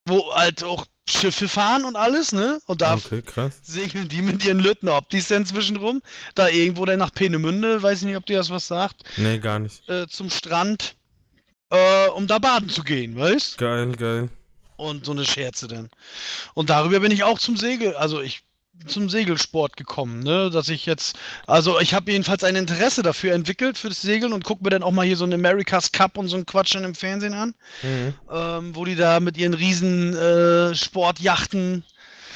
[0.05, 2.59] wo halt auch Schiffe fahren und alles, ne?
[2.65, 3.59] Und da Okay, krass.
[3.63, 6.01] segeln die mit ihren Lütten Optis dann zwischenrum.
[6.35, 9.59] Da irgendwo dann nach Peenemünde, weiß ich nicht, ob dir das was sagt, Nee, gar
[9.59, 9.87] nicht.
[9.89, 10.95] äh, zum Strand,
[11.69, 13.57] äh, um da baden zu gehen, weißt?
[13.57, 14.29] Geil, geil.
[14.77, 15.89] Und so eine Scherze dann.
[16.55, 18.41] Und darüber bin ich auch zum Segel, also ich
[18.87, 20.49] zum Segelsport gekommen, ne?
[20.49, 21.17] Dass ich jetzt,
[21.47, 24.83] also ich habe jedenfalls ein Interesse dafür entwickelt für das Segeln und gucke mir dann
[24.83, 27.53] auch mal hier so einen America's Cup und so einen Quatsch dann im Fernsehen an,
[27.83, 28.13] Mhm.
[28.31, 31.83] ähm, wo die da mit ihren riesen äh, Sportjachten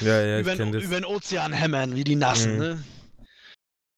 [0.00, 2.58] Ja, ja, über, den, über den Ozean hämmern, wie die Nassen, Mhm.
[2.58, 2.84] ne?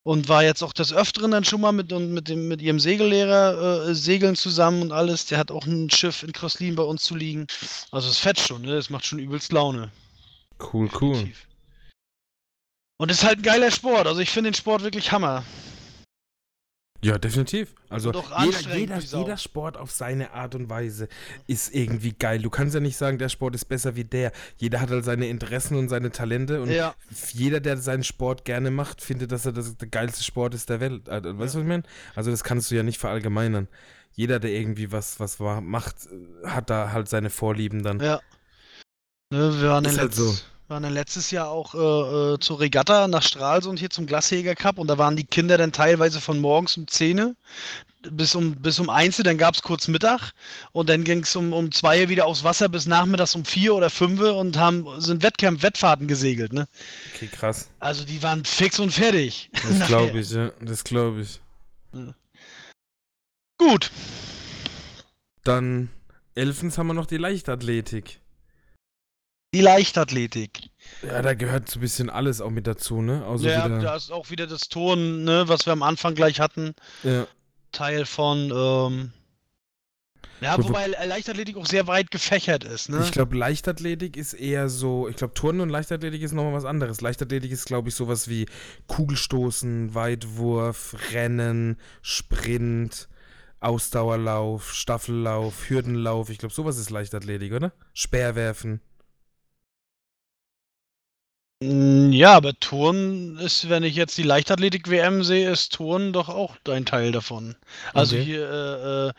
[0.05, 2.81] Und war jetzt auch des Öfteren dann schon mal mit, und mit, dem, mit ihrem
[2.81, 5.27] Segellehrer äh, segeln zusammen und alles.
[5.27, 7.47] Der hat auch ein Schiff in Crosslin bei uns zu liegen.
[7.91, 8.75] Also es fett schon, ne?
[8.77, 9.91] Das macht schon übelst Laune.
[10.73, 11.13] Cool, cool.
[11.13, 11.48] Definitiv.
[13.01, 14.07] Und ist halt ein geiler Sport.
[14.07, 15.45] Also ich finde den Sport wirklich Hammer.
[17.01, 17.77] Ja, definitiv.
[17.89, 21.09] Also jeder, jeder, jeder Sport auf seine Art und Weise
[21.47, 22.43] ist irgendwie geil.
[22.43, 24.33] Du kannst ja nicht sagen, der Sport ist besser wie der.
[24.57, 26.97] Jeder hat halt seine Interessen und seine Talente und Ja.
[27.33, 30.81] jeder, der seinen Sport gerne macht, findet, dass er das der geilste Sport ist der
[30.81, 31.09] Welt.
[31.09, 31.85] Also, Weißt du, was ich meine?
[32.17, 33.69] Also das kannst du ja nicht verallgemeinern.
[34.15, 38.01] Jeder, der irgendwie was, was wa- macht, äh, hat da halt seine Vorlieben dann.
[38.01, 38.21] Ja.
[39.33, 40.35] Ne, wir waren, Ist halt so.
[40.69, 44.79] Waren dann letztes Jahr auch äh, äh, zur Regatta nach Stralsund hier zum Glasjäger Cup
[44.79, 47.35] und da waren die Kinder dann teilweise von morgens um 10 Uhr
[48.11, 50.33] bis um, bis um 1 Uhr, dann gab es kurz Mittag
[50.73, 53.75] und dann ging es um, um 2 Uhr wieder aufs Wasser bis nachmittags um 4
[53.75, 56.53] oder 5 Uhr und haben, sind Wettkampf, Wettfahrten gesegelt.
[56.53, 56.69] Ne?
[57.15, 57.69] Okay, krass.
[57.81, 59.51] Also die waren fix und fertig.
[59.53, 60.51] Das glaube ich, ja.
[60.61, 61.41] Das glaube ich.
[63.59, 63.91] Gut.
[65.43, 65.89] Dann,
[66.35, 68.21] elfens haben wir noch die Leichtathletik.
[69.55, 70.71] Die Leichtathletik.
[71.03, 73.25] Ja, da gehört so ein bisschen alles auch mit dazu, ne?
[73.27, 76.41] Also ja, wieder, da ist auch wieder das Turnen, ne, was wir am Anfang gleich
[76.41, 76.75] hatten.
[77.03, 77.27] ja.
[77.71, 79.13] Teil von, ähm,
[80.41, 83.01] ja, wobei Leichtathletik auch sehr weit gefächert ist, ne?
[83.05, 87.01] Ich glaube, Leichtathletik ist eher so, ich glaube, Turnen und Leichtathletik ist nochmal was anderes.
[87.01, 88.47] Leichtathletik ist, glaube ich, sowas wie
[88.87, 93.09] Kugelstoßen, Weitwurf, Rennen, Sprint,
[93.61, 96.31] Ausdauerlauf, Staffellauf, Hürdenlauf.
[96.31, 97.73] Ich glaube, sowas ist Leichtathletik, oder?
[97.93, 98.81] Speerwerfen.
[101.63, 106.57] Mm, Ja, aber Turnen ist, wenn ich jetzt die Leichtathletik-WM sehe, ist Turnen doch auch
[106.69, 107.57] ein Teil davon.
[107.95, 108.25] Also Okay.
[108.25, 109.13] hier, äh, äh,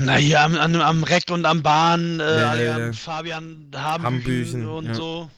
[0.00, 2.92] na hier am, am, am Reck und am Bahn, äh, Ja, alle ja, ja.
[2.92, 5.30] Fabian Hambüchen, und so,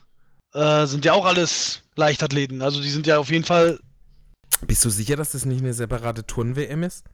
[0.54, 2.62] äh, sind ja auch alles Leichtathleten.
[2.62, 3.78] Also die sind ja auf jeden Fall,
[4.66, 7.04] Bist du sicher, dass das nicht eine separate Turn-WM ist?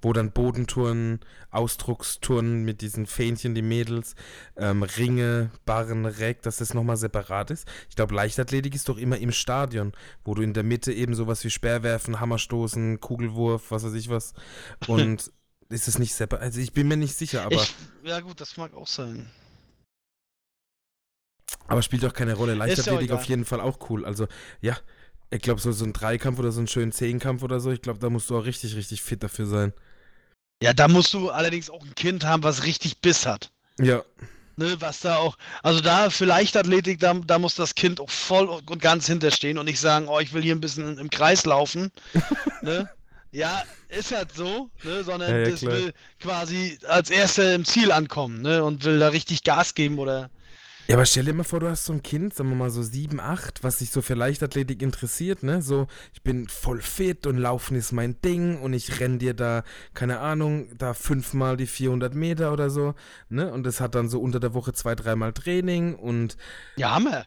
[0.00, 1.20] Wo dann Bodenturnen,
[1.50, 4.14] Ausdrucksturnen mit diesen Fähnchen, die Mädels,
[4.56, 7.68] ähm, Ringe, Barren, Reck, dass das nochmal separat ist.
[7.88, 9.92] Ich glaube, Leichtathletik ist doch immer im Stadion,
[10.24, 14.34] wo du in der Mitte eben sowas wie Speerwerfen, Hammerstoßen, Kugelwurf, was weiß ich was.
[14.86, 15.32] Und
[15.68, 16.42] ist es nicht separat?
[16.44, 17.74] Also ich bin mir nicht sicher, aber, ich,
[18.04, 19.30] ja gut, das mag auch sein.
[21.66, 22.54] aber spielt doch keine Rolle.
[22.54, 24.04] Leichtathletik auf jeden Fall auch cool.
[24.04, 24.26] Also
[24.60, 24.76] ja,
[25.30, 27.98] ich glaube, so, so ein Dreikampf oder so einen schönen Zehnkampf oder so, ich glaube,
[27.98, 29.72] da musst du auch richtig, richtig fit dafür sein.
[30.62, 33.50] Ja, da musst du allerdings auch ein Kind haben, was richtig Biss hat.
[33.78, 34.02] Ja,
[34.58, 38.48] Ne, was da auch, also da für Leichtathletik, da, da muss das Kind auch voll
[38.48, 41.92] und ganz hinterstehen und nicht sagen, oh, ich will hier ein bisschen im Kreis laufen.
[42.62, 42.90] ne?
[43.30, 45.04] Ja, ist halt so, ne?
[45.04, 45.72] sondern Ja, ja, das klar.
[45.74, 48.64] will quasi als Erster im Ziel ankommen ne?
[48.64, 50.28] und will da richtig Gas geben oder.
[50.88, 52.82] Ja, aber stell dir mal vor, du hast so ein Kind, sagen wir mal so
[52.82, 55.60] sieben, acht, was sich so für Leichtathletik interessiert, ne?
[55.60, 59.64] So, ich bin voll fit und Laufen ist mein Ding und ich renn dir da,
[59.92, 62.94] keine Ahnung, da fünfmal die 400 Meter oder so,
[63.28, 63.52] ne?
[63.52, 66.38] Und das hat dann so unter der Woche zwei, dreimal Training und
[66.76, 67.26] Ja, Hammer.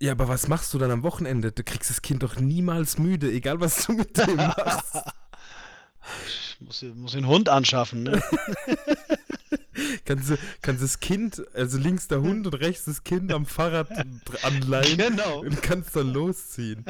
[0.00, 1.52] ja, aber was machst du dann am Wochenende?
[1.52, 4.96] Du kriegst das Kind doch niemals müde, egal was du mit dem machst.
[6.26, 8.22] Ich muss, muss den Hund anschaffen, ne?
[10.04, 13.90] kannst, du, kannst das Kind, also links der Hund und rechts das Kind am Fahrrad
[14.42, 14.96] anleihen.
[14.98, 15.40] genau.
[15.40, 16.84] und kannst dann losziehen.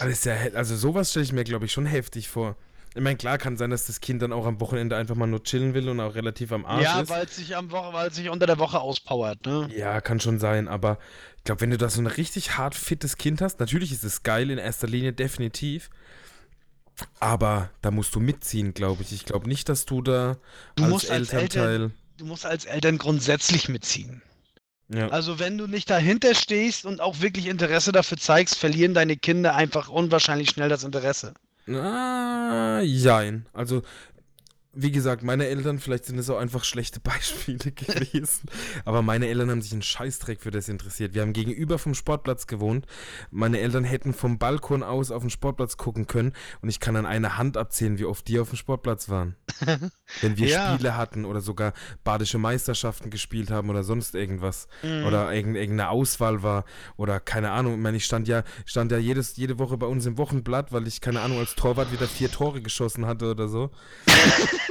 [0.00, 2.56] Also, ja, also sowas stelle ich mir, glaube ich, schon heftig vor.
[2.96, 5.42] Ich meine, klar kann sein, dass das Kind dann auch am Wochenende einfach mal nur
[5.42, 7.08] chillen will und auch relativ am Arsch Ja, ist.
[7.10, 9.68] weil es sich am Woche, weil sich unter der Woche auspowert, ne?
[9.76, 10.98] Ja, kann schon sein, aber
[11.38, 14.22] ich glaube, wenn du da so ein richtig hart fittes Kind hast, natürlich ist es
[14.22, 15.90] geil in erster Linie, definitiv.
[17.20, 19.12] Aber da musst du mitziehen, glaube ich.
[19.12, 20.36] Ich glaube nicht, dass du da
[20.76, 21.90] Du als musst als Elternteil.
[22.16, 24.22] Du musst als Eltern grundsätzlich mitziehen.
[24.88, 25.08] ja.
[25.08, 29.54] Also wenn du nicht dahinter stehst und auch wirklich Interesse dafür zeigst, verlieren deine Kinder
[29.56, 31.34] einfach unwahrscheinlich schnell das Interesse.
[31.68, 33.46] Ah, jein.
[33.52, 33.82] Also,
[34.76, 38.46] wie gesagt, meine Eltern, vielleicht sind es auch einfach schlechte Beispiele gewesen,
[38.84, 41.14] aber meine Eltern haben sich einen Scheißdreck für das interessiert.
[41.14, 42.86] Wir haben gegenüber vom Sportplatz gewohnt.
[43.30, 47.06] Meine Eltern hätten vom Balkon aus auf den Sportplatz gucken können und ich kann an
[47.06, 49.36] einer Hand abzählen, wie oft die auf dem Sportplatz waren.
[50.20, 50.74] Wenn wir Ja.
[50.74, 51.72] Spiele hatten oder sogar
[52.04, 55.04] badische Meisterschaften gespielt haben oder sonst irgendwas Mhm.
[55.06, 56.64] oder irgend- irgendeine Auswahl war
[56.96, 57.74] oder keine Ahnung.
[57.74, 60.86] Ich meine, ich stand ja, stand ja jedes, jede Woche bei uns im Wochenblatt, weil
[60.86, 63.70] ich, keine Ahnung, als Torwart wieder vier Tore geschossen hatte oder so.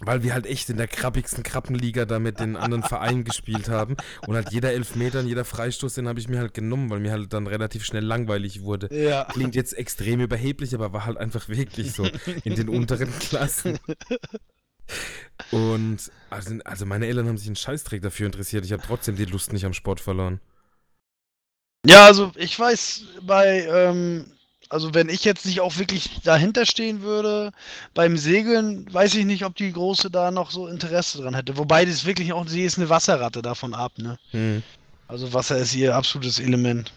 [0.00, 3.96] Weil wir halt echt in der krabbigsten Krabbenliga da mit den anderen Vereinen gespielt haben.
[4.26, 7.12] Und halt jeder Elfmeter und jeder Freistoß, den habe ich mir halt genommen, weil mir
[7.12, 8.94] halt dann relativ schnell langweilig wurde.
[8.94, 9.24] Ja.
[9.24, 12.06] Klingt jetzt extrem überheblich, aber war halt einfach wirklich so
[12.44, 13.78] in den unteren Klassen.
[15.50, 18.64] Und also, also meine Eltern haben sich einen Scheißdreck dafür interessiert.
[18.66, 20.40] Ich habe trotzdem die Lust nicht am Sport verloren.
[21.86, 24.35] Ja, also ich weiß bei, ähm,
[24.68, 27.52] also wenn ich jetzt nicht auch wirklich dahinter stehen würde,
[27.94, 31.56] beim Segeln weiß ich nicht, ob die Große da noch so Interesse dran hätte.
[31.56, 34.18] Wobei das wirklich auch, sie ist eine Wasserratte davon ab, ne?
[34.30, 34.62] Hm.
[35.08, 36.92] Also Wasser ist ihr absolutes Element.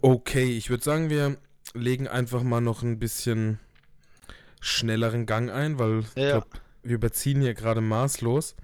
[0.00, 1.36] Okay, ich würde sagen, wir
[1.74, 3.60] legen einfach mal noch ein bisschen
[4.60, 6.30] schnelleren Gang ein, weil ich Ja.
[6.32, 6.48] glaube,
[6.82, 8.56] wir überziehen hier gerade maßlos.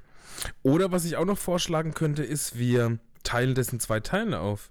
[0.63, 4.71] Oder was ich auch noch vorschlagen könnte, ist, wir teilen das in zwei Teile auf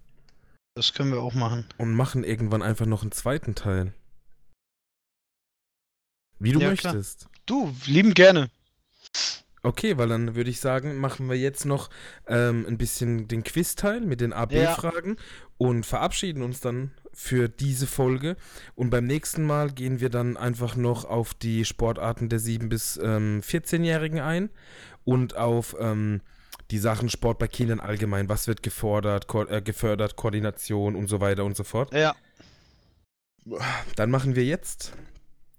[0.77, 1.65] Das können wir auch machen.
[1.79, 3.93] und machen irgendwann einfach noch einen zweiten Teil.
[6.37, 6.93] Wie du Ja, klar.
[6.93, 7.27] möchtest.
[7.47, 8.51] Du, lieben gerne.
[9.63, 11.89] Okay, weil dann würde ich sagen, machen wir jetzt noch
[12.27, 15.17] ähm, ein bisschen den Quiz-Teil mit den AB-Fragen
[15.57, 18.37] und verabschieden uns dann für diese Folge.
[18.75, 22.97] Und beim nächsten Mal gehen wir dann einfach noch auf die Sportarten der 7- bis
[23.01, 24.51] ähm, 14-Jährigen ein
[25.05, 26.21] und auf ähm,
[26.71, 28.29] die Sachen Sport bei Kindern allgemein.
[28.29, 31.93] Was wird gefordert, ko äh, gefördert, Koordination und so weiter und so fort.
[31.93, 32.15] Ja.
[33.95, 34.93] Dann machen wir jetzt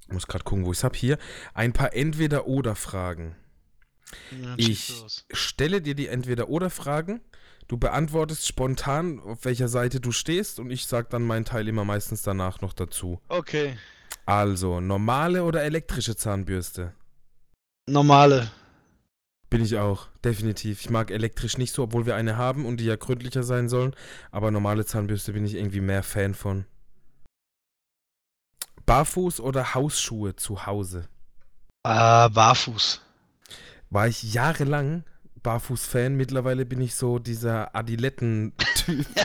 [0.06, 0.97] Ich muss gerade gucken, wo ich es habe.
[0.97, 1.18] Hier
[1.55, 3.36] ein paar Entweder-Oder-Fragen.
[4.30, 5.02] Ja, Ich
[5.32, 7.20] stelle dir die Entweder-Oder-Fragen.
[7.66, 11.85] Du beantwortest spontan, auf welcher Seite du stehst, und ich sage dann meinen Teil immer
[11.85, 13.20] meistens danach noch dazu.
[13.28, 13.76] Okay.
[14.24, 16.94] Also, normale oder elektrische Zahnbürste?
[17.86, 18.51] Normale.
[19.51, 20.81] Bin ich auch, definitiv.
[20.81, 23.95] Ich mag elektrisch nicht so, obwohl wir eine haben und die ja gründlicher sein sollen.
[24.31, 26.66] Aber normale Zahnbürste bin ich irgendwie mehr Fan von.
[28.85, 31.09] Barfuß oder Hausschuhe zu Hause?
[31.83, 33.01] Ah, barfuß.
[33.91, 35.05] War ich jahrelang
[35.43, 36.15] Barfuß-Fan.
[36.15, 39.07] Mittlerweile bin ich so dieser Adiletten-Typ.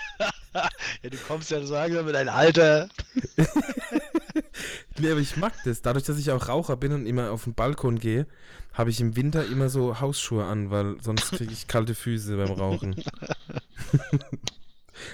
[1.02, 2.88] Ja, du kommst ja so langsam mit einem Alter.
[5.00, 5.82] nee, aber ich mag das.
[5.82, 8.28] Dadurch, dass ich auch Raucher bin und immer auf den Balkon gehe,
[8.74, 12.52] habe ich im Winter immer so Hausschuhe an, weil sonst kriege ich kalte Füße beim
[12.52, 12.96] Rauchen.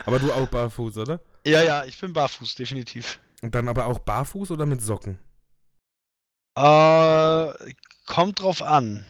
[0.06, 1.20] aber du auch barfuß, oder?
[1.46, 3.20] Ja, ja, ich bin barfuß, definitiv.
[3.42, 5.20] Und dann aber auch barfuß oder mit Socken?
[6.56, 7.54] Äh,
[8.06, 9.06] kommt drauf an.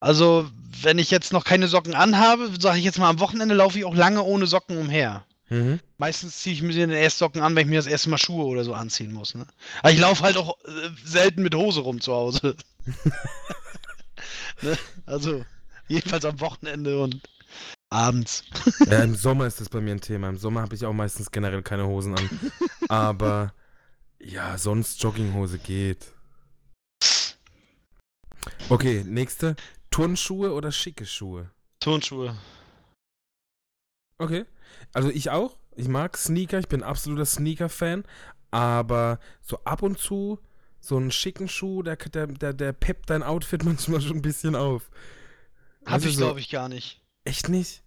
[0.00, 0.48] Also,
[0.82, 3.84] wenn ich jetzt noch keine Socken anhabe, sage ich jetzt mal, am Wochenende laufe ich
[3.84, 5.24] auch lange ohne Socken umher.
[5.50, 5.80] Mhm.
[5.96, 8.44] Meistens ziehe ich mir dann erst Socken an, wenn ich mir das erste Mal Schuhe
[8.44, 9.34] oder so anziehen muss.
[9.34, 9.46] Ne?
[9.80, 12.56] Aber ich laufe halt auch äh, selten mit Hose rum zu Hause.
[14.62, 14.76] ne?
[15.06, 15.44] Also,
[15.88, 17.20] jedenfalls am Wochenende und
[17.90, 18.44] abends.
[18.86, 20.28] Ja, im Sommer ist das bei mir ein Thema.
[20.28, 22.30] Im Sommer habe ich auch meistens generell keine Hosen an.
[22.88, 23.54] Aber
[24.20, 26.12] ja, sonst Jogginghose geht.
[28.68, 29.56] Okay, nächste.
[29.90, 31.50] Turnschuhe oder schicke Schuhe?
[31.80, 32.36] Turnschuhe.
[34.18, 34.44] Okay.
[34.92, 35.56] Also ich auch.
[35.76, 36.58] Ich mag Sneaker.
[36.58, 38.04] Ich bin absoluter Sneaker-Fan.
[38.50, 40.38] Aber so ab und zu
[40.80, 44.54] so einen schicken Schuh, der, der, der, der peppt dein Outfit manchmal schon ein bisschen
[44.54, 44.90] auf.
[45.84, 47.02] Hab Also ich, so- glaube ich, gar nicht.
[47.24, 47.82] Echt nicht?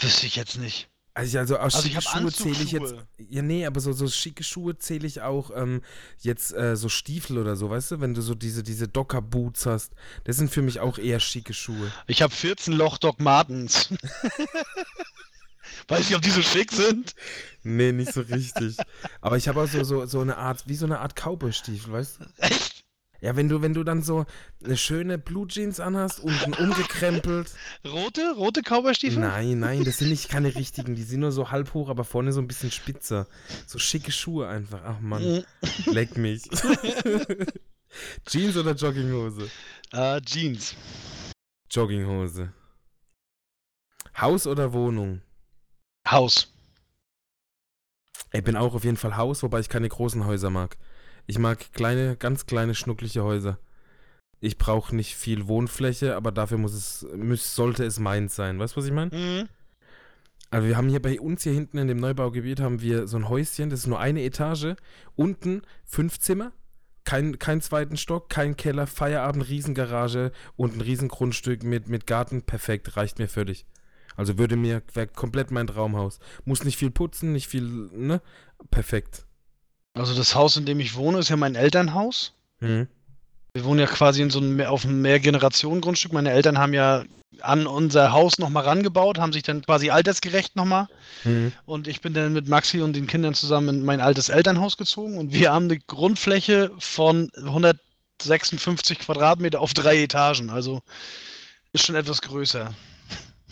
[0.00, 0.88] Wüsste ich jetzt nicht.
[1.14, 2.94] Also, ich- also aus Also schicke Schuhe zähle ich jetzt.
[3.18, 5.82] Ja, nee, aber so, so schicke Schuhe zähle ich auch ähm,
[6.20, 9.94] jetzt äh, so Stiefel oder so, weißt du, wenn du so diese, diese Docker-Boots hast.
[10.24, 11.90] Das sind für mich auch eher schicke Schuhe.
[12.06, 13.88] Ich habe 14 Loch Doc Martens.
[15.88, 17.14] Weiß nicht, ob die so schick sind.
[17.62, 18.76] Nee, nicht so richtig.
[19.20, 22.20] aber ich habe auch so, so, so eine Art, wie so eine Art Cowboy-Stiefel, weißt
[22.20, 22.24] du?
[22.38, 22.84] Echt?
[23.20, 24.26] Ja, wenn du, wenn du dann so
[24.64, 27.50] eine schöne Blue Jeans anhast, unten umgekrempelt.
[27.84, 28.34] Rote?
[28.36, 29.18] Rote Cowboystiefel?
[29.18, 30.94] Nein, nein, das sind nicht keine richtigen.
[30.94, 33.26] Die sind nur so halb hoch, aber vorne so ein bisschen spitzer.
[33.66, 34.82] So schicke Schuhe einfach.
[34.84, 35.92] Ach Mann, Mhm.
[35.92, 36.42] leck mich.
[38.26, 39.50] Jeans oder Jogginghose?
[39.92, 40.76] Äh, Jeans.
[41.72, 42.52] Jogginghose.
[44.16, 45.22] Haus oder Wohnung?
[46.10, 46.52] Haus.
[48.32, 50.76] Ich bin auch auf jeden Fall Haus, wobei ich keine großen Häuser mag.
[51.26, 53.58] Ich mag kleine, ganz kleine, schnuckliche Häuser.
[54.40, 58.58] Ich brauche nicht viel Wohnfläche, aber dafür muss es, muss, sollte es meins sein.
[58.58, 59.14] Weißt du, was ich meine?
[59.14, 59.48] Mhm.
[60.50, 63.28] Also wir haben hier bei uns hier hinten in dem Neubaugebiet haben wir so ein
[63.28, 64.76] Häuschen, das ist nur eine Etage,
[65.14, 66.52] unten fünf Zimmer,
[67.04, 72.96] kein, kein zweiten Stock, kein Keller, Feierabend, Riesengarage und ein Riesengrundstück mit, mit Garten, perfekt,
[72.96, 73.66] reicht mir völlig.
[74.18, 76.18] Also würde mir, wäre komplett mein Traumhaus.
[76.44, 78.20] Muss nicht viel putzen, nicht viel, ne?
[78.68, 79.26] Perfekt.
[79.94, 82.34] Also das Haus, in dem ich wohne, ist ja mein Elternhaus.
[82.58, 82.88] Mhm.
[83.54, 86.12] Wir wohnen ja quasi in so einem auf einem Mehrgenerationen-Grundstück.
[86.12, 87.04] Meine Eltern haben ja
[87.42, 90.88] an unser Haus nochmal rangebaut, haben sich dann quasi altersgerecht nochmal.
[91.22, 91.52] Mhm.
[91.64, 95.16] Und ich bin dann mit Maxi und den Kindern zusammen in mein altes Elternhaus gezogen.
[95.16, 100.50] Und wir haben eine Grundfläche von 156 Quadratmeter auf drei Etagen.
[100.50, 100.82] Also
[101.72, 102.74] ist schon etwas größer.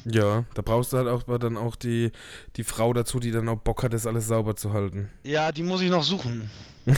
[0.09, 2.13] Ja, da brauchst du halt auch dann auch die,
[2.55, 5.11] die Frau dazu, die dann auch Bock hat, das alles sauber zu halten.
[5.25, 6.49] Ja, die muss ich noch suchen.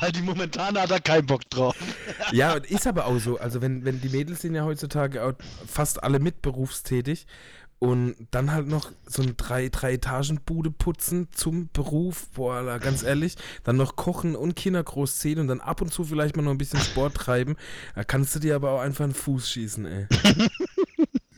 [0.00, 1.76] Weil die momentane hat da keinen Bock drauf.
[2.32, 3.38] Ja, ist aber auch so.
[3.38, 5.36] Also, wenn, wenn die Mädels sind ja heutzutage
[5.66, 7.26] fast alle mitberufstätig
[7.78, 13.02] und dann halt noch so ein drei, drei Etagen Bude putzen zum Beruf, boah, ganz
[13.02, 16.50] ehrlich, dann noch kochen und Kinder großziehen und dann ab und zu vielleicht mal noch
[16.50, 17.56] ein bisschen Sport treiben,
[17.94, 20.06] da kannst du dir aber auch einfach einen Fuß schießen, ey.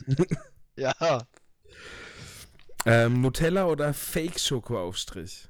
[0.78, 1.27] Ja.
[2.85, 5.49] Ähm, Nutella oder Fake-Schokoaufstrich?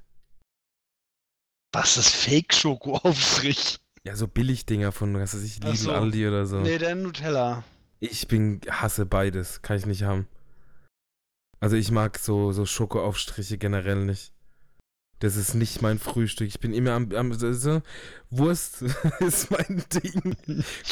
[1.73, 3.78] Was ist Fake-Schoko-Aufstrich?
[4.05, 5.93] Ja, so Billigdinger von, was weiß ich, Lidl, so.
[5.93, 6.61] Aldi oder so.
[6.61, 7.65] Nee, der Nutella.
[7.99, 10.28] Ich bin, hasse beides, kann ich nicht haben.
[11.59, 14.33] Also ich mag so, so Schokoaufstriche generell nicht.
[15.18, 16.48] Das ist nicht mein Frühstück.
[16.48, 17.82] Ich bin immer am, am so, so,
[18.30, 18.82] Wurst
[19.20, 20.36] ist mein Ding.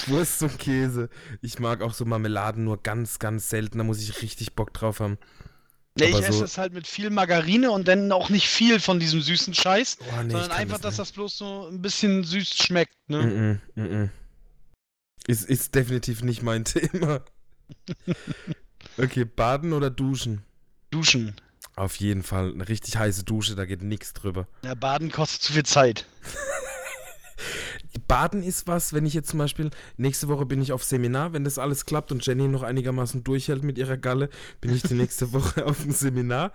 [0.07, 1.11] Wurst und Käse.
[1.43, 3.79] Ich mag auch so Marmeladen nur ganz, ganz selten.
[3.79, 5.19] Da muss ich richtig Bock drauf haben.
[5.97, 8.81] Nee, ich Aber esse so- es halt mit viel Margarine und dann auch nicht viel
[8.81, 12.25] von diesem süßen Scheiß, Oh, nee, ich sondern einfach, dass das bloß so ein bisschen
[12.25, 13.61] süß schmeckt, ne?
[13.77, 14.11] -mm, mm -mm.
[15.29, 17.21] Ist, ist definitiv nicht mein Thema.
[18.99, 20.43] Okay, baden oder duschen?
[20.91, 21.37] Duschen.
[21.77, 22.53] Auf jeden Fall.
[22.53, 24.47] Eine richtig heiße Dusche, da geht nichts drüber.
[24.63, 26.07] Ja, Baden kostet zu viel Zeit.
[28.09, 31.45] Baden ist was, wenn ich jetzt zum Beispiel, nächste Woche bin ich auf Seminar, wenn
[31.45, 34.31] das alles klappt und Jenny noch einigermaßen durchhält mit ihrer Galle,
[34.61, 36.53] bin ich die nächste Woche auf dem Seminar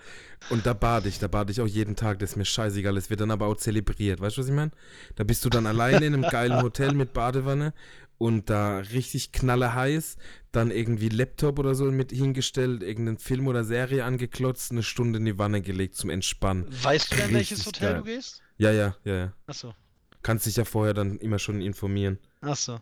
[0.49, 3.09] und da bade ich, da bade ich auch jeden Tag, das ist mir scheißegal, es
[3.09, 4.71] wird dann aber auch zelebriert, weißt du, was ich meine?
[5.15, 7.73] Da bist du dann alleine in einem geilen Hotel mit Badewanne
[8.19, 10.17] und da richtig knalle heiß,
[10.51, 15.25] dann irgendwie Laptop oder so mit hingestellt, irgendeinen Film oder Serie angeklotzt, eine Stunde in
[15.25, 16.67] die Wanne gelegt zum Entspannen.
[16.83, 17.97] Weißt du denn, welches Hotel geil.
[17.97, 18.43] du gehst?
[18.57, 19.33] Ja, ja, ja, ja.
[19.47, 19.73] Achso.
[20.21, 22.19] Kannst dich ja vorher dann immer schon informieren.
[22.41, 22.79] Achso.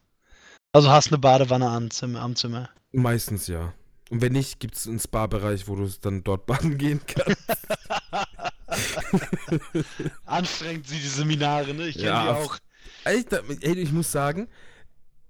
[0.73, 2.21] Also hast eine Badewanne am Zimmer.
[2.21, 2.69] Am Zimmer.
[2.91, 3.73] Meistens ja.
[4.09, 7.45] Und wenn nicht, gibt es einen Spa-Bereich, wo du dann dort baden gehen kannst.
[10.25, 11.87] Anstrengend sie die Seminare, ne?
[11.87, 12.57] Ich kenne Ja, die auch.
[13.03, 13.23] Ey,
[13.61, 14.47] ich muss sagen,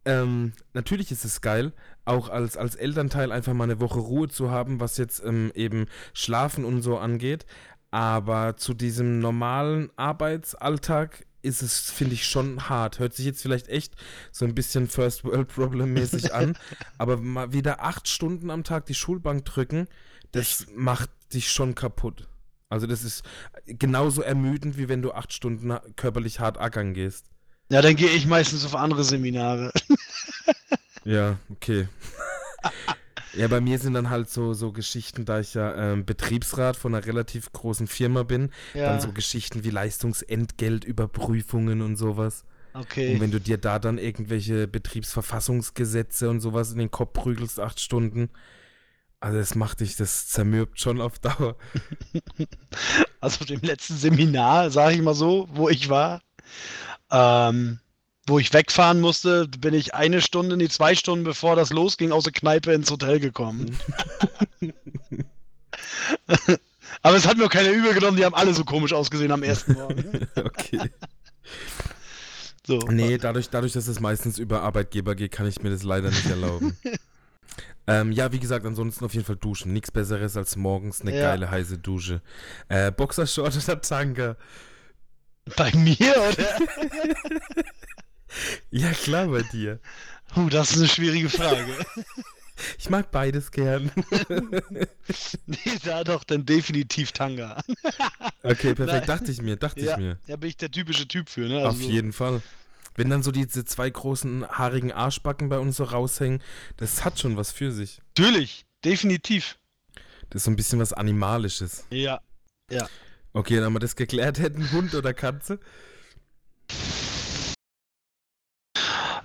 [0.08, 1.74] ähm, natürlich ist es geil,
[2.06, 5.88] auch als, als Elternteil einfach mal eine Woche Ruhe zu haben, was jetzt ähm, eben
[6.14, 7.46] Schlafen und so angeht.
[7.92, 13.00] Aber zu diesem normalen Arbeitsalltag ist es, finde ich, schon hart.
[13.00, 13.96] Hört sich jetzt vielleicht echt
[14.32, 16.58] so ein bisschen First World Problem mäßig an,
[16.98, 19.88] aber mal wieder acht Stunden am Tag die Schulbank drücken,
[20.32, 22.30] das macht dich schon kaputt.
[22.70, 23.24] Also das ist
[23.66, 27.26] genauso ermüdend, wie wenn du acht Stunden körperlich hart ackern gehst.
[27.70, 29.72] Ja, dann gehe ich meistens auf andere Seminare.
[31.04, 31.88] Ja, okay.
[33.34, 36.94] ja, bei mir sind dann halt so, so Geschichten, da ich ja ähm, Betriebsrat von
[36.94, 42.44] einer relativ großen Firma bin, Ja, dann so Geschichten wie Leistungsentgelt, Überprüfungen und sowas.
[42.74, 43.22] Und okay.
[43.22, 48.30] wenn du dir da dann irgendwelche Betriebsverfassungsgesetze und sowas in den Kopf prügelst, acht Stunden,
[49.22, 51.56] also das macht dich, das zermürbt schon auf Dauer.
[53.20, 56.22] Also auf dem letzten Seminar, sage ich mal so, wo ich war,
[57.12, 57.80] ähm,
[58.28, 62.26] wo ich wegfahren musste, bin ich eine Stunde, nee, zwei Stunden bevor das losging, aus
[62.26, 63.78] der Kneipe ins Hotel gekommen.
[67.02, 69.44] Aber es hat mir auch keiner übel genommen, die haben alle so komisch ausgesehen am
[69.44, 70.28] ersten Morgen.
[70.36, 70.92] okay.
[72.66, 72.80] So.
[72.80, 76.30] Nee, dadurch, dadurch, dass es meistens über Arbeitgeber geht, kann ich mir das leider nicht
[76.30, 76.76] erlauben.
[77.88, 79.72] ähm, ja, wie gesagt, ansonsten auf jeden Fall duschen.
[79.72, 81.22] Nichts Besseres als morgens eine Ja.
[81.22, 82.22] geile heiße Dusche.
[82.68, 84.36] Äh, Boxershort oder Tanker?
[85.56, 86.58] Bei mir, oder?
[88.70, 89.80] Ja, klar bei dir.
[90.34, 91.66] Puh, das ist eine schwierige Frage.
[92.80, 93.92] Ich mag beides gern.
[95.46, 97.62] nee, da doch dann definitiv Tanga.
[98.42, 99.08] Okay, perfekt.
[99.08, 100.18] Dachte ich mir, dachte Ja, ich mir.
[100.26, 101.60] da bin ich der typische Typ für, ne?
[101.60, 102.42] Auf Also so- jeden Fall.
[102.96, 106.42] Wenn dann so diese zwei großen haarigen Arschbacken bei uns so raushängen,
[106.78, 108.02] das hat schon was für sich.
[108.18, 109.60] Natürlich, definitiv.
[110.32, 111.86] Das ist so ein bisschen was Animalisches.
[111.92, 112.22] Ja.
[113.34, 114.40] Okay, dann haben wir das geklärt.
[114.40, 115.60] Hätten Hund oder Katze?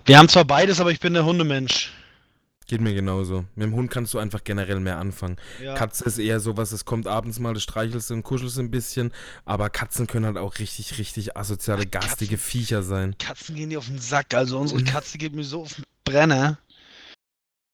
[0.05, 1.93] Wir haben zwar beides, aber ich bin der Hundemensch.
[2.67, 3.45] Geht mir genauso.
[3.55, 5.37] Mit dem Hund kannst du einfach generell mehr anfangen.
[5.63, 5.75] Ja.
[5.75, 9.13] Katze ist eher sowas, es kommt abends mal, das streichelst du und kuschelst ein bisschen,
[9.45, 13.17] aber Katzen können halt auch richtig, richtig asoziale, garstige Viecher sein.
[13.19, 14.35] Katzen gehen dir auf den Sack.
[14.35, 16.59] Also unsere Katze geht mir so auf den Brenner.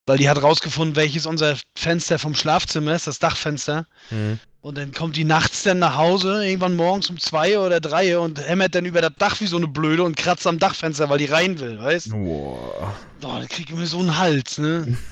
[0.06, 3.86] Weil die hat rausgefunden, welches unser Fenster vom Schlafzimmer ist, das Dachfenster.
[4.10, 4.40] Mhm.
[4.60, 8.40] Und dann kommt die nachts dann nach Hause, irgendwann morgens um zwei oder drei und
[8.44, 11.26] hämmert dann über das Dach wie so eine Blöde und kratzt am Dachfenster, weil die
[11.26, 12.10] rein will, weißt du?
[12.12, 12.96] Boah.
[13.20, 14.96] Boah, da kriegt mir so einen Hals, ne?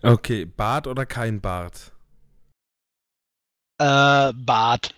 [0.00, 1.90] Okay, Bart oder kein Bart?
[3.78, 4.94] äh, Bart.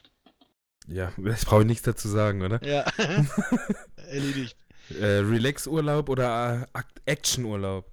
[0.88, 2.62] Ja, das brauche ich nichts dazu sagen, oder?
[2.64, 2.84] Ja.
[4.10, 4.56] Erledigt.
[4.90, 7.86] Äh, Relax-Urlaub oder äh, Action-Urlaub?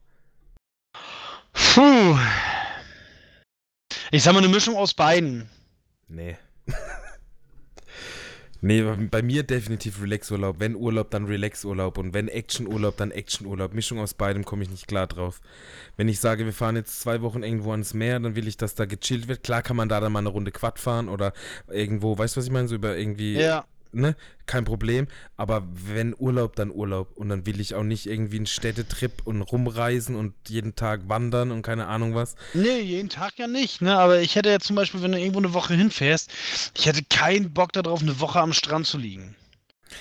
[1.53, 2.17] Puh.
[4.11, 5.49] Ich sag mal eine Mischung aus beiden.
[6.07, 6.37] Nee.
[8.61, 8.81] nee,
[9.11, 10.59] bei- mir definitiv Relax-Urlaub.
[10.59, 11.97] Wenn Urlaub, dann Relax-Urlaub.
[11.97, 13.73] Und wenn Action-Urlaub, dann Action-Urlaub.
[13.73, 15.41] Mischung aus beidem komme ich nicht klar drauf.
[15.97, 18.75] Wenn ich sage, wir fahren jetzt zwei Wochen irgendwo ans Meer, dann will ich, dass
[18.75, 19.43] da gechillt wird.
[19.43, 21.33] Klar kann man da dann mal eine Runde Quad fahren oder
[21.69, 22.67] irgendwo, weißt du, was ich meine?
[22.67, 23.65] So über irgendwie, Ja.
[23.91, 24.15] Ne?
[24.45, 25.07] Kein Problem.
[25.35, 27.15] Aber wenn Urlaub, dann Urlaub.
[27.15, 31.51] Und dann will ich auch nicht irgendwie einen Städtetrip und rumreisen und jeden Tag wandern
[31.51, 32.35] und keine Ahnung was.
[32.53, 33.97] Nee, jeden Tag ja nicht, ne?
[33.97, 36.31] Aber ich hätte jetzt zum Beispiel, wenn du irgendwo eine Woche hinfährst,
[36.77, 39.35] ich hätte keinen Bock darauf, eine Woche am Strand zu liegen.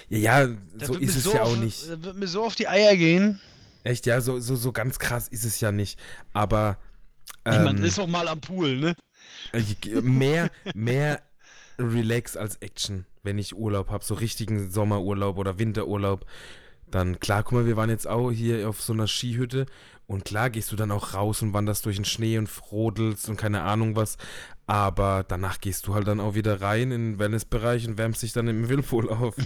[0.08, 0.48] Ja, ja,
[0.82, 1.88] so ist es ja auf, auch nicht.
[1.88, 3.40] Da wird mir so auf die Eier gehen.
[3.84, 5.98] Echt, ja, so, so, so ganz krass ist es ja nicht.
[6.32, 6.78] Aber
[7.44, 8.96] Ich meine, ähm, ist auch mal am Pool, ne?
[10.02, 11.22] mehr, mehr
[11.78, 14.04] Relax als Action, wenn ich Urlaub habe.
[14.04, 16.26] So richtigen Sommerurlaub oder Winterurlaub.
[16.90, 19.66] Dann, klar, guck mal, wir waren jetzt auch hier auf so einer Skihütte
[20.06, 23.36] und klar gehst du dann auch raus und wanderst durch den Schnee und frodelst und
[23.36, 24.16] keine Ahnung was.
[24.68, 28.32] Aber danach gehst du halt dann auch wieder rein in den Wellnessbereich und wärmst dich
[28.32, 29.36] dann im Whirlpool auf.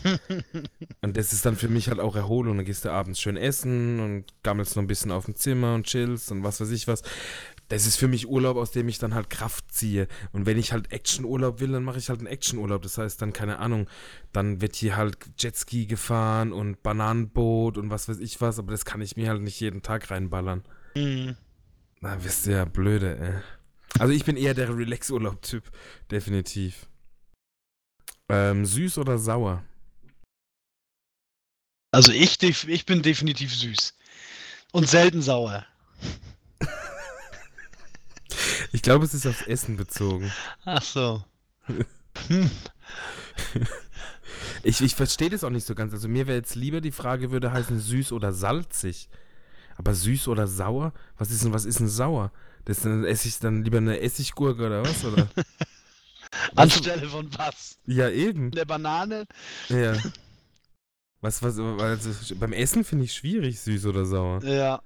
[1.03, 2.57] und das ist dann für mich halt auch Erholung.
[2.57, 5.87] Dann gehst du abends schön essen und gammelst noch ein bisschen auf dem Zimmer und
[5.87, 7.03] chillst und was weiß ich was.
[7.71, 10.09] Das ist für mich Urlaub, aus dem ich dann halt Kraft ziehe.
[10.33, 12.83] Und wenn ich halt Actionurlaub will, dann mache ich halt einen Actionurlaub.
[12.83, 13.89] Das heißt dann, keine Ahnung,
[14.33, 18.85] dann wird hier halt Jetski gefahren und Bananenboot und was weiß ich was, aber das
[18.85, 20.65] kann ich mir halt nicht jeden Tag reinballern.
[20.97, 21.37] Mhm.
[22.01, 24.01] Na, wisst ihr ja blöde, ey.
[24.01, 25.71] Also ich bin eher der Relax-Urlaub-Typ,
[26.11, 26.89] definitiv.
[28.29, 29.63] Ähm, süß oder sauer?
[31.93, 33.95] Also ich, ich bin definitiv süß.
[34.73, 35.65] Und selten sauer.
[38.73, 40.31] Ich glaube, es ist aufs Essen bezogen.
[40.65, 41.25] Ach so.
[42.29, 42.51] Hm.
[44.63, 45.93] Ich, ich verstehe das auch nicht so ganz.
[45.93, 49.09] Also mir wäre jetzt lieber, die Frage würde heißen süß oder salzig.
[49.77, 50.93] Aber süß oder sauer?
[51.17, 52.33] Was ist denn, was ist denn sauer?
[52.67, 55.05] Das dann esse ich dann lieber eine Essiggurke oder was?
[55.05, 55.29] Oder?
[56.55, 57.79] Anstelle von was?
[57.87, 58.51] ja, eben.
[58.51, 59.25] Der Banane?
[59.69, 59.97] Ja.
[61.23, 64.45] Was, was, also beim Essen finde ich schwierig, süß oder sauer.
[64.45, 64.83] Ja.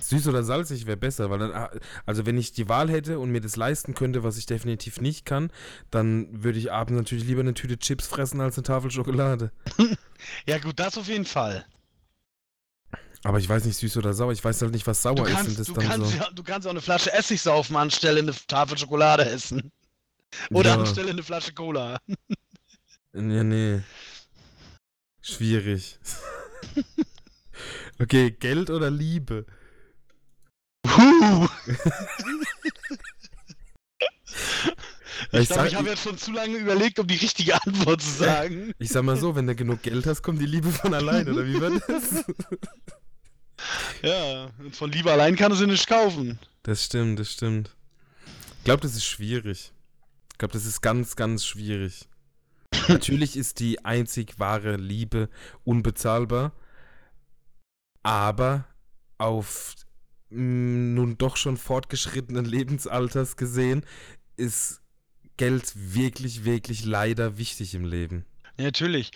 [0.00, 1.70] Süß oder salzig wäre besser, weil dann, ah,
[2.04, 5.24] also wenn ich die Wahl hätte und mir das leisten könnte, was ich definitiv nicht
[5.24, 5.50] kann,
[5.90, 9.52] dann würde ich abends natürlich lieber eine Tüte Chips fressen als eine Tafel Schokolade.
[10.46, 11.66] Ja gut, das auf jeden Fall.
[13.24, 15.30] Aber ich weiß nicht süß oder sauer, ich weiß halt nicht, was sauer Du ist
[15.30, 16.16] und kannst, das du, dann kannst so.
[16.16, 19.72] ja, du kannst auch eine Flasche Essig saufen anstelle eine Tafel Schokolade essen.
[20.52, 20.78] Oder Ja.
[20.78, 21.98] anstelle eine Flasche Cola.
[23.14, 23.80] Ja, nee.
[25.22, 25.98] Schwierig.
[28.00, 29.44] okay, Geld oder Liebe?
[30.84, 31.48] Ja,
[35.40, 38.72] Ich glaube, ich habe jetzt schon zu lange überlegt, um die richtige Antwort zu sagen.
[38.78, 41.46] Ich sag mal so, wenn du genug Geld hast, kommt die Liebe von allein, oder
[41.46, 42.24] wie war das?
[44.02, 46.38] Ja, von Liebe allein kann es sie nicht kaufen.
[46.64, 47.70] Das stimmt, das stimmt.
[48.58, 49.72] Ich glaube, das ist schwierig.
[50.32, 52.08] Ich glaube, das ist ganz, ganz schwierig.
[52.88, 55.28] Natürlich ist die einzig wahre Liebe
[55.64, 56.52] unbezahlbar,
[58.02, 58.64] aber
[59.18, 59.74] auf
[60.34, 63.84] nun doch schon fortgeschrittenen Lebensalters gesehen
[64.36, 64.80] ist
[65.36, 68.24] Geld wirklich, wirklich leider wichtig im Leben.
[68.58, 69.10] Ja, natürlich.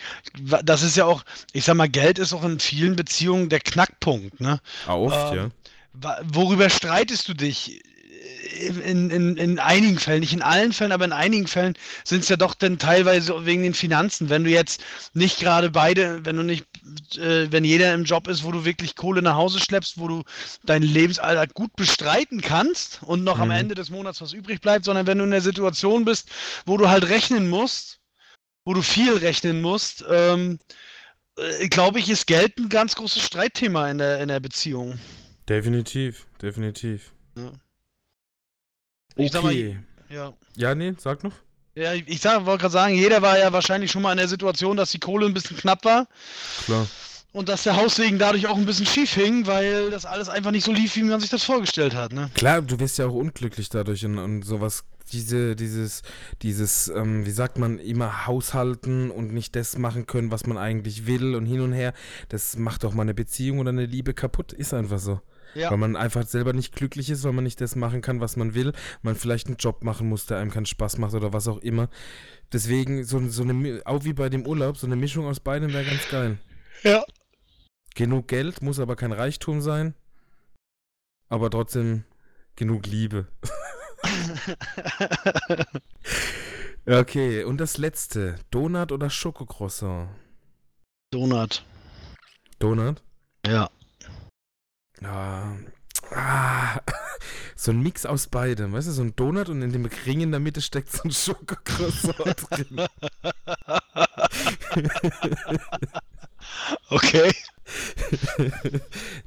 [0.64, 4.40] Das ist ja auch, ich sag mal, Geld ist auch in vielen Beziehungen der Knackpunkt,
[4.40, 4.60] ne?
[4.86, 5.52] Auch oft, Ähm,
[5.94, 6.20] ja.
[6.24, 7.82] Worüber streitest du dich?
[8.84, 11.74] In, in, in einigen Fällen, nicht in allen Fällen, aber in einigen Fällen
[12.04, 14.30] sind es ja doch dann teilweise wegen den Finanzen.
[14.30, 14.82] Wenn du jetzt
[15.12, 16.64] nicht gerade beide, wenn du nicht,
[17.18, 20.22] äh, wenn jeder im Job ist, wo du wirklich Kohle nach Hause schleppst, wo du
[20.64, 23.56] dein Lebensalter gut bestreiten kannst und noch am Mhm.
[23.56, 26.30] Ende des Monats was übrig bleibt, sondern wenn du in der Situation bist,
[26.64, 28.00] wo du halt rechnen musst,
[28.64, 30.58] wo du viel rechnen musst, ähm,
[31.36, 34.98] äh, glaube ich, ist Geld ein ganz großes Streitthema in der, in der Beziehung.
[35.48, 37.12] Definitiv, definitiv.
[37.36, 37.52] Ja.
[39.16, 39.54] Ich sag mal.
[40.08, 40.32] Ja.
[40.56, 41.32] Ja, nee, sag noch.
[41.74, 44.28] Ja, ich, ich sag, wollte gerade sagen, jeder war ja wahrscheinlich schon mal in der
[44.28, 46.08] Situation, dass die Kohle ein bisschen knapp war
[46.64, 46.86] Klar.
[47.32, 50.64] und dass der Haussegen dadurch auch ein bisschen schief hing, weil das alles einfach nicht
[50.64, 52.30] so lief, wie man sich das vorgestellt hat, ne?
[52.34, 56.02] Klar, du wirst ja auch unglücklich dadurch und, und sowas, diese, dieses,
[56.40, 61.06] dieses, ähm, wie sagt man, immer haushalten und nicht das machen können, was man eigentlich
[61.06, 61.92] will und hin und her,
[62.30, 65.20] das macht doch mal eine Beziehung oder eine Liebe kaputt, ist einfach so.
[65.56, 65.70] Ja.
[65.70, 68.54] Weil man einfach selber nicht glücklich ist, weil man nicht das machen kann, was man
[68.54, 68.72] will,
[69.02, 71.88] man vielleicht einen Job machen muss, der einem keinen Spaß macht oder was auch immer.
[72.52, 75.84] Deswegen, so, so eine, auch wie bei dem Urlaub, so eine Mischung aus beidem wäre
[75.84, 76.38] ganz geil.
[76.82, 77.04] Ja.
[77.94, 79.94] Genug Geld, muss aber kein Reichtum sein,
[81.28, 82.04] aber trotzdem
[82.54, 83.26] genug Liebe.
[86.88, 88.36] Okay, und das letzte.
[88.52, 90.08] Donut oder Schokocroissant?
[91.10, 91.64] Donut.
[92.60, 93.02] Donut?
[93.44, 93.68] Ja.
[95.02, 95.56] Ja.
[96.10, 96.80] Ah,
[97.56, 98.72] so ein Mix aus beidem.
[98.72, 101.10] Weißt du, so ein Donut und in dem Ring in der Mitte steckt so ein
[101.10, 102.86] Schokocroissant drin.
[106.90, 107.32] Okay.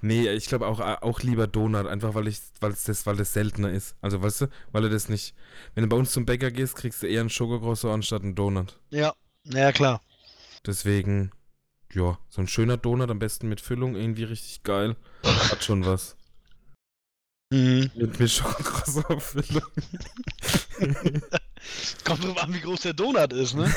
[0.02, 3.34] nee, ich glaube auch, auch lieber Donut, einfach weil ich, weil es das, weil es
[3.34, 3.96] seltener ist.
[4.02, 5.36] Also weißt du, weil du das nicht.
[5.76, 8.80] Wenn du bei uns zum Bäcker gehst, kriegst du eher einen Schokocroissant anstatt einen Donut.
[8.90, 9.14] Ja.
[9.44, 10.02] Ja, klar.
[10.66, 11.32] Deswegen,
[11.94, 14.96] ja, so ein schöner Donut, am besten mit Füllung, irgendwie richtig geil.
[15.24, 16.16] Hat schon was.
[17.52, 17.90] Mhm.
[17.96, 19.64] Mit, mit Schokocroissant-Füllung.
[22.06, 23.74] Kommt drauf an, wie groß der Donut ist, ne?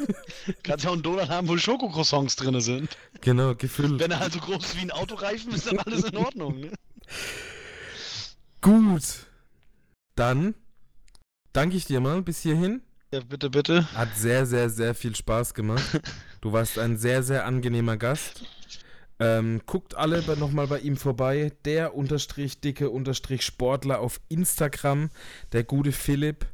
[0.62, 2.96] Kannst ja auch einen Donut haben, wo Schokocroissants drin sind.
[3.20, 4.00] genau, gefüllt.
[4.00, 6.72] Wenn er halt so groß ist wie ein Autoreifen, ist dann alles in Ordnung, ne?
[8.62, 9.26] Gut.
[10.14, 10.54] Dann
[11.52, 12.82] danke ich dir mal bis hierhin.
[13.12, 13.92] Ja, bitte, bitte.
[13.94, 16.00] Hat sehr, sehr, sehr viel Spaß gemacht.
[16.40, 18.44] Du warst ein sehr, sehr angenehmer Gast.
[19.18, 21.52] Ähm, guckt alle nochmal bei ihm vorbei.
[21.66, 25.10] Der unterstrich dicke unterstrich Sportler auf Instagram.
[25.52, 26.46] Der gute Philipp.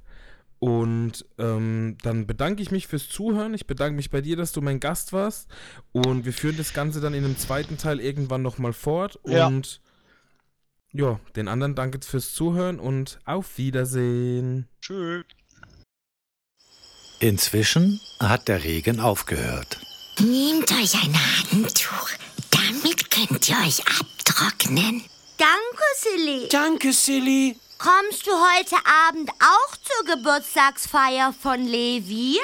[0.59, 3.55] Und ähm, dann bedanke ich mich fürs Zuhören.
[3.55, 5.49] Ich bedanke mich bei dir, dass du mein Gast warst.
[5.93, 9.21] Und wir führen das Ganze dann in einem zweiten Teil irgendwann nochmal fort.
[9.27, 9.47] Ja.
[9.47, 9.81] Und
[10.93, 14.67] Ja, den anderen danke fürs Zuhören und auf Wiedersehen.
[14.81, 15.25] Tschüss.
[17.21, 19.79] Inzwischen hat der Regen aufgehört.
[20.19, 21.15] Nehmt euch ein
[21.53, 22.11] Handtuch,
[22.51, 25.05] damit könnt ihr euch abtrocknen.
[25.37, 26.49] Danke, Silly.
[26.49, 27.59] Danke, Silly.
[27.79, 28.77] Kommst du heute
[29.07, 32.39] Abend auch zur Geburtstagsfeier von Levi?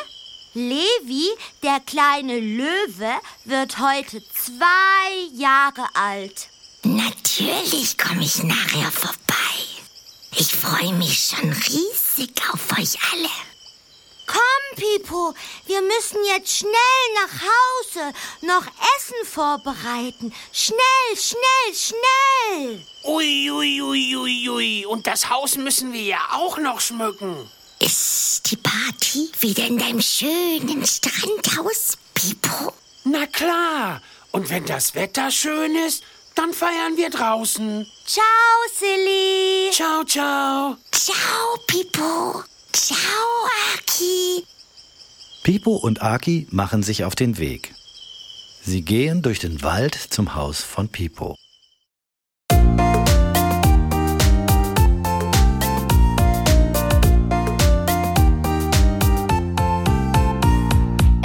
[0.52, 1.30] Levi,
[1.62, 3.14] der kleine Löwe,
[3.46, 6.48] wird heute zwei Jahre alt.
[6.82, 9.16] Natürlich komme ich nachher vorbei.
[10.36, 13.51] Ich freue mich schon riesig auf euch alle.
[14.32, 15.34] Komm, Pipo,
[15.66, 16.72] wir müssen jetzt schnell
[17.14, 18.64] nach Hause, noch
[18.96, 20.32] Essen vorbereiten.
[20.52, 22.86] Schnell, schnell, schnell.
[23.04, 24.86] Ui, ui, ui, ui, ui.
[24.86, 27.50] Und das Haus müssen wir ja auch noch schmücken.
[27.78, 32.72] Ist die Party wieder in deinem schönen Strandhaus, Pipo?
[33.04, 34.00] Na klar.
[34.30, 36.04] Und wenn das Wetter schön ist,
[36.34, 37.86] dann feiern wir draußen.
[38.06, 38.24] Ciao,
[38.78, 39.70] Silly.
[39.72, 40.76] Ciao, ciao.
[40.90, 42.44] Ciao, Pipo.
[42.74, 42.96] Ciao,
[43.74, 44.44] Aki.
[45.42, 47.74] Pipo und Aki machen sich auf den Weg.
[48.62, 51.36] Sie gehen durch den Wald zum Haus von Pipo.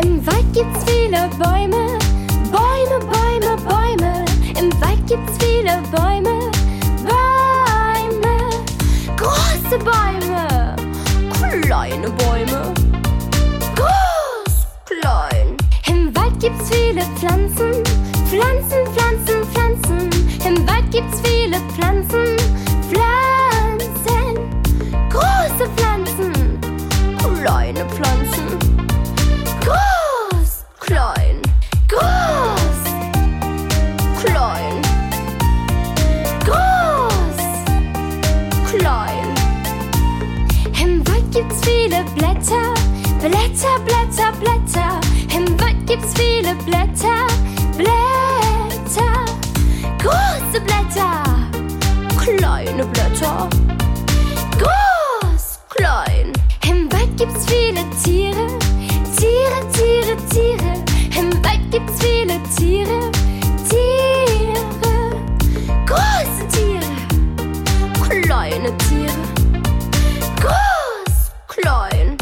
[0.03, 1.97] Im Wald gibt's viele Bäume,
[2.51, 4.25] Bäume, Bäume, Bäume.
[4.59, 6.16] Im Wald gibt's viele Bäume, Bäume.
[17.17, 17.83] Pflanzen,
[18.29, 20.09] Pflanzen, Pflanzen, Pflanzen.
[20.45, 22.37] Im Wald gibt's viele Pflanzen,
[22.87, 24.37] Pflanzen.
[25.09, 26.59] Große Pflanzen,
[27.17, 28.59] kleine Pflanzen.
[29.61, 31.41] Groß, klein,
[31.89, 32.83] groß,
[34.21, 34.81] klein,
[36.45, 37.39] groß,
[38.77, 39.33] klein.
[40.83, 42.75] Im Wald gibt's viele Blätter,
[43.19, 45.01] Blätter, Blätter, Blätter.
[45.35, 47.27] Im Wald gibt's viele Blätter,
[47.77, 49.25] Blätter.
[49.99, 51.23] Große Blätter,
[52.21, 53.49] kleine Blätter.
[54.59, 56.33] Groß, klein.
[56.69, 58.47] Im Wald gibt's viele Tiere,
[59.15, 60.83] Tiere, Tiere, Tiere.
[61.17, 63.09] Im Wald gibt's viele Tiere,
[63.69, 64.67] Tiere.
[65.85, 66.91] Große Tiere,
[68.09, 69.23] kleine Tiere.
[70.41, 72.16] Groß, klein.